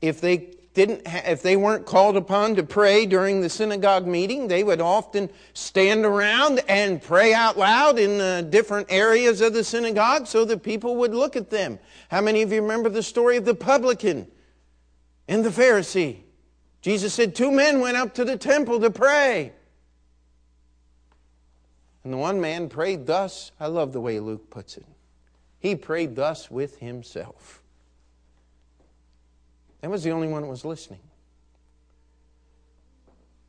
If 0.00 0.20
they 0.20 0.54
didn't 0.72 1.04
ha- 1.04 1.22
if 1.26 1.42
they 1.42 1.56
weren't 1.56 1.84
called 1.84 2.16
upon 2.16 2.54
to 2.54 2.62
pray 2.62 3.06
during 3.06 3.40
the 3.40 3.50
synagogue 3.50 4.06
meeting, 4.06 4.46
they 4.46 4.62
would 4.62 4.80
often 4.80 5.30
stand 5.52 6.04
around 6.04 6.60
and 6.68 7.02
pray 7.02 7.34
out 7.34 7.58
loud 7.58 7.98
in 7.98 8.18
the 8.18 8.46
different 8.48 8.86
areas 8.88 9.40
of 9.40 9.52
the 9.52 9.64
synagogue 9.64 10.28
so 10.28 10.44
that 10.44 10.62
people 10.62 10.94
would 10.94 11.12
look 11.12 11.34
at 11.34 11.50
them. 11.50 11.80
How 12.08 12.20
many 12.20 12.42
of 12.42 12.52
you 12.52 12.62
remember 12.62 12.88
the 12.88 13.02
story 13.02 13.36
of 13.36 13.44
the 13.44 13.54
publican 13.54 14.30
and 15.26 15.44
the 15.44 15.50
Pharisee? 15.50 16.18
Jesus 16.82 17.14
said 17.14 17.34
two 17.34 17.50
men 17.50 17.80
went 17.80 17.96
up 17.96 18.14
to 18.14 18.24
the 18.24 18.36
temple 18.36 18.78
to 18.78 18.90
pray. 18.90 19.54
And 22.06 22.12
the 22.12 22.18
one 22.18 22.40
man 22.40 22.68
prayed 22.68 23.04
thus. 23.04 23.50
I 23.58 23.66
love 23.66 23.92
the 23.92 24.00
way 24.00 24.20
Luke 24.20 24.48
puts 24.48 24.76
it. 24.76 24.86
He 25.58 25.74
prayed 25.74 26.14
thus 26.14 26.48
with 26.48 26.78
himself. 26.78 27.60
That 29.80 29.90
was 29.90 30.04
the 30.04 30.12
only 30.12 30.28
one 30.28 30.42
that 30.42 30.48
was 30.48 30.64
listening. 30.64 31.00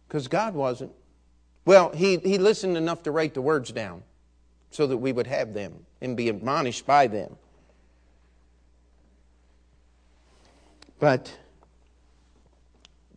Because 0.08 0.28
God 0.28 0.56
wasn't. 0.56 0.92
Well, 1.66 1.92
he, 1.92 2.18
he 2.18 2.40
listened 2.40 2.78
enough 2.78 3.04
to 3.04 3.12
write 3.12 3.36
the 3.36 3.44
words 3.44 3.72
down 3.72 4.02
so 4.72 4.88
that 4.88 4.98
we 4.98 5.12
would 5.12 5.28
have 5.28 5.54
them 5.54 5.86
and 6.02 6.18
be 6.18 6.28
admonished 6.28 6.88
by 6.88 7.06
them. 7.06 7.36
But 10.98 11.32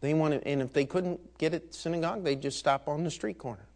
they 0.03 0.13
wanted, 0.13 0.43
and 0.45 0.61
if 0.61 0.75
they 0.75 0.85
couldn't 0.85 1.39
get 1.39 1.55
it 1.55 1.75
synagogue, 1.75 2.25
they'd 2.25 2.43
just 2.43 2.59
stop 2.59 2.89
on 2.89 3.05
the 3.05 3.11
street 3.11 3.39
corner. 3.39 3.70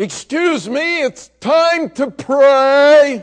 Excuse 0.00 0.66
me, 0.66 1.02
it's 1.02 1.28
time 1.40 1.90
to 1.90 2.10
pray. 2.10 3.22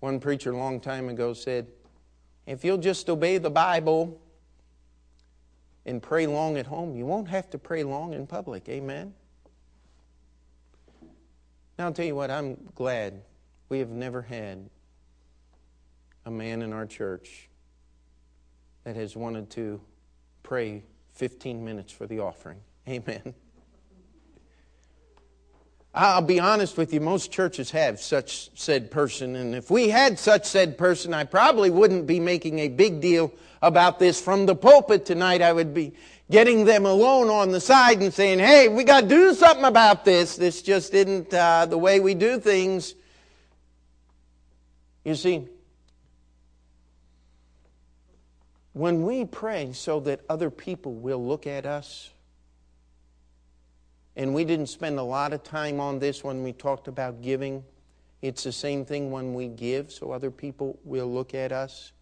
One 0.00 0.18
preacher 0.18 0.52
a 0.52 0.56
long 0.56 0.80
time 0.80 1.10
ago 1.10 1.34
said, 1.34 1.66
If 2.46 2.64
you'll 2.64 2.78
just 2.78 3.10
obey 3.10 3.36
the 3.36 3.50
Bible 3.50 4.18
and 5.84 6.02
pray 6.02 6.26
long 6.26 6.56
at 6.56 6.66
home, 6.66 6.96
you 6.96 7.04
won't 7.04 7.28
have 7.28 7.50
to 7.50 7.58
pray 7.58 7.84
long 7.84 8.14
in 8.14 8.26
public. 8.26 8.66
Amen? 8.70 9.12
Now, 11.78 11.84
I'll 11.84 11.92
tell 11.92 12.06
you 12.06 12.14
what, 12.14 12.30
I'm 12.30 12.56
glad 12.74 13.20
we 13.68 13.78
have 13.80 13.90
never 13.90 14.22
had 14.22 14.70
a 16.24 16.30
man 16.30 16.62
in 16.62 16.72
our 16.72 16.86
church 16.86 17.50
that 18.84 18.96
has 18.96 19.14
wanted 19.16 19.50
to 19.50 19.82
pray 20.42 20.82
15 21.12 21.62
minutes 21.62 21.92
for 21.92 22.06
the 22.06 22.20
offering. 22.20 22.60
Amen. 22.88 23.34
I'll 25.98 26.20
be 26.20 26.38
honest 26.38 26.76
with 26.76 26.92
you, 26.92 27.00
most 27.00 27.32
churches 27.32 27.70
have 27.70 28.02
such 28.02 28.50
said 28.54 28.90
person, 28.90 29.34
and 29.34 29.54
if 29.54 29.70
we 29.70 29.88
had 29.88 30.18
such 30.18 30.44
said 30.44 30.76
person, 30.76 31.14
I 31.14 31.24
probably 31.24 31.70
wouldn't 31.70 32.06
be 32.06 32.20
making 32.20 32.58
a 32.58 32.68
big 32.68 33.00
deal 33.00 33.32
about 33.62 33.98
this 33.98 34.20
from 34.20 34.44
the 34.44 34.54
pulpit 34.54 35.06
tonight. 35.06 35.40
I 35.40 35.54
would 35.54 35.72
be 35.72 35.94
getting 36.30 36.66
them 36.66 36.84
alone 36.84 37.30
on 37.30 37.50
the 37.50 37.60
side 37.60 38.02
and 38.02 38.12
saying, 38.12 38.40
hey, 38.40 38.68
we 38.68 38.84
got 38.84 39.02
to 39.02 39.08
do 39.08 39.32
something 39.32 39.64
about 39.64 40.04
this. 40.04 40.36
This 40.36 40.60
just 40.60 40.92
isn't 40.92 41.32
uh, 41.32 41.64
the 41.64 41.78
way 41.78 41.98
we 41.98 42.12
do 42.12 42.38
things. 42.40 42.94
You 45.02 45.14
see, 45.14 45.48
when 48.74 49.06
we 49.06 49.24
pray 49.24 49.72
so 49.72 50.00
that 50.00 50.20
other 50.28 50.50
people 50.50 50.92
will 50.92 51.26
look 51.26 51.46
at 51.46 51.64
us, 51.64 52.10
and 54.16 54.34
we 54.34 54.44
didn't 54.44 54.66
spend 54.66 54.98
a 54.98 55.02
lot 55.02 55.32
of 55.32 55.42
time 55.42 55.78
on 55.78 55.98
this 55.98 56.24
when 56.24 56.42
we 56.42 56.52
talked 56.52 56.88
about 56.88 57.20
giving. 57.20 57.62
It's 58.22 58.44
the 58.44 58.52
same 58.52 58.84
thing 58.84 59.10
when 59.10 59.34
we 59.34 59.48
give, 59.48 59.92
so 59.92 60.10
other 60.10 60.30
people 60.30 60.78
will 60.84 61.12
look 61.12 61.34
at 61.34 61.52
us. 61.52 61.92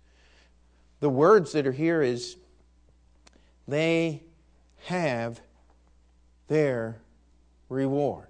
The 1.01 1.11
words 1.11 1.53
that 1.53 1.67
are 1.67 1.73
here 1.73 2.03
is 2.03 2.37
they 3.67 4.23
have 4.85 5.41
their 6.47 6.97
reward. 7.69 8.29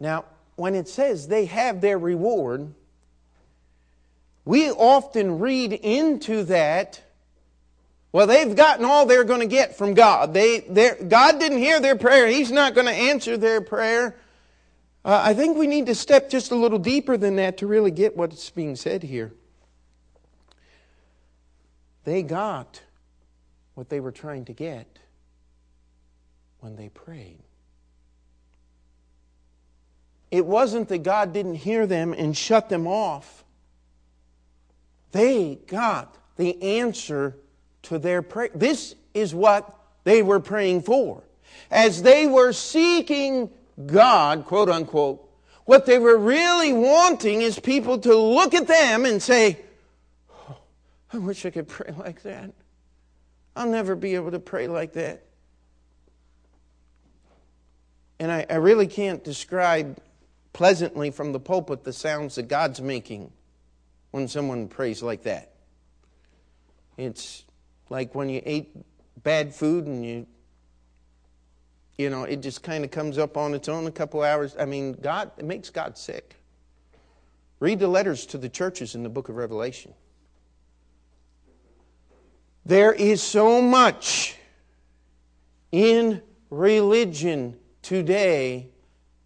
Now, 0.00 0.24
when 0.56 0.74
it 0.74 0.88
says 0.88 1.28
they 1.28 1.44
have 1.46 1.80
their 1.80 1.98
reward, 1.98 2.74
we 4.44 4.70
often 4.70 5.38
read 5.38 5.72
into 5.72 6.44
that 6.44 7.00
well, 8.16 8.26
they've 8.26 8.56
gotten 8.56 8.86
all 8.86 9.04
they're 9.04 9.24
going 9.24 9.40
to 9.40 9.46
get 9.46 9.76
from 9.76 9.92
God. 9.92 10.32
They, 10.32 10.60
God 11.06 11.38
didn't 11.38 11.58
hear 11.58 11.80
their 11.80 11.96
prayer. 11.96 12.26
He's 12.26 12.50
not 12.50 12.74
going 12.74 12.86
to 12.86 12.92
answer 12.94 13.36
their 13.36 13.60
prayer. 13.60 14.16
Uh, 15.04 15.20
I 15.22 15.34
think 15.34 15.58
we 15.58 15.66
need 15.66 15.84
to 15.84 15.94
step 15.94 16.30
just 16.30 16.50
a 16.50 16.54
little 16.54 16.78
deeper 16.78 17.18
than 17.18 17.36
that 17.36 17.58
to 17.58 17.66
really 17.66 17.90
get 17.90 18.16
what's 18.16 18.48
being 18.48 18.74
said 18.74 19.02
here. 19.02 19.34
They 22.04 22.22
got 22.22 22.80
what 23.74 23.90
they 23.90 24.00
were 24.00 24.12
trying 24.12 24.46
to 24.46 24.54
get 24.54 24.98
when 26.60 26.74
they 26.74 26.88
prayed. 26.88 27.42
It 30.30 30.46
wasn't 30.46 30.88
that 30.88 31.02
God 31.02 31.34
didn't 31.34 31.56
hear 31.56 31.86
them 31.86 32.14
and 32.14 32.34
shut 32.34 32.70
them 32.70 32.86
off. 32.86 33.44
They 35.12 35.56
got 35.66 36.16
the 36.38 36.62
answer 36.62 37.36
to 37.88 37.98
their 37.98 38.22
prayer. 38.22 38.50
This 38.54 38.94
is 39.14 39.34
what 39.34 39.76
they 40.04 40.22
were 40.22 40.40
praying 40.40 40.82
for. 40.82 41.22
As 41.70 42.02
they 42.02 42.26
were 42.26 42.52
seeking 42.52 43.50
God, 43.86 44.44
quote 44.44 44.68
unquote, 44.68 45.22
what 45.64 45.84
they 45.84 45.98
were 45.98 46.16
really 46.16 46.72
wanting 46.72 47.42
is 47.42 47.58
people 47.58 47.98
to 47.98 48.14
look 48.14 48.54
at 48.54 48.68
them 48.68 49.04
and 49.04 49.20
say, 49.20 49.58
oh, 50.30 50.58
I 51.12 51.18
wish 51.18 51.44
I 51.44 51.50
could 51.50 51.68
pray 51.68 51.92
like 51.96 52.22
that. 52.22 52.52
I'll 53.56 53.68
never 53.68 53.96
be 53.96 54.14
able 54.14 54.30
to 54.30 54.38
pray 54.38 54.68
like 54.68 54.92
that. 54.92 55.24
And 58.18 58.30
I, 58.30 58.46
I 58.48 58.56
really 58.56 58.86
can't 58.86 59.24
describe 59.24 59.98
pleasantly 60.52 61.10
from 61.10 61.32
the 61.32 61.40
pulpit 61.40 61.84
the 61.84 61.92
sounds 61.92 62.36
that 62.36 62.48
God's 62.48 62.80
making 62.80 63.32
when 64.10 64.28
someone 64.28 64.68
prays 64.68 65.02
like 65.02 65.24
that. 65.24 65.52
It's 66.96 67.44
like 67.88 68.14
when 68.14 68.28
you 68.28 68.42
ate 68.44 68.74
bad 69.22 69.54
food 69.54 69.86
and 69.86 70.04
you 70.04 70.26
you 71.98 72.10
know 72.10 72.24
it 72.24 72.42
just 72.42 72.62
kind 72.62 72.84
of 72.84 72.90
comes 72.90 73.18
up 73.18 73.36
on 73.36 73.54
its 73.54 73.68
own 73.68 73.86
a 73.86 73.90
couple 73.90 74.22
hours. 74.22 74.54
I 74.58 74.64
mean 74.64 74.92
god 74.92 75.30
it 75.38 75.44
makes 75.44 75.70
god 75.70 75.96
sick. 75.96 76.36
Read 77.58 77.78
the 77.78 77.88
letters 77.88 78.26
to 78.26 78.38
the 78.38 78.48
churches 78.48 78.94
in 78.94 79.02
the 79.02 79.08
book 79.08 79.28
of 79.28 79.36
revelation. 79.36 79.94
There 82.66 82.92
is 82.92 83.22
so 83.22 83.62
much 83.62 84.36
in 85.72 86.20
religion 86.50 87.56
today 87.82 88.68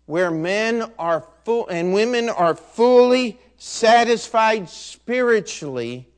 where 0.06 0.30
men 0.30 0.92
are 0.98 1.24
full 1.44 1.66
and 1.68 1.94
women 1.94 2.28
are 2.28 2.54
fully 2.54 3.38
satisfied 3.56 4.68
spiritually 4.68 6.08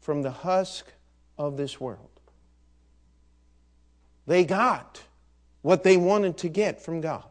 from 0.00 0.22
the 0.22 0.30
husk 0.30 0.93
of 1.38 1.56
this 1.56 1.80
world. 1.80 2.08
They 4.26 4.44
got 4.44 5.02
what 5.62 5.82
they 5.82 5.96
wanted 5.96 6.38
to 6.38 6.48
get 6.48 6.80
from 6.80 7.00
God. 7.00 7.24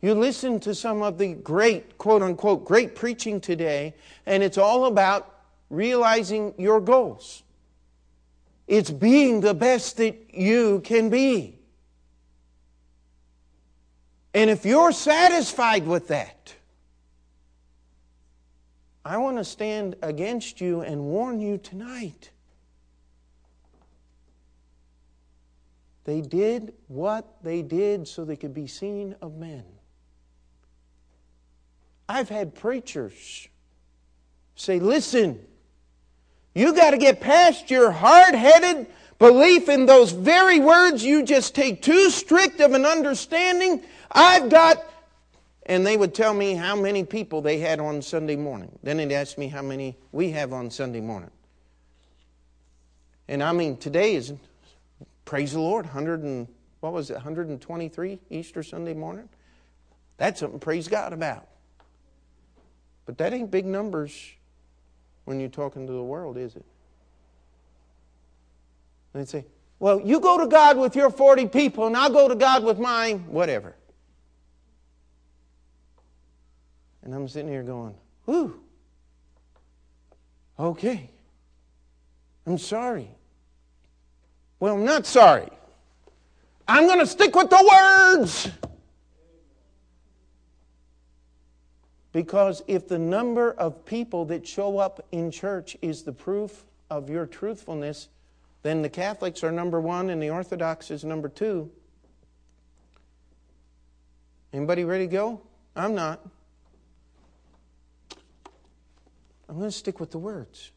You 0.00 0.14
listen 0.14 0.58
to 0.60 0.74
some 0.74 1.00
of 1.00 1.16
the 1.16 1.34
great, 1.34 1.96
quote 1.96 2.22
unquote, 2.22 2.64
great 2.64 2.96
preaching 2.96 3.40
today, 3.40 3.94
and 4.26 4.42
it's 4.42 4.58
all 4.58 4.86
about 4.86 5.32
realizing 5.70 6.54
your 6.58 6.80
goals. 6.80 7.44
It's 8.66 8.90
being 8.90 9.40
the 9.40 9.54
best 9.54 9.98
that 9.98 10.34
you 10.34 10.80
can 10.80 11.08
be. 11.08 11.58
And 14.34 14.50
if 14.50 14.64
you're 14.64 14.92
satisfied 14.92 15.86
with 15.86 16.08
that, 16.08 16.54
I 19.04 19.16
want 19.16 19.38
to 19.38 19.44
stand 19.44 19.96
against 20.02 20.60
you 20.60 20.82
and 20.82 21.00
warn 21.02 21.40
you 21.40 21.58
tonight. 21.58 22.30
They 26.04 26.20
did 26.20 26.74
what 26.88 27.42
they 27.42 27.62
did 27.62 28.06
so 28.08 28.24
they 28.24 28.36
could 28.36 28.54
be 28.54 28.66
seen 28.66 29.14
of 29.22 29.36
men. 29.36 29.64
I've 32.08 32.28
had 32.28 32.54
preachers 32.54 33.48
say, 34.54 34.78
listen, 34.78 35.40
you 36.54 36.74
got 36.74 36.90
to 36.90 36.98
get 36.98 37.20
past 37.20 37.70
your 37.70 37.90
hard 37.90 38.34
headed 38.34 38.86
belief 39.18 39.68
in 39.68 39.86
those 39.86 40.12
very 40.12 40.58
words 40.60 41.04
you 41.04 41.22
just 41.22 41.54
take 41.54 41.80
too 41.80 42.10
strict 42.10 42.60
of 42.60 42.72
an 42.72 42.84
understanding. 42.84 43.82
I've 44.10 44.50
got 44.50 44.84
and 45.66 45.86
they 45.86 45.96
would 45.96 46.14
tell 46.14 46.34
me 46.34 46.54
how 46.54 46.74
many 46.74 47.04
people 47.04 47.40
they 47.40 47.58
had 47.58 47.80
on 47.80 48.02
Sunday 48.02 48.36
morning. 48.36 48.78
Then 48.82 48.96
they'd 48.96 49.12
ask 49.12 49.38
me 49.38 49.48
how 49.48 49.62
many 49.62 49.96
we 50.10 50.30
have 50.30 50.52
on 50.52 50.70
Sunday 50.70 51.00
morning. 51.00 51.30
And 53.28 53.42
I 53.42 53.52
mean, 53.52 53.76
today 53.76 54.14
is, 54.14 54.32
praise 55.24 55.52
the 55.52 55.60
Lord, 55.60 55.86
100 55.86 56.22
and, 56.22 56.48
what 56.80 56.92
was 56.92 57.10
it, 57.10 57.14
123 57.14 58.18
Easter 58.30 58.62
Sunday 58.62 58.94
morning? 58.94 59.28
That's 60.16 60.40
something 60.40 60.58
praise 60.58 60.88
God 60.88 61.12
about. 61.12 61.46
But 63.06 63.18
that 63.18 63.32
ain't 63.32 63.50
big 63.50 63.66
numbers 63.66 64.32
when 65.24 65.38
you're 65.38 65.48
talking 65.48 65.86
to 65.86 65.92
the 65.92 66.02
world, 66.02 66.36
is 66.36 66.56
it? 66.56 66.64
They'd 69.12 69.28
say, 69.28 69.44
well, 69.78 70.00
you 70.00 70.20
go 70.20 70.38
to 70.38 70.46
God 70.46 70.78
with 70.78 70.96
your 70.96 71.10
40 71.10 71.46
people, 71.48 71.86
and 71.86 71.96
I'll 71.96 72.10
go 72.10 72.28
to 72.28 72.34
God 72.34 72.64
with 72.64 72.78
mine, 72.78 73.20
whatever. 73.28 73.74
And 77.02 77.14
I'm 77.14 77.26
sitting 77.28 77.50
here 77.50 77.62
going, 77.62 77.94
whew, 78.26 78.60
okay, 80.58 81.10
I'm 82.46 82.58
sorry. 82.58 83.08
Well, 84.60 84.74
I'm 84.74 84.84
not 84.84 85.06
sorry. 85.06 85.48
I'm 86.68 86.86
going 86.86 87.00
to 87.00 87.06
stick 87.06 87.34
with 87.34 87.50
the 87.50 88.16
words. 88.16 88.48
Because 92.12 92.62
if 92.68 92.88
the 92.88 92.98
number 92.98 93.52
of 93.52 93.84
people 93.84 94.24
that 94.26 94.46
show 94.46 94.78
up 94.78 95.04
in 95.12 95.30
church 95.30 95.76
is 95.82 96.02
the 96.02 96.12
proof 96.12 96.64
of 96.90 97.08
your 97.08 97.26
truthfulness, 97.26 98.08
then 98.62 98.82
the 98.82 98.88
Catholics 98.88 99.42
are 99.42 99.50
number 99.50 99.80
one 99.80 100.10
and 100.10 100.22
the 100.22 100.30
Orthodox 100.30 100.90
is 100.90 101.04
number 101.04 101.28
two. 101.28 101.70
Anybody 104.52 104.84
ready 104.84 105.06
to 105.06 105.12
go? 105.12 105.40
I'm 105.74 105.94
not. 105.94 106.20
I'm 109.52 109.58
going 109.58 109.70
to 109.70 109.76
stick 109.76 110.00
with 110.00 110.10
the 110.10 110.18
words. 110.18 110.70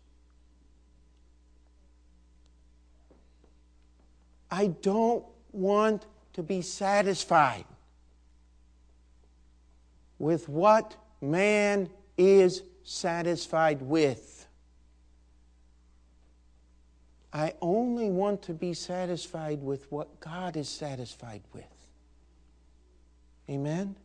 I 4.52 4.68
don't 4.68 5.24
want 5.54 6.06
to 6.34 6.44
be 6.44 6.62
satisfied 6.62 7.64
with 10.20 10.50
what 10.50 10.98
man 11.22 11.90
is 12.18 12.64
satisfied 12.84 13.82
with. 13.82 14.46
I 17.32 17.54
only 17.62 18.10
want 18.10 18.42
to 18.42 18.54
be 18.54 18.74
satisfied 18.74 19.64
with 19.64 19.90
what 19.90 20.20
God 20.20 20.58
is 20.58 20.68
satisfied 20.68 21.44
with. 21.54 21.64
Amen? 23.50 23.96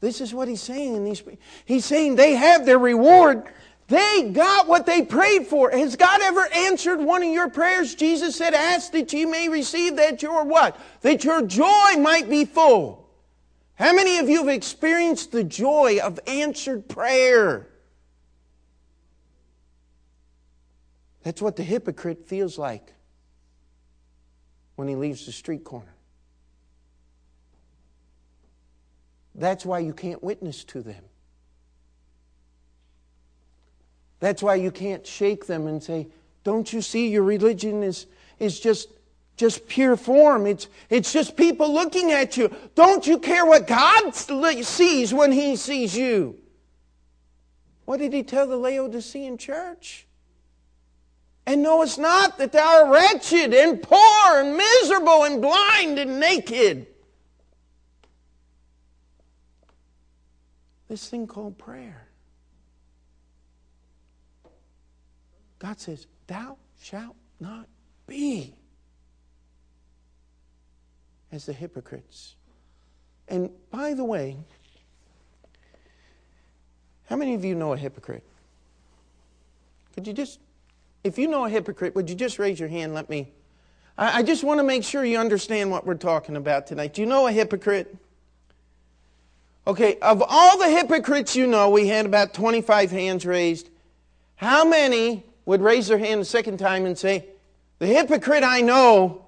This 0.00 0.20
is 0.20 0.34
what 0.34 0.48
he's 0.48 0.62
saying 0.62 0.94
in 0.94 1.04
these. 1.04 1.22
He's 1.64 1.84
saying 1.84 2.16
they 2.16 2.34
have 2.34 2.66
their 2.66 2.78
reward. 2.78 3.44
They 3.88 4.30
got 4.32 4.66
what 4.66 4.84
they 4.84 5.02
prayed 5.02 5.46
for. 5.46 5.70
Has 5.70 5.96
God 5.96 6.20
ever 6.20 6.46
answered 6.52 7.00
one 7.00 7.22
of 7.22 7.32
your 7.32 7.48
prayers? 7.48 7.94
Jesus 7.94 8.36
said, 8.36 8.52
Ask 8.52 8.92
that 8.92 9.12
ye 9.12 9.24
may 9.24 9.48
receive 9.48 9.96
that 9.96 10.22
your 10.22 10.44
what? 10.44 10.78
That 11.02 11.24
your 11.24 11.42
joy 11.42 11.96
might 11.98 12.28
be 12.28 12.44
full. 12.44 13.08
How 13.76 13.92
many 13.92 14.18
of 14.18 14.28
you 14.28 14.38
have 14.38 14.48
experienced 14.48 15.32
the 15.32 15.44
joy 15.44 15.98
of 16.02 16.18
answered 16.26 16.88
prayer? 16.88 17.68
That's 21.22 21.42
what 21.42 21.56
the 21.56 21.62
hypocrite 21.62 22.26
feels 22.26 22.58
like 22.58 22.92
when 24.76 24.88
he 24.88 24.94
leaves 24.94 25.26
the 25.26 25.32
street 25.32 25.64
corner. 25.64 25.95
That's 29.36 29.66
why 29.66 29.80
you 29.80 29.92
can't 29.92 30.22
witness 30.22 30.64
to 30.64 30.82
them. 30.82 31.04
That's 34.18 34.42
why 34.42 34.54
you 34.54 34.70
can't 34.70 35.06
shake 35.06 35.46
them 35.46 35.66
and 35.66 35.82
say, 35.82 36.08
Don't 36.42 36.72
you 36.72 36.80
see 36.80 37.08
your 37.08 37.22
religion 37.22 37.82
is, 37.82 38.06
is 38.38 38.58
just, 38.58 38.88
just 39.36 39.68
pure 39.68 39.96
form? 39.96 40.46
It's, 40.46 40.68
it's 40.88 41.12
just 41.12 41.36
people 41.36 41.72
looking 41.72 42.12
at 42.12 42.38
you. 42.38 42.50
Don't 42.74 43.06
you 43.06 43.18
care 43.18 43.44
what 43.44 43.66
God 43.66 44.14
sees 44.14 45.12
when 45.12 45.32
He 45.32 45.56
sees 45.56 45.96
you? 45.96 46.38
What 47.84 47.98
did 47.98 48.14
He 48.14 48.22
tell 48.22 48.46
the 48.46 48.56
Laodicean 48.56 49.36
church? 49.36 50.06
And 51.46 51.62
know 51.62 51.82
it's 51.82 51.98
not 51.98 52.38
that 52.38 52.52
thou 52.52 52.84
art 52.84 52.90
wretched 52.90 53.52
and 53.54 53.80
poor 53.80 54.40
and 54.40 54.56
miserable 54.56 55.24
and 55.24 55.42
blind 55.42 55.98
and 55.98 56.18
naked. 56.18 56.88
This 60.88 61.08
thing 61.08 61.26
called 61.26 61.58
prayer. 61.58 62.06
God 65.58 65.80
says, 65.80 66.06
Thou 66.26 66.56
shalt 66.80 67.16
not 67.40 67.66
be 68.06 68.54
as 71.32 71.46
the 71.46 71.52
hypocrites. 71.52 72.36
And 73.28 73.50
by 73.70 73.94
the 73.94 74.04
way, 74.04 74.36
how 77.06 77.16
many 77.16 77.34
of 77.34 77.44
you 77.44 77.54
know 77.54 77.72
a 77.72 77.76
hypocrite? 77.76 78.22
Could 79.94 80.06
you 80.06 80.12
just 80.12 80.38
if 81.06 81.18
you 81.18 81.28
know 81.28 81.44
a 81.44 81.48
hypocrite, 81.48 81.94
would 81.94 82.10
you 82.10 82.16
just 82.16 82.38
raise 82.40 82.58
your 82.58 82.68
hand? 82.68 82.92
Let 82.92 83.08
me. 83.08 83.28
I, 83.96 84.22
just 84.22 84.44
want 84.44 84.58
to 84.58 84.64
make 84.64 84.84
sure 84.84 85.04
you 85.04 85.18
understand 85.18 85.70
what 85.70 85.86
we're 85.86 85.94
talking 85.94 86.36
about 86.36 86.66
tonight. 86.66 86.92
Do 86.92 87.00
you 87.00 87.06
know 87.06 87.28
a 87.28 87.32
hypocrite? 87.32 87.96
Okay, 89.66 89.98
of 90.00 90.22
all 90.26 90.58
the 90.58 90.68
hypocrites 90.68 91.34
you 91.34 91.46
know, 91.46 91.70
we 91.70 91.88
had 91.88 92.06
about 92.06 92.32
25 92.32 92.90
hands 92.90 93.26
raised. 93.26 93.68
How 94.36 94.64
many 94.64 95.24
would 95.44 95.60
raise 95.60 95.88
their 95.88 95.98
hand 95.98 96.20
a 96.20 96.24
second 96.24 96.58
time 96.58 96.86
and 96.86 96.96
say, 96.96 97.26
The 97.80 97.86
hypocrite 97.86 98.44
I 98.44 98.60
know 98.60 99.26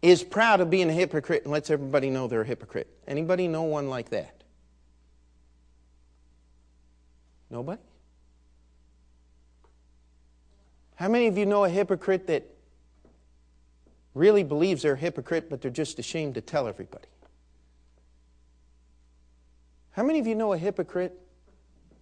is 0.00 0.22
proud 0.22 0.60
of 0.60 0.70
being 0.70 0.88
a 0.88 0.92
hypocrite 0.92 1.42
and 1.42 1.52
lets 1.52 1.68
everybody 1.70 2.08
know 2.08 2.26
they're 2.26 2.40
a 2.40 2.46
hypocrite? 2.46 2.88
Anybody 3.06 3.48
know 3.48 3.62
one 3.64 3.90
like 3.90 4.08
that? 4.10 4.42
Nobody? 7.50 7.82
How 10.94 11.08
many 11.08 11.26
of 11.26 11.36
you 11.36 11.44
know 11.44 11.64
a 11.64 11.68
hypocrite 11.68 12.28
that 12.28 12.46
really 14.14 14.42
believes 14.42 14.82
they're 14.82 14.94
a 14.94 14.98
hypocrite, 14.98 15.50
but 15.50 15.60
they're 15.60 15.70
just 15.70 15.98
ashamed 15.98 16.34
to 16.36 16.40
tell 16.40 16.66
everybody? 16.66 17.08
How 19.92 20.02
many 20.02 20.18
of 20.18 20.26
you 20.26 20.34
know 20.34 20.52
a 20.52 20.58
hypocrite 20.58 21.18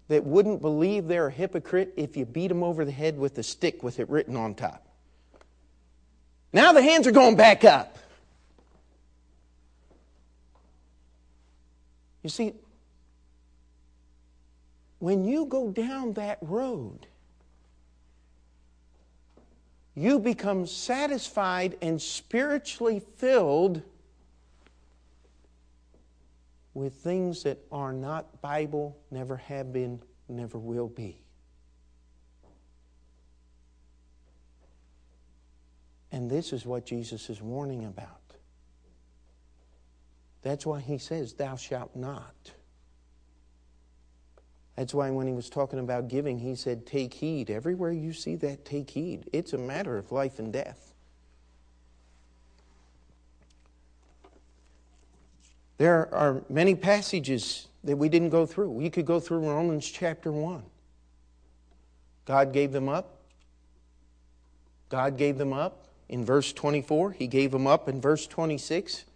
that 0.08 0.24
wouldn't 0.24 0.60
believe 0.60 1.06
they're 1.06 1.28
a 1.28 1.32
hypocrite 1.32 1.92
if 1.96 2.16
you 2.16 2.24
beat 2.24 2.48
them 2.48 2.62
over 2.62 2.84
the 2.84 2.92
head 2.92 3.18
with 3.18 3.36
a 3.38 3.42
stick 3.42 3.82
with 3.82 3.98
it 3.98 4.08
written 4.08 4.36
on 4.36 4.54
top? 4.54 4.86
Now 6.52 6.72
the 6.72 6.82
hands 6.82 7.06
are 7.06 7.12
going 7.12 7.36
back 7.36 7.64
up. 7.64 7.98
You 12.22 12.30
see, 12.30 12.52
when 14.98 15.24
you 15.24 15.46
go 15.46 15.70
down 15.70 16.12
that 16.14 16.38
road, 16.42 17.06
you 19.94 20.18
become 20.18 20.66
satisfied 20.66 21.76
and 21.80 22.00
spiritually 22.00 23.00
filled 23.16 23.82
with 26.74 26.94
things 26.94 27.42
that 27.42 27.58
are 27.72 27.92
not 27.92 28.40
Bible, 28.40 28.96
never 29.10 29.36
have 29.36 29.72
been, 29.72 30.00
never 30.28 30.58
will 30.58 30.88
be. 30.88 31.20
And 36.12 36.30
this 36.30 36.52
is 36.52 36.66
what 36.66 36.86
Jesus 36.86 37.30
is 37.30 37.40
warning 37.40 37.84
about. 37.84 38.20
That's 40.42 40.64
why 40.64 40.80
he 40.80 40.98
says, 40.98 41.34
Thou 41.34 41.56
shalt 41.56 41.94
not. 41.94 42.52
That's 44.76 44.94
why 44.94 45.10
when 45.10 45.26
he 45.26 45.32
was 45.32 45.50
talking 45.50 45.78
about 45.78 46.08
giving, 46.08 46.38
he 46.38 46.54
said, 46.54 46.86
Take 46.86 47.14
heed. 47.14 47.50
Everywhere 47.50 47.92
you 47.92 48.12
see 48.12 48.36
that, 48.36 48.64
take 48.64 48.90
heed. 48.90 49.28
It's 49.32 49.52
a 49.52 49.58
matter 49.58 49.98
of 49.98 50.10
life 50.10 50.38
and 50.38 50.52
death. 50.52 50.89
There 55.80 56.14
are 56.14 56.42
many 56.50 56.74
passages 56.74 57.66
that 57.84 57.96
we 57.96 58.10
didn't 58.10 58.28
go 58.28 58.44
through. 58.44 58.68
We 58.68 58.90
could 58.90 59.06
go 59.06 59.18
through 59.18 59.48
Romans 59.48 59.88
chapter 59.88 60.30
1. 60.30 60.62
God 62.26 62.52
gave 62.52 62.70
them 62.70 62.86
up. 62.86 63.16
God 64.90 65.16
gave 65.16 65.38
them 65.38 65.54
up 65.54 65.86
in 66.10 66.22
verse 66.22 66.52
24. 66.52 67.12
He 67.12 67.26
gave 67.26 67.50
them 67.50 67.66
up 67.66 67.88
in 67.88 67.98
verse 67.98 68.26
26. 68.26 69.06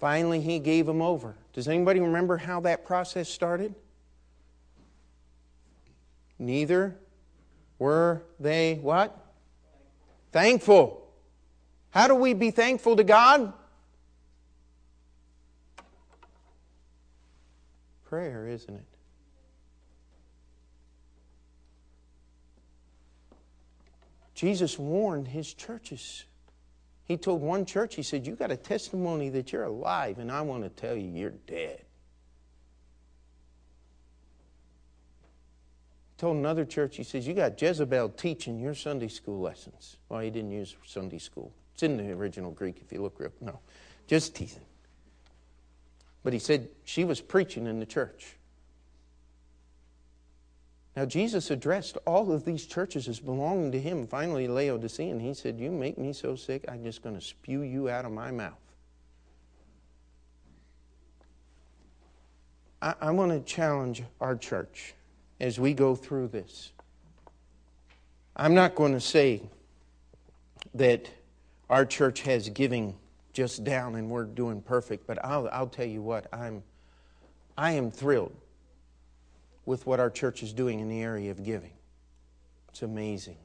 Finally, 0.00 0.40
He 0.40 0.58
gave 0.58 0.86
them 0.86 1.02
over. 1.02 1.34
Does 1.52 1.68
anybody 1.68 2.00
remember 2.00 2.38
how 2.38 2.60
that 2.60 2.86
process 2.86 3.28
started? 3.28 3.74
Neither 6.38 6.96
were 7.78 8.22
they 8.40 8.78
what? 8.80 9.14
Thankful. 10.32 11.06
How 11.90 12.08
do 12.08 12.14
we 12.14 12.32
be 12.32 12.50
thankful 12.50 12.96
to 12.96 13.04
God? 13.04 13.52
Prayer, 18.12 18.46
isn't 18.46 18.74
it? 18.74 18.84
Jesus 24.34 24.78
warned 24.78 25.28
his 25.28 25.54
churches. 25.54 26.26
He 27.04 27.16
told 27.16 27.40
one 27.40 27.64
church, 27.64 27.94
he 27.94 28.02
said, 28.02 28.26
You 28.26 28.36
got 28.36 28.50
a 28.50 28.56
testimony 28.58 29.30
that 29.30 29.50
you're 29.50 29.64
alive, 29.64 30.18
and 30.18 30.30
I 30.30 30.42
want 30.42 30.62
to 30.62 30.68
tell 30.68 30.94
you 30.94 31.08
you're 31.08 31.30
dead. 31.30 31.80
told 36.18 36.36
another 36.36 36.66
church, 36.66 36.98
he 36.98 37.04
says, 37.04 37.26
You 37.26 37.32
got 37.32 37.62
Jezebel 37.62 38.10
teaching 38.10 38.60
your 38.60 38.74
Sunday 38.74 39.08
school 39.08 39.40
lessons. 39.40 39.96
Well, 40.10 40.20
he 40.20 40.28
didn't 40.28 40.50
use 40.50 40.76
Sunday 40.84 41.16
school. 41.16 41.50
It's 41.72 41.82
in 41.82 41.96
the 41.96 42.12
original 42.12 42.50
Greek 42.50 42.82
if 42.84 42.92
you 42.92 43.00
look 43.00 43.18
real. 43.18 43.32
No, 43.40 43.60
just 44.06 44.34
teasing. 44.34 44.66
But 46.22 46.32
he 46.32 46.38
said 46.38 46.68
she 46.84 47.04
was 47.04 47.20
preaching 47.20 47.66
in 47.66 47.80
the 47.80 47.86
church. 47.86 48.36
Now, 50.94 51.06
Jesus 51.06 51.50
addressed 51.50 51.96
all 52.06 52.32
of 52.32 52.44
these 52.44 52.66
churches 52.66 53.08
as 53.08 53.18
belonging 53.18 53.72
to 53.72 53.80
him. 53.80 54.06
Finally, 54.06 54.46
Laodicea, 54.46 55.10
and 55.10 55.22
he 55.22 55.32
said, 55.32 55.58
You 55.58 55.70
make 55.70 55.96
me 55.96 56.12
so 56.12 56.36
sick, 56.36 56.64
I'm 56.68 56.84
just 56.84 57.02
going 57.02 57.14
to 57.14 57.20
spew 57.20 57.62
you 57.62 57.88
out 57.88 58.04
of 58.04 58.12
my 58.12 58.30
mouth. 58.30 58.52
I, 62.82 62.94
I 63.00 63.10
want 63.12 63.32
to 63.32 63.40
challenge 63.40 64.02
our 64.20 64.36
church 64.36 64.94
as 65.40 65.58
we 65.58 65.72
go 65.72 65.94
through 65.94 66.28
this. 66.28 66.72
I'm 68.36 68.54
not 68.54 68.74
going 68.74 68.92
to 68.92 69.00
say 69.00 69.42
that 70.74 71.08
our 71.70 71.86
church 71.86 72.20
has 72.22 72.50
giving 72.50 72.94
just 73.32 73.64
down 73.64 73.94
and 73.94 74.10
we're 74.10 74.24
doing 74.24 74.60
perfect. 74.60 75.06
But 75.06 75.24
I'll, 75.24 75.48
I'll 75.52 75.68
tell 75.68 75.86
you 75.86 76.02
what, 76.02 76.26
I'm, 76.32 76.62
I 77.56 77.72
am 77.72 77.90
thrilled 77.90 78.36
with 79.64 79.86
what 79.86 80.00
our 80.00 80.10
church 80.10 80.42
is 80.42 80.52
doing 80.52 80.80
in 80.80 80.88
the 80.88 81.02
area 81.02 81.30
of 81.30 81.42
giving. 81.42 81.72
It's 82.68 82.82
amazing. 82.82 83.38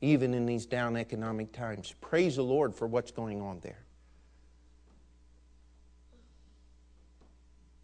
Even 0.00 0.34
in 0.34 0.46
these 0.46 0.66
down 0.66 0.96
economic 0.96 1.52
times. 1.52 1.94
Praise 2.00 2.36
the 2.36 2.42
Lord 2.42 2.74
for 2.74 2.86
what's 2.86 3.10
going 3.10 3.40
on 3.40 3.60
there. 3.60 3.84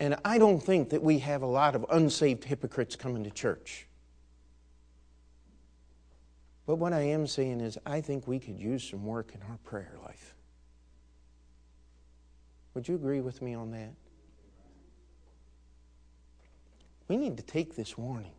And 0.01 0.17
I 0.25 0.39
don't 0.39 0.61
think 0.61 0.91
that 0.91 1.03
we 1.03 1.19
have 1.19 1.43
a 1.43 1.47
lot 1.47 1.75
of 1.75 1.85
unsaved 1.91 2.45
hypocrites 2.45 2.97
coming 2.97 3.23
to 3.25 3.31
church. 3.31 3.87
But 6.67 6.77
what 6.77 6.93
I 6.93 7.01
am 7.01 7.27
saying 7.27 7.61
is, 7.61 7.77
I 7.85 8.01
think 8.01 8.27
we 8.27 8.39
could 8.39 8.59
use 8.59 8.89
some 8.89 9.05
work 9.05 9.35
in 9.35 9.43
our 9.51 9.59
prayer 9.59 9.97
life. 10.03 10.35
Would 12.81 12.89
you 12.89 12.95
agree 12.95 13.21
with 13.21 13.43
me 13.43 13.53
on 13.53 13.73
that? 13.73 13.93
We 17.09 17.19
need 17.19 17.37
to 17.37 17.43
take 17.43 17.77
this 17.77 17.99
warning. 17.99 18.33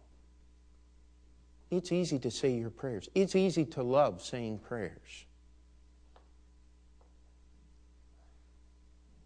It's 1.69 1.91
easy 1.91 2.17
to 2.17 2.31
say 2.31 2.49
your 2.49 2.71
prayers, 2.71 3.07
it's 3.13 3.35
easy 3.35 3.65
to 3.65 3.83
love 3.83 4.19
saying 4.19 4.57
prayers. 4.57 5.27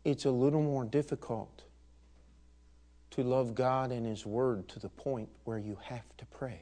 It's 0.04 0.26
a 0.26 0.32
little 0.32 0.62
more 0.62 0.84
difficult 0.84 1.64
to 3.12 3.24
love 3.24 3.56
God 3.56 3.94
and 3.94 4.06
His 4.06 4.26
Word 4.26 4.68
to 4.68 4.80
the 4.80 4.90
point 4.90 5.30
where 5.46 5.58
you 5.58 5.78
have 5.82 6.18
to 6.18 6.26
pray. 6.26 6.60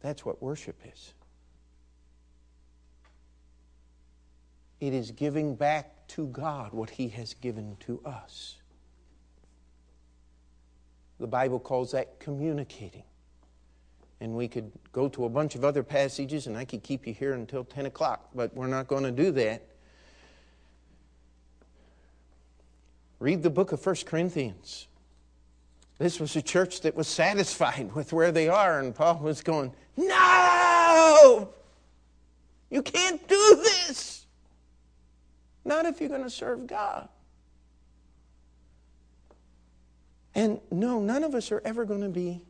That's 0.00 0.24
what 0.24 0.42
worship 0.42 0.80
is. 0.92 1.14
It 4.80 4.94
is 4.94 5.10
giving 5.10 5.54
back 5.54 6.06
to 6.08 6.26
God 6.26 6.72
what 6.72 6.90
He 6.90 7.08
has 7.08 7.34
given 7.34 7.76
to 7.80 8.00
us. 8.04 8.56
The 11.18 11.26
Bible 11.26 11.58
calls 11.58 11.92
that 11.92 12.20
communicating. 12.20 13.02
And 14.20 14.34
we 14.34 14.48
could 14.48 14.72
go 14.92 15.08
to 15.08 15.24
a 15.24 15.28
bunch 15.28 15.54
of 15.54 15.64
other 15.64 15.82
passages, 15.82 16.46
and 16.46 16.56
I 16.56 16.64
could 16.64 16.82
keep 16.82 17.06
you 17.06 17.14
here 17.14 17.34
until 17.34 17.64
10 17.64 17.86
o'clock, 17.86 18.30
but 18.34 18.54
we're 18.54 18.66
not 18.66 18.88
going 18.88 19.04
to 19.04 19.12
do 19.12 19.30
that. 19.32 19.62
Read 23.20 23.42
the 23.42 23.50
book 23.50 23.72
of 23.72 23.84
1 23.84 23.96
Corinthians. 24.06 24.86
This 25.98 26.20
was 26.20 26.36
a 26.36 26.42
church 26.42 26.82
that 26.82 26.94
was 26.94 27.08
satisfied 27.08 27.92
with 27.94 28.12
where 28.12 28.30
they 28.30 28.48
are, 28.48 28.78
and 28.78 28.94
Paul 28.94 29.18
was 29.18 29.42
going, 29.42 29.72
No! 29.96 31.48
You 32.70 32.82
can't 32.82 33.26
do 33.26 33.60
this! 33.62 34.26
Not 35.68 35.84
if 35.84 36.00
you're 36.00 36.08
going 36.08 36.22
to 36.22 36.30
serve 36.30 36.66
God. 36.66 37.10
And 40.34 40.60
no, 40.70 40.98
none 40.98 41.22
of 41.22 41.34
us 41.34 41.52
are 41.52 41.60
ever 41.62 41.84
going 41.84 42.00
to 42.00 42.08
be 42.08 42.40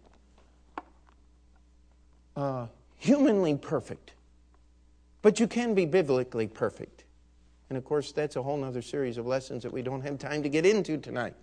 uh, 2.37 2.69
humanly 2.97 3.57
perfect. 3.57 4.13
But 5.21 5.41
you 5.41 5.49
can 5.49 5.75
be 5.75 5.85
biblically 5.85 6.47
perfect. 6.47 7.03
And 7.69 7.77
of 7.77 7.85
course, 7.85 8.13
that's 8.13 8.37
a 8.37 8.43
whole 8.43 8.63
other 8.63 8.83
series 8.83 9.19
of 9.19 9.27
lessons 9.27 9.65
that 9.65 9.73
we 9.73 9.83
don't 9.83 10.03
have 10.03 10.21
time 10.21 10.45
to 10.45 10.49
get 10.49 10.65
into 10.65 10.97
tonight. 10.97 11.35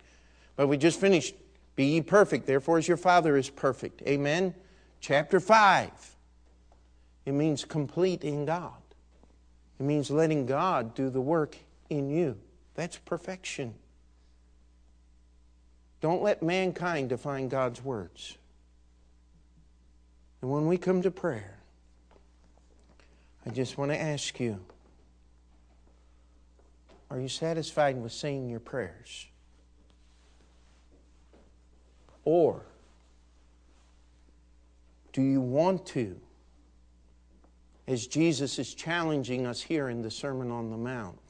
But 0.56 0.68
we 0.68 0.78
just 0.78 0.98
finished 0.98 1.34
Be 1.74 1.84
ye 1.84 2.00
perfect, 2.00 2.46
therefore, 2.46 2.78
as 2.78 2.88
your 2.88 2.96
Father 2.96 3.36
is 3.36 3.50
perfect. 3.50 4.00
Amen. 4.08 4.54
Chapter 5.00 5.40
5. 5.40 5.90
It 7.26 7.32
means 7.32 7.66
complete 7.66 8.24
in 8.24 8.46
God, 8.46 8.80
it 9.78 9.82
means 9.82 10.10
letting 10.10 10.46
God 10.46 10.94
do 10.94 11.10
the 11.10 11.20
work 11.20 11.58
in 11.90 12.10
you. 12.10 12.38
That's 12.74 12.96
perfection. 12.98 13.74
Don't 16.00 16.22
let 16.22 16.42
mankind 16.42 17.08
define 17.08 17.48
God's 17.48 17.82
words. 17.82 18.36
And 20.42 20.50
when 20.50 20.66
we 20.66 20.76
come 20.76 21.02
to 21.02 21.10
prayer, 21.10 21.58
I 23.46 23.50
just 23.50 23.78
want 23.78 23.90
to 23.90 24.00
ask 24.00 24.38
you 24.38 24.60
are 27.10 27.20
you 27.20 27.28
satisfied 27.28 27.96
with 27.96 28.12
saying 28.12 28.48
your 28.50 28.60
prayers? 28.60 29.26
Or 32.24 32.66
do 35.12 35.22
you 35.22 35.40
want 35.40 35.86
to, 35.86 36.20
as 37.86 38.06
Jesus 38.06 38.58
is 38.58 38.74
challenging 38.74 39.46
us 39.46 39.62
here 39.62 39.88
in 39.88 40.02
the 40.02 40.10
Sermon 40.10 40.50
on 40.50 40.70
the 40.70 40.76
Mount, 40.76 41.25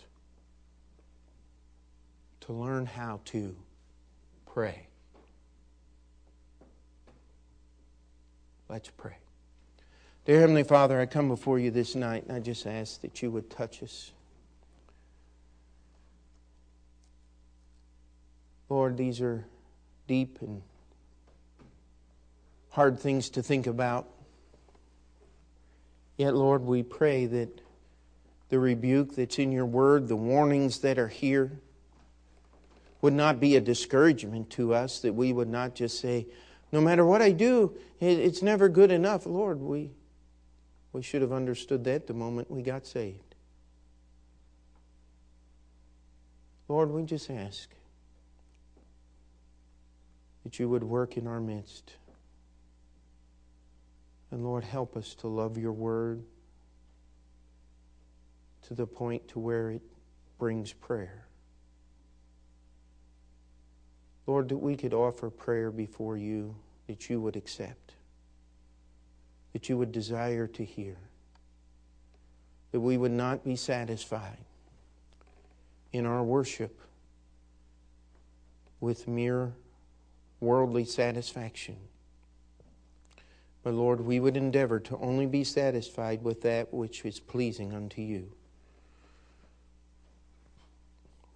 to 2.47 2.53
learn 2.53 2.86
how 2.86 3.20
to 3.26 3.57
pray? 4.47 4.86
Let's 8.68 8.90
pray. 8.97 9.16
Dear 10.24 10.40
Heavenly 10.40 10.62
Father, 10.62 11.01
I 11.01 11.07
come 11.07 11.28
before 11.28 11.59
you 11.59 11.70
this 11.70 11.94
night 11.94 12.24
and 12.26 12.36
I 12.36 12.40
just 12.40 12.66
ask 12.66 13.01
that 13.03 13.20
you 13.20 13.30
would 13.30 13.51
touch 13.51 13.82
us. 13.82 14.12
Lord, 18.68 18.97
these 18.97 19.20
are 19.20 19.44
deep 20.07 20.38
and 20.40 20.62
hard 22.70 22.99
things 22.99 23.30
to 23.30 23.42
think 23.42 23.66
about. 23.66 24.09
Yet, 26.16 26.34
Lord, 26.34 26.62
we 26.62 26.82
pray 26.82 27.26
that 27.26 27.61
the 28.49 28.59
rebuke 28.59 29.16
that's 29.16 29.38
in 29.38 29.51
your 29.51 29.66
word, 29.66 30.09
the 30.09 30.16
warnings 30.16 30.80
that 30.80 30.99
are 30.99 31.09
here, 31.09 31.61
would 33.07 33.14
not 33.14 33.38
be 33.38 33.54
a 33.54 33.61
discouragement 33.61 34.50
to 34.50 34.74
us, 34.74 34.98
that 34.98 35.14
we 35.14 35.32
would 35.32 35.48
not 35.48 35.76
just 35.76 36.00
say, 36.00 36.26
no 36.72 36.80
matter 36.80 37.07
what 37.07 37.22
I 37.22 37.30
do, 37.30 37.72
it's 38.00 38.42
never 38.42 38.68
good 38.68 38.90
enough. 38.90 39.26
Lord, 39.26 39.61
we, 39.61 39.92
we 40.92 41.02
should 41.02 41.22
have 41.22 41.30
understood 41.30 41.84
that 41.84 42.09
the 42.09 42.14
moment 42.14 42.50
we 42.50 42.62
got 42.62 42.84
saved. 42.84 43.36
Lord, 46.66 46.90
we 46.90 47.04
just 47.04 47.30
ask 47.30 47.70
that 50.42 50.59
you 50.59 50.68
would 50.68 50.82
work 50.82 51.16
in 51.16 51.28
our 51.28 51.40
midst. 51.40 51.92
And 54.32 54.42
Lord, 54.42 54.64
help 54.64 54.96
us 54.96 55.14
to 55.20 55.28
love 55.28 55.57
your 55.57 55.70
word 55.70 56.24
to 58.66 58.74
the 58.74 58.84
point 58.84 59.28
to 59.28 59.38
where 59.38 59.70
it 59.70 59.82
brings 60.40 60.72
prayer. 60.72 61.26
Lord, 64.27 64.49
that 64.49 64.57
we 64.57 64.77
could 64.77 64.93
offer 64.93 65.31
prayer 65.31 65.70
before 65.70 66.16
you 66.16 66.57
that 66.87 67.09
you 67.09 67.20
would 67.20 67.37
accept, 67.37 67.95
that 69.53 69.68
you 69.68 69.77
would 69.79 69.93
desire 69.93 70.47
to 70.47 70.64
hear, 70.64 70.97
that 72.72 72.81
we 72.81 72.97
would 72.97 73.12
not 73.12 73.45
be 73.45 73.57
satisfied 73.57 74.39
in 75.93 76.07
our 76.07 76.22
worship 76.22 76.81
with 78.81 79.09
mere 79.09 79.53
worldly 80.41 80.85
satisfaction. 80.85 81.77
But 83.62 83.74
Lord, 83.74 84.01
we 84.01 84.20
would 84.20 84.37
endeavor 84.37 84.79
to 84.81 84.97
only 84.99 85.27
be 85.27 85.43
satisfied 85.43 86.22
with 86.22 86.43
that 86.43 86.72
which 86.72 87.05
is 87.05 87.18
pleasing 87.18 87.72
unto 87.72 88.01
you. 88.01 88.31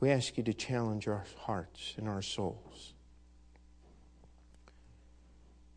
We 0.00 0.10
ask 0.10 0.38
you 0.38 0.42
to 0.44 0.54
challenge 0.54 1.06
our 1.06 1.24
hearts 1.40 1.94
and 1.98 2.08
our 2.08 2.22
souls 2.22 2.94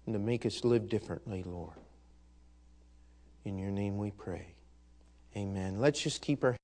and 0.06 0.14
to 0.14 0.20
make 0.20 0.46
us 0.46 0.64
live 0.64 0.88
differently, 0.90 1.44
Lord. 1.46 1.78
In 3.44 3.58
your 3.58 3.72
name 3.72 3.98
we 3.98 4.12
pray. 4.12 4.48
Amen. 5.36 5.80
Let's 5.80 6.02
just 6.02 6.22
keep 6.22 6.44
our 6.44 6.56